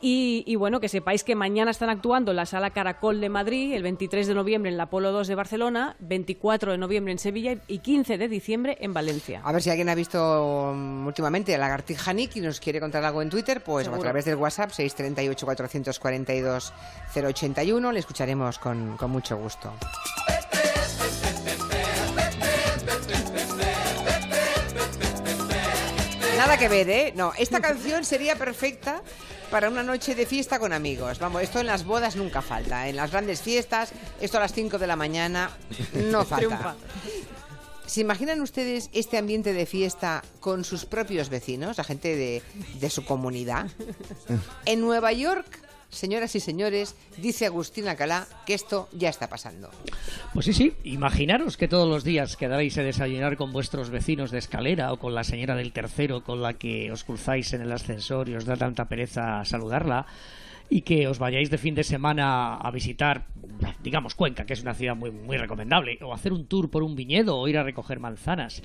Y, 0.00 0.44
y 0.46 0.56
bueno, 0.56 0.80
que 0.80 0.88
sepáis 0.88 1.24
que 1.24 1.34
mañana 1.34 1.70
están 1.70 1.88
actuando 1.88 2.32
en 2.32 2.36
la 2.36 2.46
Sala 2.46 2.70
Caracol 2.70 3.20
de 3.20 3.28
Madrid, 3.28 3.72
el 3.72 3.82
23 3.82 4.26
de 4.26 4.34
noviembre 4.34 4.70
en 4.70 4.76
la 4.76 4.86
Polo 4.90 5.12
2 5.12 5.26
de 5.28 5.34
Barcelona, 5.34 5.96
24 6.00 6.72
de 6.72 6.78
noviembre 6.78 7.12
en 7.12 7.18
Sevilla 7.18 7.56
y 7.66 7.78
15 7.78 8.18
de 8.18 8.28
diciembre 8.28 8.76
en 8.80 8.92
Valencia. 8.92 9.40
A 9.44 9.52
ver 9.52 9.62
si 9.62 9.70
alguien 9.70 9.88
ha 9.88 9.94
visto 9.94 10.72
mm, 10.74 11.06
últimamente 11.06 11.54
a 11.54 11.58
Lagartija 11.58 12.12
Nick 12.12 12.36
y 12.36 12.40
nos 12.40 12.60
quiere 12.60 12.80
contar 12.80 13.04
algo 13.04 13.22
en 13.22 13.30
Twitter, 13.30 13.62
pues 13.62 13.84
Seguro. 13.84 14.00
a 14.00 14.02
través 14.02 14.24
del 14.24 14.36
WhatsApp 14.36 14.70
638 14.70 15.46
442 15.46 16.72
081 17.14 17.92
le 17.92 17.98
escucharemos 17.98 18.58
con, 18.58 18.96
con 18.96 19.10
mucho 19.10 19.36
gusto. 19.36 19.72
Nada 26.36 26.58
que 26.58 26.68
ver, 26.68 26.90
¿eh? 26.90 27.12
No, 27.16 27.32
esta 27.38 27.60
canción 27.62 28.04
sería 28.04 28.36
perfecta 28.36 29.02
para 29.50 29.68
una 29.68 29.82
noche 29.82 30.14
de 30.14 30.26
fiesta 30.26 30.58
con 30.58 30.72
amigos. 30.72 31.18
Vamos, 31.18 31.42
esto 31.42 31.60
en 31.60 31.66
las 31.66 31.84
bodas 31.84 32.16
nunca 32.16 32.42
falta. 32.42 32.88
En 32.88 32.96
las 32.96 33.10
grandes 33.10 33.42
fiestas, 33.42 33.92
esto 34.20 34.38
a 34.38 34.40
las 34.40 34.52
5 34.52 34.78
de 34.78 34.86
la 34.86 34.96
mañana, 34.96 35.50
no 35.94 36.24
falta. 36.26 36.76
¿Se 37.86 38.00
imaginan 38.00 38.40
ustedes 38.40 38.90
este 38.92 39.16
ambiente 39.16 39.52
de 39.52 39.64
fiesta 39.64 40.24
con 40.40 40.64
sus 40.64 40.84
propios 40.86 41.28
vecinos, 41.28 41.78
la 41.78 41.84
gente 41.84 42.16
de, 42.16 42.42
de 42.80 42.90
su 42.90 43.04
comunidad? 43.04 43.68
En 44.64 44.80
Nueva 44.80 45.12
York, 45.12 45.46
señoras 45.96 46.34
y 46.34 46.40
señores, 46.40 46.94
dice 47.16 47.46
Agustín 47.46 47.88
Alcalá 47.88 48.26
que 48.46 48.54
esto 48.54 48.88
ya 48.92 49.08
está 49.08 49.28
pasando. 49.28 49.70
Pues 50.32 50.46
sí, 50.46 50.52
sí, 50.52 50.72
imaginaros 50.84 51.56
que 51.56 51.68
todos 51.68 51.88
los 51.88 52.04
días 52.04 52.36
quedaréis 52.36 52.78
a 52.78 52.82
desayunar 52.82 53.36
con 53.36 53.52
vuestros 53.52 53.90
vecinos 53.90 54.30
de 54.30 54.38
escalera 54.38 54.92
o 54.92 54.98
con 54.98 55.14
la 55.14 55.24
señora 55.24 55.54
del 55.54 55.72
tercero 55.72 56.22
con 56.22 56.42
la 56.42 56.54
que 56.54 56.92
os 56.92 57.04
cruzáis 57.04 57.52
en 57.52 57.62
el 57.62 57.72
ascensor 57.72 58.28
y 58.28 58.36
os 58.36 58.44
da 58.44 58.56
tanta 58.56 58.88
pereza 58.88 59.44
saludarla 59.44 60.06
y 60.68 60.82
que 60.82 61.06
os 61.06 61.18
vayáis 61.18 61.50
de 61.50 61.58
fin 61.58 61.74
de 61.74 61.84
semana 61.84 62.56
a 62.56 62.70
visitar, 62.70 63.26
digamos, 63.82 64.14
Cuenca, 64.14 64.46
que 64.46 64.54
es 64.54 64.62
una 64.62 64.74
ciudad 64.74 64.96
muy, 64.96 65.10
muy 65.10 65.36
recomendable, 65.36 65.98
o 66.02 66.12
hacer 66.12 66.32
un 66.32 66.46
tour 66.46 66.70
por 66.70 66.82
un 66.82 66.96
viñedo 66.96 67.38
o 67.38 67.48
ir 67.48 67.58
a 67.58 67.62
recoger 67.62 68.00
manzanas. 68.00 68.62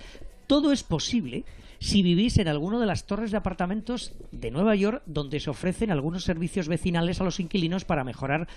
Todo 0.47 0.71
es 0.71 0.83
posible 0.83 1.45
si 1.81 2.03
vivís 2.03 2.37
en 2.37 2.47
alguno 2.47 2.79
de 2.79 2.85
las 2.85 3.05
torres 3.05 3.31
de 3.31 3.37
apartamentos 3.37 4.13
de 4.31 4.51
Nueva 4.51 4.75
York 4.75 5.01
donde 5.07 5.39
se 5.39 5.49
ofrecen 5.49 5.89
algunos 5.89 6.23
servicios 6.23 6.67
vecinales 6.67 7.19
a 7.19 7.23
los 7.23 7.39
inquilinos 7.39 7.85
para 7.85 8.03
mejorar 8.03 8.47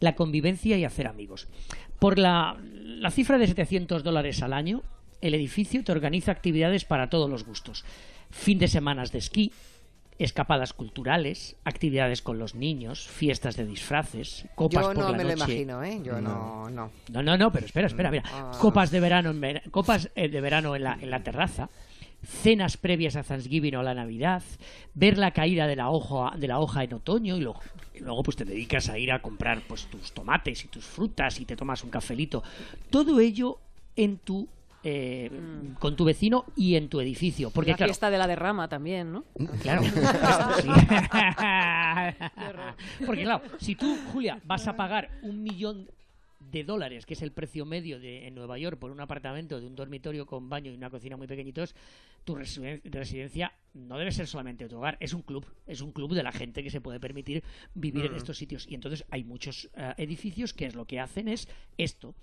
la 0.00 0.14
convivencia 0.14 0.76
y 0.76 0.84
hacer 0.84 1.06
amigos. 1.06 1.48
Por 1.98 2.18
la, 2.18 2.58
la 2.60 3.10
cifra 3.10 3.38
de 3.38 3.46
700 3.46 4.04
dólares 4.04 4.42
al 4.42 4.52
año, 4.52 4.82
el 5.22 5.32
edificio 5.34 5.82
te 5.82 5.92
organiza 5.92 6.30
actividades 6.30 6.84
para 6.84 7.08
todos 7.08 7.30
los 7.30 7.46
gustos. 7.46 7.86
Fin 8.30 8.58
de 8.58 8.68
semanas 8.68 9.12
de 9.12 9.18
esquí, 9.18 9.50
escapadas 10.18 10.74
culturales, 10.74 11.56
actividades 11.64 12.20
con 12.20 12.38
los 12.38 12.54
niños, 12.54 13.08
fiestas 13.08 13.56
de 13.56 13.64
disfraces, 13.64 14.44
copas 14.54 14.82
Yo 14.82 14.88
por 14.88 14.98
no 14.98 15.10
la 15.10 15.16
me 15.16 15.24
lo 15.24 15.32
imagino, 15.32 15.82
¿eh? 15.82 16.00
Yo 16.04 16.20
no, 16.20 16.68
no. 16.68 16.90
No, 17.10 17.22
no, 17.22 17.38
no, 17.38 17.50
pero 17.50 17.64
espera, 17.64 17.86
espera, 17.86 18.10
mira. 18.10 18.24
Ah. 18.26 18.52
Copas 18.60 18.90
de 18.90 19.00
verano 19.00 19.30
en 19.30 19.62
copas 19.70 20.10
eh, 20.14 20.28
de 20.28 20.40
verano 20.42 20.76
en 20.76 20.84
la, 20.84 20.98
en 21.00 21.08
la 21.08 21.22
terraza, 21.22 21.70
cenas 22.24 22.76
previas 22.76 23.16
a 23.16 23.22
Thanksgiving 23.22 23.76
o 23.76 23.80
a 23.80 23.82
la 23.82 23.94
Navidad, 23.94 24.42
ver 24.94 25.18
la 25.18 25.32
caída 25.32 25.66
de 25.66 25.76
la 25.76 25.90
hoja 25.90 26.36
de 26.36 26.48
la 26.48 26.60
hoja 26.60 26.84
en 26.84 26.94
otoño 26.94 27.36
y 27.36 27.40
luego, 27.40 27.60
y 27.94 28.00
luego 28.00 28.22
pues 28.22 28.36
te 28.36 28.44
dedicas 28.44 28.88
a 28.88 28.98
ir 28.98 29.12
a 29.12 29.20
comprar 29.20 29.62
pues 29.66 29.86
tus 29.86 30.12
tomates 30.12 30.64
y 30.64 30.68
tus 30.68 30.84
frutas 30.84 31.40
y 31.40 31.44
te 31.44 31.56
tomas 31.56 31.82
un 31.84 31.90
cafelito. 31.90 32.42
Todo 32.90 33.20
ello 33.20 33.58
en 33.96 34.18
tu 34.18 34.48
eh, 34.86 35.30
con 35.78 35.96
tu 35.96 36.04
vecino 36.04 36.44
y 36.56 36.76
en 36.76 36.90
tu 36.90 37.00
edificio, 37.00 37.50
porque 37.50 37.70
la 37.70 37.78
claro, 37.78 37.88
fiesta 37.88 38.10
de 38.10 38.18
la 38.18 38.26
derrama 38.26 38.68
también, 38.68 39.12
¿no? 39.12 39.24
Claro. 39.62 39.82
Sí. 40.60 40.68
Porque 43.06 43.22
claro, 43.22 43.42
si 43.58 43.76
tú, 43.76 43.96
Julia, 44.12 44.38
vas 44.44 44.68
a 44.68 44.76
pagar 44.76 45.08
un 45.22 45.42
millón 45.42 45.88
de 46.54 46.64
dólares, 46.64 47.04
que 47.06 47.14
es 47.14 47.22
el 47.22 47.32
precio 47.32 47.64
medio 47.66 47.98
de, 48.00 48.26
en 48.26 48.34
Nueva 48.34 48.56
York 48.58 48.78
por 48.78 48.90
un 48.90 49.00
apartamento 49.00 49.60
de 49.60 49.66
un 49.66 49.74
dormitorio 49.74 50.24
con 50.26 50.48
baño 50.48 50.70
y 50.72 50.74
una 50.76 50.90
cocina 50.90 51.16
muy 51.16 51.26
pequeñitos, 51.26 51.74
tu 52.24 52.34
residen- 52.36 52.80
residencia 52.84 53.52
no 53.74 53.98
debe 53.98 54.12
ser 54.12 54.26
solamente 54.26 54.68
tu 54.68 54.76
hogar, 54.78 54.96
es 55.00 55.12
un 55.12 55.22
club, 55.22 55.44
es 55.66 55.80
un 55.80 55.92
club 55.92 56.14
de 56.14 56.22
la 56.22 56.32
gente 56.32 56.62
que 56.62 56.70
se 56.70 56.80
puede 56.80 57.00
permitir 57.00 57.42
vivir 57.74 58.06
en 58.06 58.12
Mm. 58.12 58.16
estos 58.16 58.38
sitios. 58.38 58.66
Y 58.68 58.74
entonces 58.74 59.04
hay 59.10 59.24
muchos 59.24 59.68
eh, 59.74 59.94
edificios 59.98 60.54
que 60.54 60.66
es 60.66 60.74
lo 60.74 60.86
que 60.86 61.00
hacen 61.00 61.28
es 61.28 61.48
esto, 61.76 62.14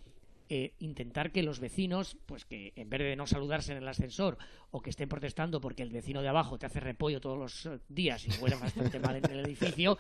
eh, 0.54 0.74
intentar 0.80 1.32
que 1.32 1.44
los 1.44 1.62
vecinos, 1.62 2.18
pues 2.26 2.44
que 2.44 2.74
en 2.76 2.90
vez 2.90 3.00
de 3.00 3.16
no 3.16 3.26
saludarse 3.26 3.72
en 3.72 3.78
el 3.78 3.88
ascensor 3.88 4.38
o 4.70 4.82
que 4.82 4.90
estén 4.90 5.08
protestando 5.08 5.62
porque 5.62 5.82
el 5.82 5.92
vecino 5.92 6.22
de 6.22 6.28
abajo 6.28 6.60
te 6.60 6.66
hace 6.66 6.82
repollo 6.82 7.22
todos 7.22 7.38
los 7.38 7.66
eh, 7.68 7.80
días 7.88 8.28
y 8.28 8.32
huele 8.44 8.58
bastante 8.58 9.00
mal 9.00 9.16
en 9.16 9.32
el 9.32 9.46
edificio, 9.46 9.98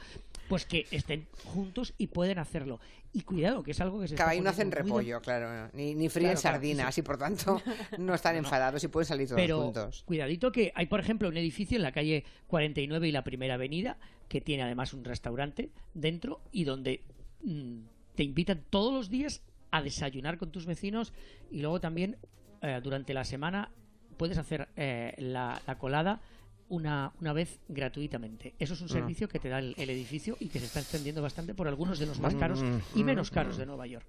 pues 0.49 0.66
que 0.66 0.88
estén 0.91 1.26
juntos 1.45 1.93
y 1.97 2.08
pueden 2.08 2.38
hacerlo. 2.38 2.82
Y 3.14 3.22
cuidado, 3.22 3.64
que 3.64 3.72
es 3.72 3.80
algo 3.80 4.02
que 4.02 4.10
se 4.10 4.22
ahí 4.22 4.41
no 4.41 4.49
hacen 4.49 4.68
muy 4.68 4.76
repollo, 4.76 5.22
claro. 5.22 5.70
Ni, 5.72 5.95
ni 5.95 6.10
fríen 6.10 6.32
Claro, 6.32 6.41
claro, 6.41 6.56
sardinas 6.58 6.95
sí. 6.95 6.99
y 6.99 7.04
por 7.06 7.18
tanto 7.18 7.62
no 7.97 8.14
están 8.14 8.36
enfadados 8.36 8.84
y 8.84 8.89
pueden 8.89 9.08
salir 9.08 9.30
todos 9.30 9.39
Pero 9.39 9.62
juntos. 9.62 10.04
cuidadito 10.06 10.52
que 10.52 10.74
hay, 10.76 10.88
por 10.88 10.99
ejemplo, 10.99 11.30
un 11.30 11.38
edificio 11.38 11.78
en 11.78 11.84
la 11.84 11.93
calle 11.93 12.26
49 12.47 13.08
y 13.08 13.12
la 13.14 13.24
Primera 13.24 13.54
Avenida 13.54 13.97
que 14.28 14.41
tiene 14.41 14.64
además 14.64 14.93
un 14.93 15.06
restaurante 15.06 15.70
dentro 15.93 16.41
y 16.52 16.66
donde 16.66 17.04
mm, 17.41 17.78
te 18.16 18.24
invitan 18.24 18.66
todos 18.70 18.93
los 18.93 19.10
días 19.10 19.41
a 19.72 19.82
desayunar 19.82 20.38
con 20.38 20.52
tus 20.52 20.66
vecinos 20.66 21.14
y 21.50 21.62
luego 21.62 21.80
también 21.80 22.18
eh, 22.62 22.80
durante 22.84 23.14
la 23.14 23.24
semana 23.24 23.72
puedes 24.18 24.38
hacer 24.38 24.68
eh, 24.76 25.16
la, 25.18 25.62
la 25.66 25.78
colada 25.78 26.22
una, 26.70 27.12
una 27.20 27.34
vez 27.34 27.60
gratuitamente. 27.68 28.54
Eso 28.60 28.74
es 28.76 28.82
un 28.82 28.88
Ah. 28.90 28.94
servicio 28.94 29.28
que 29.28 29.40
te 29.40 29.50
da 29.50 29.60
el, 29.60 29.74
el 29.78 29.90
edificio 29.90 30.38
y 30.40 30.48
que 30.48 30.60
se 30.60 30.66
está 30.66 30.80
extendiendo 30.80 31.22
bastante 31.22 31.54
por 31.54 31.68
algunos 31.68 32.00
de 32.00 32.06
los 32.06 32.20
más 32.20 32.36
caros 32.36 32.64
y 32.96 33.04
mm, 33.04 33.06
menos 33.06 33.30
caros 33.32 33.58
de 33.58 33.66
Nueva 33.66 33.88
York. 33.88 34.08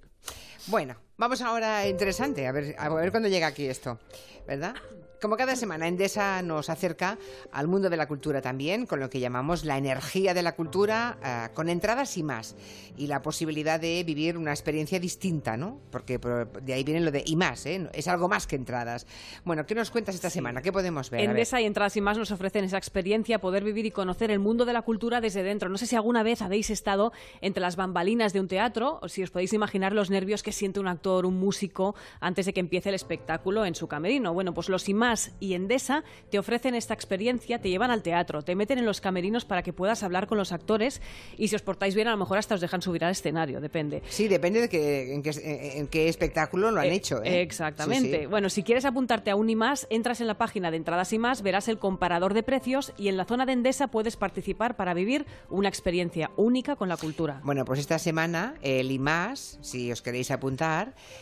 Bueno, 0.66 0.96
vamos 1.16 1.40
ahora 1.42 1.88
interesante, 1.88 2.46
a 2.46 2.52
ver, 2.52 2.74
a 2.78 2.88
ver 2.88 3.10
cuándo 3.10 3.28
llega 3.28 3.48
aquí 3.48 3.66
esto, 3.66 3.98
¿verdad? 4.46 4.74
Como 5.20 5.36
cada 5.36 5.54
semana, 5.54 5.86
Endesa 5.86 6.42
nos 6.42 6.68
acerca 6.68 7.16
al 7.52 7.68
mundo 7.68 7.88
de 7.88 7.96
la 7.96 8.08
cultura 8.08 8.42
también, 8.42 8.86
con 8.86 8.98
lo 8.98 9.08
que 9.08 9.20
llamamos 9.20 9.64
la 9.64 9.78
energía 9.78 10.34
de 10.34 10.42
la 10.42 10.56
cultura, 10.56 11.16
eh, 11.24 11.54
con 11.54 11.68
entradas 11.68 12.16
y 12.16 12.24
más, 12.24 12.56
y 12.96 13.06
la 13.06 13.22
posibilidad 13.22 13.78
de 13.78 14.02
vivir 14.02 14.36
una 14.36 14.50
experiencia 14.50 14.98
distinta, 14.98 15.56
¿no? 15.56 15.78
Porque 15.92 16.18
por- 16.18 16.60
de 16.60 16.74
ahí 16.74 16.82
viene 16.82 16.98
lo 17.02 17.12
de 17.12 17.22
y 17.24 17.36
más, 17.36 17.66
¿eh? 17.66 17.88
Es 17.92 18.08
algo 18.08 18.28
más 18.28 18.48
que 18.48 18.56
entradas. 18.56 19.06
Bueno, 19.44 19.64
¿qué 19.64 19.76
nos 19.76 19.92
cuentas 19.92 20.16
esta 20.16 20.28
semana? 20.28 20.60
¿Qué 20.60 20.72
podemos 20.72 21.08
ver. 21.08 21.20
Endesa 21.20 21.60
y 21.60 21.66
Entradas 21.66 21.96
y 21.96 22.00
más 22.00 22.18
nos 22.18 22.32
ofrecen 22.32 22.64
esa 22.64 22.78
experiencia, 22.78 23.38
poder 23.38 23.62
vivir 23.62 23.86
y 23.86 23.92
conocer 23.92 24.32
el 24.32 24.40
mundo 24.40 24.64
de 24.64 24.72
la 24.72 24.82
cultura 24.82 25.20
desde 25.20 25.44
dentro. 25.44 25.68
No 25.68 25.78
sé 25.78 25.86
si 25.86 25.94
alguna 25.94 26.24
vez 26.24 26.42
habéis 26.42 26.68
estado 26.68 27.12
entre 27.40 27.60
las 27.60 27.76
bambalinas 27.76 28.32
de 28.32 28.40
un 28.40 28.48
teatro 28.48 28.98
o 29.00 29.08
si 29.08 29.22
os 29.22 29.30
podéis 29.30 29.52
imaginar 29.52 29.92
los 29.92 30.10
nervios 30.10 30.42
que 30.42 30.50
siente 30.52 30.80
un 30.80 30.88
actor, 30.88 31.26
un 31.26 31.38
músico, 31.38 31.94
antes 32.20 32.46
de 32.46 32.52
que 32.52 32.60
empiece 32.60 32.88
el 32.88 32.94
espectáculo 32.94 33.64
en 33.66 33.74
su 33.74 33.86
camerino. 33.88 34.32
Bueno, 34.34 34.54
pues 34.54 34.68
los 34.68 34.88
IMAS 34.88 35.32
y 35.40 35.54
Endesa 35.54 36.04
te 36.30 36.38
ofrecen 36.38 36.74
esta 36.74 36.94
experiencia, 36.94 37.60
te 37.60 37.68
llevan 37.70 37.90
al 37.90 38.02
teatro, 38.02 38.42
te 38.42 38.54
meten 38.54 38.78
en 38.78 38.86
los 38.86 39.00
camerinos 39.00 39.44
para 39.44 39.62
que 39.62 39.72
puedas 39.72 40.02
hablar 40.02 40.26
con 40.26 40.38
los 40.38 40.52
actores 40.52 41.00
y 41.38 41.48
si 41.48 41.56
os 41.56 41.62
portáis 41.62 41.94
bien 41.94 42.08
a 42.08 42.12
lo 42.12 42.16
mejor 42.16 42.38
hasta 42.38 42.54
os 42.54 42.60
dejan 42.60 42.82
subir 42.82 43.04
al 43.04 43.12
escenario, 43.12 43.60
depende. 43.60 44.02
Sí, 44.08 44.28
depende 44.28 44.60
de 44.60 44.68
que, 44.68 45.14
en, 45.14 45.22
qué, 45.22 45.30
en 45.78 45.86
qué 45.88 46.08
espectáculo 46.08 46.70
lo 46.70 46.80
han 46.80 46.86
Eh, 46.86 46.94
hecho. 46.94 47.22
¿eh? 47.22 47.40
Exactamente. 47.42 48.10
Sí, 48.10 48.20
sí. 48.22 48.26
Bueno, 48.26 48.48
si 48.50 48.62
quieres 48.62 48.84
apuntarte 48.84 49.30
a 49.30 49.36
un 49.36 49.48
y 49.50 49.56
más, 49.56 49.86
entras 49.90 50.20
en 50.20 50.26
la 50.26 50.38
página 50.38 50.70
de 50.70 50.76
entradas 50.76 51.12
y 51.12 51.18
más, 51.18 51.42
verás 51.42 51.68
el 51.68 51.78
comparador 51.78 52.34
de 52.34 52.42
precios 52.42 52.92
y 52.98 53.08
en 53.08 53.16
la 53.16 53.24
zona 53.24 53.46
de 53.46 53.52
Endesa 53.52 53.88
puedes 53.88 54.16
participar 54.16 54.76
para 54.76 54.94
vivir 54.94 55.26
una 55.50 55.68
experiencia 55.68 56.30
única 56.36 56.76
con 56.76 56.88
la 56.88 56.96
cultura. 56.96 57.40
Bueno, 57.44 57.64
pues 57.64 57.78
esta 57.80 57.98
semana 57.98 58.54
el 58.62 58.90
IMAS, 58.90 59.58
si 59.60 59.90
os 59.92 60.02
queréis 60.02 60.30
apuntar, 60.30 60.41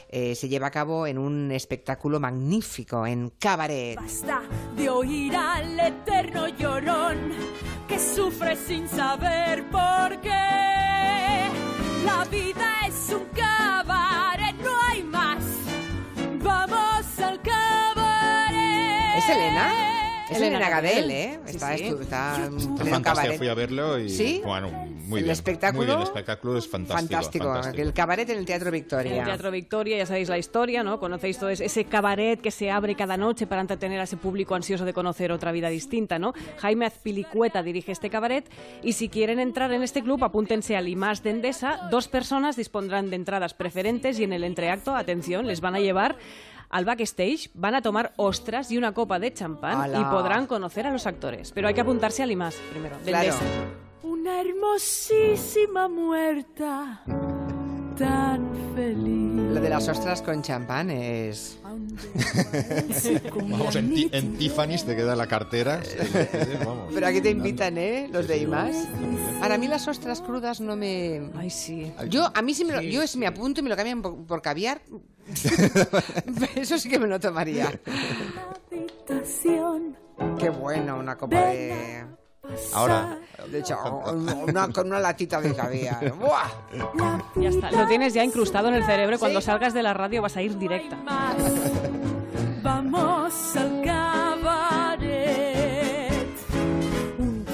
eh, 0.08 0.34
se 0.34 0.48
lleva 0.48 0.68
a 0.68 0.70
cabo 0.70 1.06
en 1.06 1.18
un 1.18 1.50
espectáculo 1.50 2.18
magnífico, 2.18 3.06
en 3.06 3.30
cabaret. 3.38 3.96
Basta 3.96 4.42
de 4.76 4.88
oír 4.88 5.36
al 5.36 5.78
eterno 5.78 6.48
llorón 6.48 7.32
que 7.86 7.98
sufre 7.98 8.56
sin 8.56 8.88
saber 8.88 9.68
por 9.70 10.20
qué. 10.20 11.48
La 12.04 12.24
vida 12.30 12.86
es 12.88 13.12
un 13.12 13.26
cabaret, 13.34 14.56
no 14.64 14.70
hay 14.88 15.02
más. 15.02 15.42
Vamos 16.42 17.18
al 17.18 17.40
cabaret. 17.42 19.18
¿Es 19.18 19.28
Elena? 19.28 19.89
Es 20.30 20.36
Elena 20.36 20.56
Elena 20.58 20.70
Gadel, 20.70 20.92
Gadel. 20.94 21.10
¿eh? 21.10 21.40
Sí, 21.46 21.50
está, 21.56 21.76
sí. 21.76 21.84
está 22.00 22.36
en 22.46 22.86
fantástico, 22.88 23.34
fui 23.34 23.48
a 23.48 23.54
verlo 23.54 23.98
y 23.98 24.08
¿Sí? 24.08 24.40
bueno, 24.44 24.70
muy 24.70 25.18
El 25.18 25.24
bien. 25.24 25.30
espectáculo- 25.32 25.78
Muy 25.78 25.86
bien, 25.86 25.98
el 25.98 26.04
espectáculo 26.04 26.56
es 26.58 26.68
fantástico. 26.68 27.12
Fantástico. 27.14 27.44
fantástico. 27.46 27.82
El 27.82 27.92
cabaret 27.92 28.30
en 28.30 28.38
el 28.38 28.44
Teatro 28.46 28.68
En 28.68 28.74
Victoria. 28.74 29.18
el 29.18 29.24
Teatro 29.24 29.50
Victoria, 29.50 29.98
ya 29.98 30.06
sabéis 30.06 30.28
la 30.28 30.38
historia, 30.38 30.82
¿no? 30.84 31.00
Conocéis 31.00 31.38
todo 31.38 31.50
ese- 31.50 31.64
ese 31.64 31.84
cabaret 31.84 32.40
que 32.40 32.50
se 32.50 32.70
abre 32.70 32.94
cada 32.94 33.16
noche 33.16 33.46
para 33.46 33.60
entretener 33.60 34.00
a 34.00 34.04
ese 34.04 34.16
público 34.16 34.54
ansioso 34.54 34.84
de 34.84 34.92
conocer 34.92 35.32
otra 35.32 35.52
vida 35.52 35.68
distinta, 35.68 36.18
¿no? 36.18 36.32
Jaime 36.58 36.86
Azpilicueta 36.86 37.62
dirige 37.62 37.92
este 37.92 38.10
cabaret 38.10 38.48
y 38.82 38.92
si 38.92 39.08
quieren 39.08 39.40
entrar 39.40 39.72
en 39.72 39.82
este 39.82 40.02
club, 40.02 40.22
apúntense 40.22 40.76
al 40.76 40.88
IMAS 40.88 41.22
de 41.22 41.30
Endesa. 41.30 41.88
Dos 41.90 42.06
personas 42.08 42.56
dispondrán 42.56 43.10
de 43.10 43.16
entradas 43.16 43.54
preferentes 43.54 44.18
y 44.20 44.24
en 44.24 44.32
el 44.32 44.44
entreacto, 44.44 44.94
atención, 44.94 45.46
les 45.46 45.60
van 45.60 45.74
a 45.74 45.80
llevar 45.80 46.16
al 46.70 46.84
backstage, 46.84 47.50
van 47.54 47.74
a 47.74 47.82
tomar 47.82 48.12
ostras 48.16 48.70
y 48.70 48.78
una 48.78 48.92
copa 48.92 49.18
de 49.18 49.32
champán 49.34 49.80
¡Hala! 49.80 50.00
y 50.00 50.04
podrán 50.04 50.46
conocer 50.46 50.86
a 50.86 50.90
los 50.92 51.06
actores. 51.06 51.50
Pero 51.52 51.68
hay 51.68 51.74
que 51.74 51.80
apuntarse 51.82 52.22
al 52.22 52.30
IMAS 52.30 52.54
primero, 52.70 52.96
de 52.98 53.04
Claro. 53.10 53.24
Endesa. 53.32 53.44
Una 54.02 54.40
hermosísima 54.40 55.88
muerta, 55.88 57.02
tan 58.00 58.50
feliz. 58.74 59.54
Lo 59.54 59.60
de 59.60 59.68
las 59.68 59.86
ostras 59.88 60.22
con 60.22 60.42
champán 60.42 60.90
es... 60.90 61.58
Vamos, 63.36 63.76
en, 63.76 63.94
ti- 63.94 64.08
en 64.12 64.36
Tiffany's 64.38 64.84
te 64.84 64.96
queda 64.96 65.14
la 65.14 65.26
cartera. 65.26 65.82
sí, 65.84 65.96
sí, 66.00 66.30
vamos. 66.64 66.90
Pero 66.94 67.06
aquí 67.06 67.20
te 67.20 67.30
invitan, 67.30 67.76
¿eh? 67.78 68.08
Los 68.10 68.26
de 68.26 68.38
IMAS. 68.38 68.74
Ahora, 69.42 69.54
a 69.56 69.58
mí 69.58 69.68
las 69.68 69.86
ostras 69.86 70.20
crudas 70.20 70.60
no 70.60 70.76
me... 70.76 71.30
Ay, 71.36 71.50
sí. 71.50 71.92
Yo, 72.08 72.30
a 72.34 72.42
mí 72.42 72.54
si 72.54 72.64
me 72.64 72.72
lo, 72.72 72.80
yo 72.80 73.02
me 73.16 73.26
apunto 73.26 73.60
y 73.60 73.62
me 73.64 73.68
lo 73.70 73.76
cambian 73.76 74.00
por, 74.02 74.16
por 74.26 74.40
caviar, 74.42 74.80
eso 76.56 76.78
sí 76.78 76.88
que 76.88 76.98
me 76.98 77.06
lo 77.06 77.20
tomaría. 77.20 77.78
Qué 80.38 80.50
bueno, 80.50 80.98
una 80.98 81.16
copa 81.16 81.36
de... 81.46 82.04
Ahora, 82.74 83.18
De 83.50 83.60
hecho, 83.60 83.76
una, 84.46 84.68
con 84.68 84.86
una 84.86 85.00
latita 85.00 85.40
de 85.40 85.54
caviar. 85.54 86.12
¡Buah! 86.14 86.48
Ya 87.36 87.48
está, 87.48 87.70
lo 87.70 87.86
tienes 87.86 88.14
ya 88.14 88.24
incrustado 88.24 88.68
en 88.68 88.74
el 88.74 88.84
cerebro 88.84 89.16
y 89.16 89.18
cuando 89.18 89.40
salgas 89.40 89.74
de 89.74 89.82
la 89.82 89.94
radio 89.94 90.22
vas 90.22 90.36
a 90.36 90.42
ir 90.42 90.56
directa. 90.58 90.96
Vamos 92.62 93.56
al 93.56 93.82
cabaret. 93.84 95.10
Un 97.18 97.44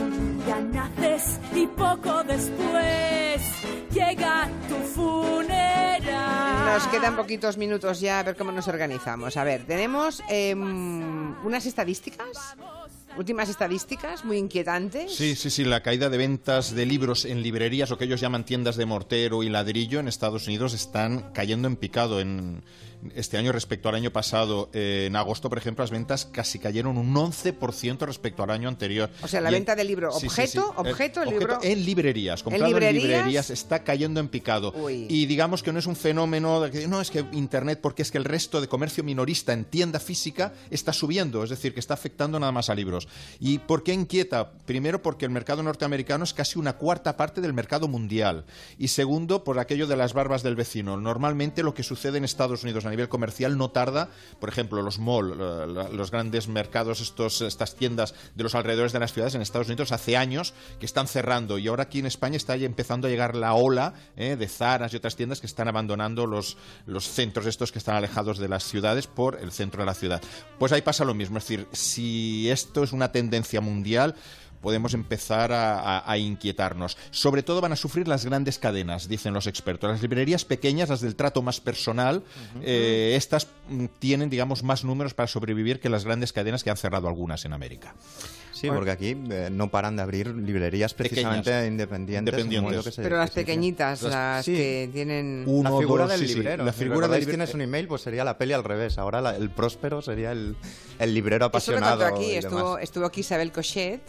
día 0.45 0.61
naces 0.61 1.41
y 1.55 1.67
poco 1.67 2.23
después 2.25 3.43
llega 3.93 4.49
tu 4.69 4.75
funeral. 4.75 6.73
Nos 6.75 6.87
quedan 6.89 7.17
poquitos 7.17 7.57
minutos 7.57 8.01
ya 8.01 8.21
a 8.21 8.23
ver 8.23 8.37
cómo 8.37 8.53
nos 8.53 8.69
organizamos. 8.69 9.37
A 9.37 9.45
ver, 9.45 9.65
tenemos 9.65 10.23
em, 10.29 11.35
unas 11.45 11.65
estadísticas, 11.67 12.57
últimas 13.17 13.49
estadísticas 13.49 14.25
muy 14.25 14.39
inquietantes. 14.39 15.15
Sí, 15.15 15.35
sí, 15.35 15.51
sí, 15.51 15.65
la 15.65 15.83
caída 15.83 16.09
de 16.09 16.19
ventas 16.19 16.75
de 16.75 16.87
libros 16.87 17.25
en 17.25 17.43
librerías, 17.43 17.91
o 17.91 17.99
que 17.99 18.05
ellos 18.05 18.21
llaman 18.21 18.45
tiendas 18.45 18.77
de 18.77 18.87
mortero 18.87 19.43
y 19.43 19.49
ladrillo 19.49 20.01
en 20.01 20.09
Estados 20.09 20.47
Unidos, 20.47 20.75
están 20.75 21.33
cayendo 21.33 21.69
en 21.69 21.77
picado. 21.77 22.21
En 22.21 22.63
este 23.15 23.37
año 23.39 23.53
respecto 23.53 23.89
al 23.89 23.95
año 23.95 24.11
pasado, 24.13 24.71
eh, 24.73 25.05
en 25.07 25.17
agosto, 25.17 25.49
por 25.49 25.59
ejemplo, 25.59 25.83
las 25.83 25.91
ventas 25.91 26.25
casi 26.27 26.59
cayeron 26.59 26.99
un 26.99 27.15
11% 27.15 28.07
respecto 28.07 28.43
al 28.43 28.51
año 28.51 28.69
anterior. 28.69 29.11
O 29.23 29.29
sea, 29.29 29.41
la 29.41 29.51
Y 29.51 29.55
en- 29.55 29.61
venta 29.61 29.77
del 29.77 29.87
libro, 29.87 30.13
Sí, 30.13 30.21
sí, 30.21 30.27
objeto, 30.27 30.63
sí. 30.69 30.73
Objeto, 30.77 31.23
el 31.23 31.31
libro. 31.31 31.59
en 31.63 31.85
librerías, 31.85 32.43
comprado 32.43 32.67
en 32.67 32.71
librerías? 32.73 33.03
librerías, 33.05 33.51
está 33.51 33.85
cayendo 33.85 34.21
en 34.21 34.29
picado. 34.29 34.73
Uy. 34.77 35.07
Y 35.09 35.27
digamos 35.27 35.63
que 35.63 35.73
no 35.73 35.79
es 35.79 35.87
un 35.87 35.97
fenómeno 35.97 36.61
de 36.61 36.71
que 36.71 36.89
no 36.89 37.01
es 37.01 37.11
que 37.11 37.25
Internet, 37.33 37.81
porque 37.83 38.03
es 38.03 38.11
que 38.11 38.19
el 38.19 38.25
resto 38.25 38.61
de 38.61 38.69
comercio 38.69 39.05
minorista 39.05 39.53
en 39.53 39.65
tienda 39.65 40.01
física 40.01 40.53
está 40.71 40.93
subiendo, 40.93 41.45
es 41.45 41.51
decir, 41.51 41.75
que 41.75 41.81
está 41.81 41.95
afectando 41.95 42.39
nada 42.41 42.53
más 42.53 42.71
a 42.71 42.75
libros. 42.75 43.09
¿Y 43.41 43.59
por 43.59 43.83
qué 43.83 43.93
inquieta? 43.93 44.53
Primero, 44.65 45.03
porque 45.03 45.25
el 45.25 45.31
mercado 45.31 45.63
norteamericano 45.63 46.25
es 46.25 46.33
casi 46.35 46.59
una 46.59 46.75
cuarta 46.77 47.17
parte 47.17 47.41
del 47.41 47.53
mercado 47.53 47.89
mundial. 47.89 48.45
Y 48.79 48.89
segundo, 48.89 49.45
por 49.45 49.59
aquello 49.59 49.87
de 49.87 49.97
las 49.97 50.13
barbas 50.13 50.43
del 50.43 50.57
vecino. 50.57 50.97
Normalmente 50.97 51.63
lo 51.63 51.75
que 51.75 51.83
sucede 51.83 52.19
en 52.19 52.25
Estados 52.25 52.63
Unidos 52.63 52.85
a 52.87 52.91
nivel 52.97 53.09
comercial 53.09 53.57
no 53.57 53.71
tarda, 53.71 54.09
por 54.41 54.49
ejemplo, 54.49 54.83
los 54.83 54.99
mall, 54.99 55.37
los 55.37 56.11
grandes 56.11 56.49
mercados, 56.49 57.01
estos, 57.01 57.41
estas 57.43 57.77
tiendas 57.77 58.15
de 58.35 58.43
los 58.43 58.55
alrededores 58.55 58.93
de 58.93 59.01
las 59.01 59.13
ciudades 59.13 59.35
en 59.35 59.43
Estados 59.43 59.69
Unidos 59.69 59.93
hace 59.93 60.17
años 60.17 60.55
que 60.81 60.87
están 60.87 61.07
cerrando 61.09 61.59
y 61.59 61.69
ahora 61.69 61.85
aquí 61.85 61.99
en 61.99 62.07
España 62.07 62.37
está 62.37 62.57
empezando 62.57 63.07
a 63.07 63.11
llegar 63.11 63.37
la 63.37 63.55
ola 63.55 63.95
eh, 64.17 64.37
de 64.37 64.49
Zaras 64.49 64.93
y 64.93 64.97
otras 64.97 65.17
tiendas 65.17 65.41
que 65.41 65.47
están 65.47 65.69
abandonando 65.69 66.27
los, 66.27 66.57
los 66.87 67.09
centros 67.09 67.47
estos 67.47 67.73
que 67.73 67.79
están 67.79 67.97
alejados 67.97 68.39
de 68.39 68.49
las 68.49 68.65
ciudades 68.65 69.07
por 69.07 69.39
el 69.41 69.53
centro 69.53 69.83
de 69.83 69.87
la 69.87 69.95
ciudad. 69.95 70.23
Pues 70.59 70.73
ahí 70.73 70.83
pasa 70.83 71.05
lo 71.05 71.15
mismo, 71.15 71.39
es 71.39 71.45
decir, 71.45 71.67
si 71.73 72.51
esto 72.51 72.83
es 72.83 72.93
una 72.93 73.13
tendencia 73.13 73.61
mundial, 73.61 74.15
podemos 74.61 74.95
empezar 74.95 75.53
a, 75.53 75.79
a- 75.99 76.11
a 76.11 76.19
inquietarnos. 76.19 76.97
Sobre 77.11 77.43
todo 77.43 77.61
van 77.61 77.73
a 77.73 77.77
sufrir 77.77 78.09
las 78.09 78.25
grandes 78.25 78.59
cadenas, 78.59 79.09
dicen 79.09 79.35
los 79.35 79.47
expertos. 79.47 79.91
Las 79.91 80.03
librerías 80.03 80.45
pequeñas, 80.45 80.89
las 80.89 81.01
del 81.01 81.17
trato 81.17 81.43
más 81.43 81.61
personal, 81.61 82.23
eh, 82.63 83.15
estas 83.17 83.47
mm, 83.69 83.87
tienen, 83.99 84.31
digamos, 84.31 84.63
más 84.63 84.85
números 84.85 85.15
para 85.15 85.27
sobrevivir 85.27 85.81
que 85.81 85.89
las 85.89 86.05
grandes 86.05 86.33
cadenas 86.33 86.63
que 86.65 86.71
han 86.71 86.77
cerrado 86.77 87.09
algunas 87.09 87.45
en 87.45 87.53
América. 87.53 87.95
Sí, 88.57 88.69
porque 88.69 88.91
aquí 88.91 89.17
eh, 89.31 89.49
no 89.53 89.71
paran 89.71 89.97
de 89.97 90.03
abrir 90.03 90.29
librerías 90.29 90.95
precisamente 90.95 91.51
Pequeñas. 91.51 91.69
independientes. 91.69 92.35
Independientes. 92.35 92.85
que 92.85 92.91
se- 92.91 93.03
Pero 93.03 93.19
las 93.19 93.31
que 93.31 93.35
se 93.35 93.41
pequeñitas, 93.41 94.03
Las- 94.03 94.13
las 94.13 94.45
sí. 94.45 94.55
que 94.55 94.91
tienen... 94.93 95.45
Uno, 95.47 95.71
la 95.71 95.79
figura 95.79 96.03
dos, 96.07 96.13
del 96.19 96.29
sí, 96.29 96.35
librero. 96.35 96.65
La 96.65 96.73
figura 96.73 97.09
del 97.09 97.27
tienes 97.27 97.53
un 97.55 97.61
email, 97.61 97.87
pues 97.87 98.03
sería 98.03 98.25
la 98.25 98.39
peli 98.39 98.53
al 98.55 98.65
revés. 98.65 98.97
Ahora 98.99 99.21
la- 99.21 99.37
el 99.37 99.51
próspero 99.51 100.01
sería 100.01 100.33
el, 100.33 100.57
el 100.99 101.15
librero 101.15 101.37
Eso 101.55 101.73
lo 101.73 101.79
apasionado. 101.79 102.07
aquí, 102.07 102.33
y 102.33 102.35
estuvo, 102.37 102.59
demás. 102.71 102.83
estuvo 102.83 103.05
aquí 103.05 103.21
Isabel 103.21 103.53
Cochet 103.53 104.01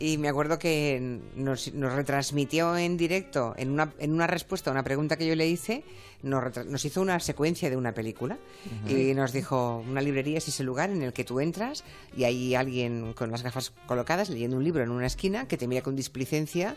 y 0.00 0.18
me 0.18 0.28
acuerdo 0.28 0.58
que 0.58 1.20
nos, 1.36 1.72
nos 1.74 1.92
retransmitió 1.92 2.76
en 2.76 2.96
directo, 2.96 3.54
en 3.56 3.70
una, 3.70 3.92
en 3.98 4.12
una 4.12 4.26
respuesta 4.26 4.70
a 4.70 4.72
una 4.72 4.82
pregunta 4.82 5.16
que 5.16 5.26
yo 5.26 5.36
le 5.36 5.46
hice, 5.46 5.84
nos, 6.22 6.56
nos 6.66 6.84
hizo 6.84 7.00
una 7.00 7.18
secuencia 7.18 7.68
de 7.68 7.76
una 7.76 7.92
película 7.94 8.38
Ujú. 8.86 8.96
y 8.96 9.12
nos 9.14 9.32
dijo, 9.32 9.84
una 9.88 10.00
librería 10.00 10.38
es 10.38 10.46
ese 10.46 10.62
lugar 10.62 10.90
en 10.90 11.02
el 11.02 11.12
que 11.12 11.24
tú 11.24 11.40
entras 11.40 11.82
y 12.16 12.22
hay 12.24 12.54
alguien 12.54 13.12
con 13.12 13.30
las 13.32 13.42
gafas 13.42 13.72
colocadas 13.92 14.30
leyendo 14.30 14.56
un 14.56 14.64
libro 14.64 14.82
en 14.82 14.90
una 14.90 15.06
esquina 15.06 15.46
que 15.46 15.58
te 15.58 15.68
mira 15.68 15.82
con 15.82 15.94
displicencia 15.94 16.76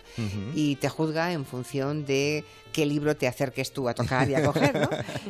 y 0.54 0.76
te 0.76 0.90
juzga 0.90 1.32
en 1.32 1.46
función 1.46 2.06
de 2.06 2.44
qué 2.76 2.86
libro 2.86 3.16
te 3.16 3.26
acerques 3.26 3.72
tú 3.72 3.88
a 3.88 3.94
tocar 3.94 4.30
y 4.30 4.36
a 4.36 4.44
coger, 4.44 4.78
¿no? 4.78 4.90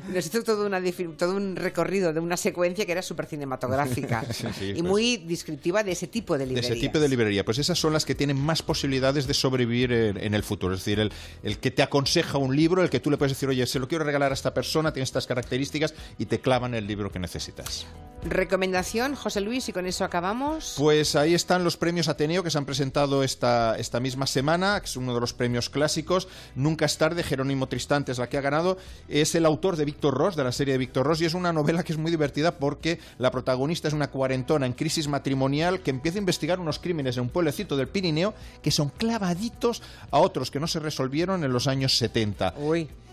Nos 0.13 0.25
hizo 0.25 0.43
todo, 0.43 0.65
una, 0.65 0.81
todo 1.15 1.35
un 1.35 1.55
recorrido 1.55 2.11
de 2.11 2.19
una 2.19 2.37
secuencia 2.37 2.87
que 2.87 2.91
era 2.91 3.03
súper 3.03 3.27
cinematográfica 3.27 4.25
Sí, 4.31 4.47
sí, 4.57 4.65
y 4.69 4.73
pues. 4.73 4.83
muy 4.83 5.17
descriptiva 5.17 5.83
de 5.83 5.91
ese 5.91 6.07
tipo 6.07 6.33
de 6.33 6.39
de 6.39 6.47
librerías. 6.47 6.71
ese 6.71 6.81
tipo 6.81 6.99
de 6.99 7.07
librería. 7.07 7.45
Pues 7.45 7.59
esas 7.59 7.77
son 7.77 7.93
las 7.93 8.03
que 8.03 8.15
tienen 8.15 8.37
más 8.39 8.63
posibilidades 8.63 9.27
de 9.27 9.33
sobrevivir 9.33 9.91
en, 9.91 10.17
en 10.17 10.33
el 10.33 10.43
futuro. 10.43 10.73
Es 10.73 10.79
decir, 10.81 10.99
el, 10.99 11.11
el 11.43 11.59
que 11.59 11.69
te 11.71 11.83
aconseja 11.83 12.37
un 12.37 12.55
libro, 12.55 12.81
el 12.81 12.89
que 12.89 12.99
tú 12.99 13.11
le 13.11 13.17
puedes 13.17 13.33
decir, 13.33 13.47
oye, 13.49 13.65
se 13.67 13.79
lo 13.79 13.87
quiero 13.87 14.03
regalar 14.03 14.31
a 14.31 14.33
esta 14.33 14.53
persona, 14.53 14.91
tiene 14.91 15.03
estas 15.03 15.27
características, 15.27 15.93
y 16.17 16.25
te 16.25 16.39
clavan 16.39 16.73
el 16.73 16.87
libro 16.87 17.11
que 17.11 17.19
necesitas. 17.19 17.85
Recomendación, 18.23 19.15
José 19.15 19.41
Luis, 19.41 19.69
y 19.69 19.73
con 19.73 19.85
eso 19.85 20.03
acabamos. 20.03 20.75
Pues 20.77 21.15
ahí 21.15 21.33
están 21.35 21.63
los 21.63 21.77
premios 21.77 22.07
Ateneo 22.07 22.43
que 22.43 22.49
se 22.49 22.57
han 22.57 22.65
presentado 22.65 23.23
esta, 23.23 23.77
esta 23.77 23.99
misma 23.99 24.25
semana, 24.25 24.79
que 24.79 24.87
es 24.87 24.97
uno 24.97 25.13
de 25.13 25.19
los 25.19 25.33
premios 25.33 25.69
clásicos. 25.69 26.27
Nunca 26.55 26.85
es 26.85 26.97
tarde, 26.97 27.23
Jerónimo 27.35 27.67
Tristante 27.67 28.13
es 28.13 28.17
la 28.17 28.29
que 28.29 28.37
ha 28.37 28.41
ganado. 28.41 28.77
Es 29.09 29.35
el 29.35 29.45
autor 29.45 29.75
de 29.75 29.83
Víctor 29.83 30.13
Ross, 30.13 30.37
de 30.37 30.43
la 30.45 30.53
serie 30.53 30.73
de 30.73 30.77
Víctor 30.77 31.05
Ross, 31.05 31.19
y 31.19 31.25
es 31.25 31.33
una 31.33 31.51
novela 31.51 31.83
que 31.83 31.91
es 31.91 31.99
muy 31.99 32.11
divertida 32.11 32.51
porque 32.51 32.99
la 33.17 33.29
protagonista 33.29 33.89
es 33.89 33.93
una 33.93 34.09
cuarentona 34.09 34.65
en 34.65 34.71
crisis 34.71 35.09
matrimonial 35.09 35.81
que 35.81 35.91
empieza 35.91 36.17
a 36.17 36.19
investigar 36.19 36.61
unos 36.61 36.79
crímenes 36.79 37.17
en 37.17 37.23
un 37.23 37.29
pueblecito 37.29 37.75
del 37.75 37.89
Pirineo 37.89 38.33
que 38.63 38.71
son 38.71 38.87
clavaditos 38.87 39.83
a 40.11 40.19
otros 40.19 40.49
que 40.49 40.61
no 40.61 40.67
se 40.67 40.79
resolvieron 40.79 41.43
en 41.43 41.51
los 41.51 41.67
años 41.67 41.97
70. 41.97 42.53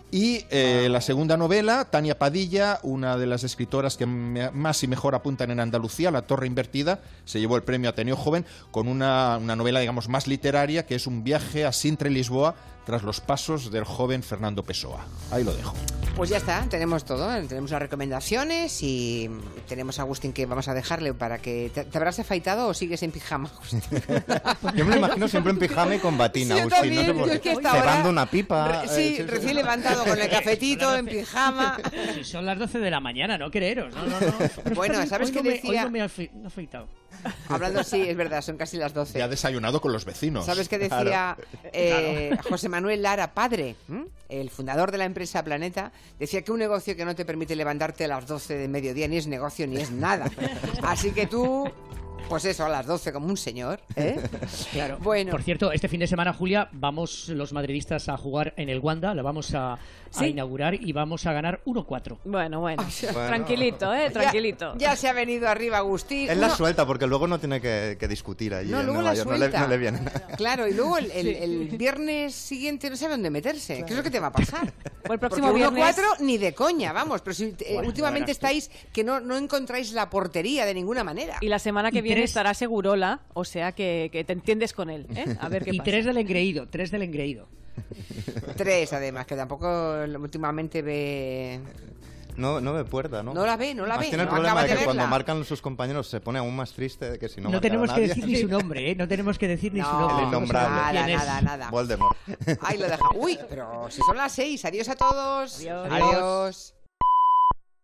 Y 0.09 0.45
eh, 0.51 0.89
la 0.91 1.01
segunda 1.01 1.37
novela, 1.37 1.85
Tania 1.85 2.19
Padilla, 2.19 2.79
una 2.83 3.17
de 3.17 3.25
las 3.25 3.43
escritoras 3.43 3.97
que 3.97 4.05
más 4.05 4.83
y 4.83 4.87
mejor 4.87 5.15
apuntan 5.15 5.49
en 5.49 5.59
Andalucía, 5.59 6.11
La 6.11 6.21
Torre 6.21 6.45
Invertida, 6.45 7.01
se 7.25 7.39
llevó 7.39 7.55
el 7.57 7.63
premio 7.63 7.89
Ateneo 7.89 8.15
Joven 8.15 8.45
con 8.69 8.87
una, 8.87 9.39
una 9.41 9.55
novela, 9.55 9.79
digamos, 9.79 10.09
más 10.09 10.27
literaria, 10.27 10.85
que 10.85 10.93
es 10.93 11.07
un 11.07 11.23
viaje 11.23 11.65
a 11.65 11.73
Sintra 11.73 12.09
y 12.09 12.13
Lisboa 12.13 12.53
tras 12.85 13.03
los 13.03 13.21
pasos 13.21 13.71
del 13.71 13.83
joven 13.85 14.23
Fernando 14.23 14.63
Pessoa. 14.63 15.05
Ahí 15.31 15.43
lo 15.43 15.53
dejo. 15.53 15.73
Pues 16.15 16.29
ya 16.29 16.37
está, 16.37 16.63
tenemos 16.69 17.05
todo. 17.05 17.33
¿eh? 17.35 17.43
Tenemos 17.47 17.71
las 17.71 17.81
recomendaciones 17.81 18.83
y 18.83 19.29
tenemos 19.67 19.97
a 19.97 20.03
Agustín 20.03 20.31
que 20.33 20.45
vamos 20.45 20.67
a 20.67 20.73
dejarle 20.75 21.13
para 21.13 21.39
que... 21.39 21.71
¿Te, 21.73 21.85
te 21.85 21.97
habrás 21.97 22.19
afeitado 22.19 22.67
o 22.67 22.73
sigues 22.73 23.01
en 23.01 23.11
pijama, 23.11 23.49
Agustín? 23.49 23.81
Yo 24.75 24.85
me 24.85 24.91
lo 24.91 24.97
imagino 24.97 25.27
siempre 25.27 25.53
en 25.53 25.59
pijama 25.59 25.95
y 25.95 25.99
con 25.99 26.17
batina, 26.17 26.55
Sí, 26.55 26.61
yo 26.61 26.67
Agustín, 26.75 26.95
no 26.95 27.01
sé 27.01 27.07
también, 27.07 27.17
por 27.17 27.25
yo 27.27 27.31
qué. 27.31 27.35
es 27.35 27.41
que 27.41 27.49
hasta 27.51 27.71
Cebando 27.71 27.91
ahora- 27.97 28.09
una 28.09 28.25
pipa. 28.29 28.67
Re- 28.67 28.85
eh, 28.85 28.89
sí, 29.17 29.23
recién 29.23 29.55
levantado 29.55 30.03
con 30.05 30.19
el 30.19 30.29
cafetito, 30.29 30.95
en 30.95 31.05
pijama. 31.07 31.79
Si 32.15 32.23
son 32.25 32.45
las 32.45 32.59
12 32.59 32.79
de 32.79 32.91
la 32.91 32.99
mañana, 32.99 33.37
no 33.37 33.49
creeros. 33.49 33.93
No, 33.95 34.05
no, 34.05 34.19
no. 34.19 34.75
Bueno, 34.75 35.03
¿sabes 35.07 35.31
qué 35.31 35.41
me- 35.41 35.49
decía? 35.51 35.71
Hoy 35.71 35.77
no 35.85 35.89
me 35.89 35.99
he 35.99 36.01
afeitado. 36.45 36.87
Hablando, 37.49 37.83
sí, 37.83 38.01
es 38.01 38.15
verdad, 38.15 38.41
son 38.41 38.57
casi 38.57 38.77
las 38.77 38.93
12. 38.93 39.19
Ya 39.19 39.25
ha 39.25 39.27
desayunado 39.27 39.81
con 39.81 39.91
los 39.91 40.05
vecinos. 40.05 40.45
¿Sabes 40.45 40.69
qué 40.69 40.77
decía 40.77 41.37
eh, 41.71 42.35
José 42.49 42.69
Manuel 42.69 43.01
Lara, 43.01 43.33
padre, 43.33 43.75
¿m? 43.89 44.05
el 44.29 44.49
fundador 44.49 44.91
de 44.91 44.97
la 44.97 45.05
empresa 45.05 45.43
Planeta? 45.43 45.91
Decía 46.19 46.41
que 46.41 46.51
un 46.51 46.59
negocio 46.59 46.95
que 46.95 47.05
no 47.05 47.15
te 47.15 47.25
permite 47.25 47.55
levantarte 47.55 48.05
a 48.05 48.07
las 48.07 48.27
12 48.27 48.55
de 48.55 48.67
mediodía 48.67 49.07
ni 49.07 49.17
es 49.17 49.27
negocio 49.27 49.67
ni 49.67 49.77
es 49.77 49.91
nada. 49.91 50.29
Así 50.83 51.11
que 51.11 51.27
tú, 51.27 51.69
pues 52.29 52.45
eso, 52.45 52.65
a 52.65 52.69
las 52.69 52.85
12 52.85 53.13
como 53.13 53.27
un 53.27 53.37
señor. 53.37 53.81
¿eh? 53.95 54.19
Claro. 54.71 54.97
Bueno. 54.99 55.31
Por 55.31 55.43
cierto, 55.43 55.71
este 55.71 55.87
fin 55.87 55.99
de 55.99 56.07
semana, 56.07 56.33
Julia, 56.33 56.69
vamos 56.71 57.29
los 57.29 57.53
madridistas 57.53 58.09
a 58.09 58.17
jugar 58.17 58.53
en 58.57 58.69
el 58.69 58.79
Wanda, 58.79 59.13
la 59.13 59.21
vamos 59.21 59.53
a, 59.53 59.77
a 60.15 60.19
¿Sí? 60.19 60.25
inaugurar 60.27 60.73
y 60.75 60.91
vamos 60.93 61.25
a 61.25 61.33
ganar 61.33 61.61
1-4. 61.65 62.17
Bueno, 62.25 62.59
bueno. 62.59 62.83
Tranquilito, 63.11 63.93
¿eh? 63.93 64.09
Tranquilito. 64.11 64.73
Ya, 64.77 64.89
ya 64.91 64.95
se 64.95 65.07
ha 65.09 65.13
venido 65.13 65.47
arriba 65.47 65.77
Agustín. 65.77 66.29
Él 66.29 66.39
la 66.39 66.47
Uno- 66.47 66.55
suelta 66.55 66.85
porque 66.85 67.07
luego 67.07 67.27
no 67.27 67.39
tiene 67.39 67.59
que, 67.61 67.97
que 67.99 68.07
discutir 68.07 68.53
allí 68.53 68.71
No, 68.71 68.79
en 68.79 68.85
luego 68.85 69.01
Nueva 69.01 69.11
la 69.11 69.17
York. 69.17 69.27
No 69.29 69.33
le, 69.33 69.39
suelta. 69.39 69.59
no 69.61 69.67
le 69.67 69.77
viene 69.77 69.99
nada. 70.01 70.27
Claro, 70.37 70.67
y 70.67 70.73
luego 70.73 70.97
el, 70.97 71.11
el- 71.11 71.27
el 71.35 71.67
viernes 71.77 72.33
siguiente 72.35 72.89
no 72.89 72.95
sabe 72.95 73.11
dónde 73.13 73.29
meterse. 73.29 73.83
¿Qué 73.85 73.91
es 73.91 73.97
lo 73.97 74.03
que 74.03 74.11
te 74.11 74.19
va 74.19 74.27
a 74.27 74.31
pasar? 74.31 74.71
el 75.09 75.19
próximo 75.19 75.47
Porque 75.47 75.63
viernes- 75.67 75.97
1-4 75.97 76.19
ni 76.19 76.37
de 76.37 76.53
coña, 76.53 76.93
vamos. 76.93 77.21
Pero 77.21 77.33
si 77.33 77.45
eh, 77.45 77.55
Bueno, 77.73 77.87
últimamente 77.87 78.31
estáis 78.31 78.69
que 78.91 79.03
no, 79.03 79.19
no 79.19 79.37
encontráis 79.37 79.93
la 79.93 80.09
portería 80.09 80.65
de 80.65 80.73
ninguna 80.73 81.03
manera. 81.03 81.37
Y 81.41 81.47
la 81.47 81.59
semana 81.59 81.91
que 81.91 81.99
Y 81.99 82.01
viene 82.01 82.21
tres- 82.21 82.31
estará 82.31 82.53
Segurola, 82.53 83.21
o 83.33 83.43
sea 83.45 83.71
que, 83.71 84.09
que 84.11 84.23
te 84.23 84.33
entiendes 84.33 84.73
con 84.73 84.89
él. 84.89 85.07
¿eh? 85.15 85.35
A 85.39 85.49
ver 85.49 85.63
qué 85.65 85.71
y 85.73 85.77
pasa. 85.77 85.89
tres 85.91 86.05
del 86.05 86.17
engreído, 86.17 86.67
tres 86.69 86.91
del 86.91 87.01
engreído. 87.03 87.47
Tres, 88.57 88.93
además, 88.93 89.25
que 89.25 89.35
tampoco 89.35 89.95
últimamente 90.19 90.81
ve... 90.81 91.59
No, 92.35 92.59
no 92.59 92.73
ve 92.73 92.83
puerta, 92.83 93.21
¿no? 93.21 93.31
No 93.31 93.45
la 93.45 93.55
ve, 93.57 93.75
no 93.75 93.85
la 93.85 93.95
Más 93.95 94.05
ve, 94.05 94.09
Tiene 94.09 94.23
el 94.23 94.27
no 94.29 94.33
problema 94.33 94.61
acaba 94.61 94.73
de 94.73 94.79
que 94.79 94.85
cuando 94.85 95.05
marcan 95.05 95.45
sus 95.45 95.61
compañeros 95.61 96.07
se 96.09 96.19
pone 96.19 96.39
aún 96.39 96.55
más 96.55 96.73
triste 96.73 97.11
de 97.11 97.19
que 97.19 97.29
si 97.29 97.39
no 97.41 97.49
No, 97.49 97.61
tenemos 97.61 97.89
que 97.91 98.01
nadie. 98.01 98.07
decir 98.07 98.25
ni 98.25 98.35
su 98.37 98.47
nombre, 98.47 98.89
¿eh? 98.89 98.95
No 98.95 99.07
tenemos 99.07 99.37
que 99.37 99.47
decir 99.47 99.71
ni 99.71 99.81
su 99.81 99.87
No, 99.87 99.99
nombre. 99.99 100.23
El 100.23 100.29
innombrable. 100.29 100.75
Nada, 100.99 101.07
nada, 101.07 101.41
nada. 101.41 101.69
Voldemort. 101.69 102.17
Ahí 102.61 102.79
lo 102.79 102.85
deja. 102.89 103.03
Uy, 103.15 103.37
pero 103.47 103.85
si 103.91 104.01
son 104.01 104.17
las 104.17 104.31
seis. 104.31 104.65
Adiós 104.65 104.89
a 104.89 104.95
todos. 104.95 105.59
Adiós. 105.59 105.87
Adiós. 105.91 106.73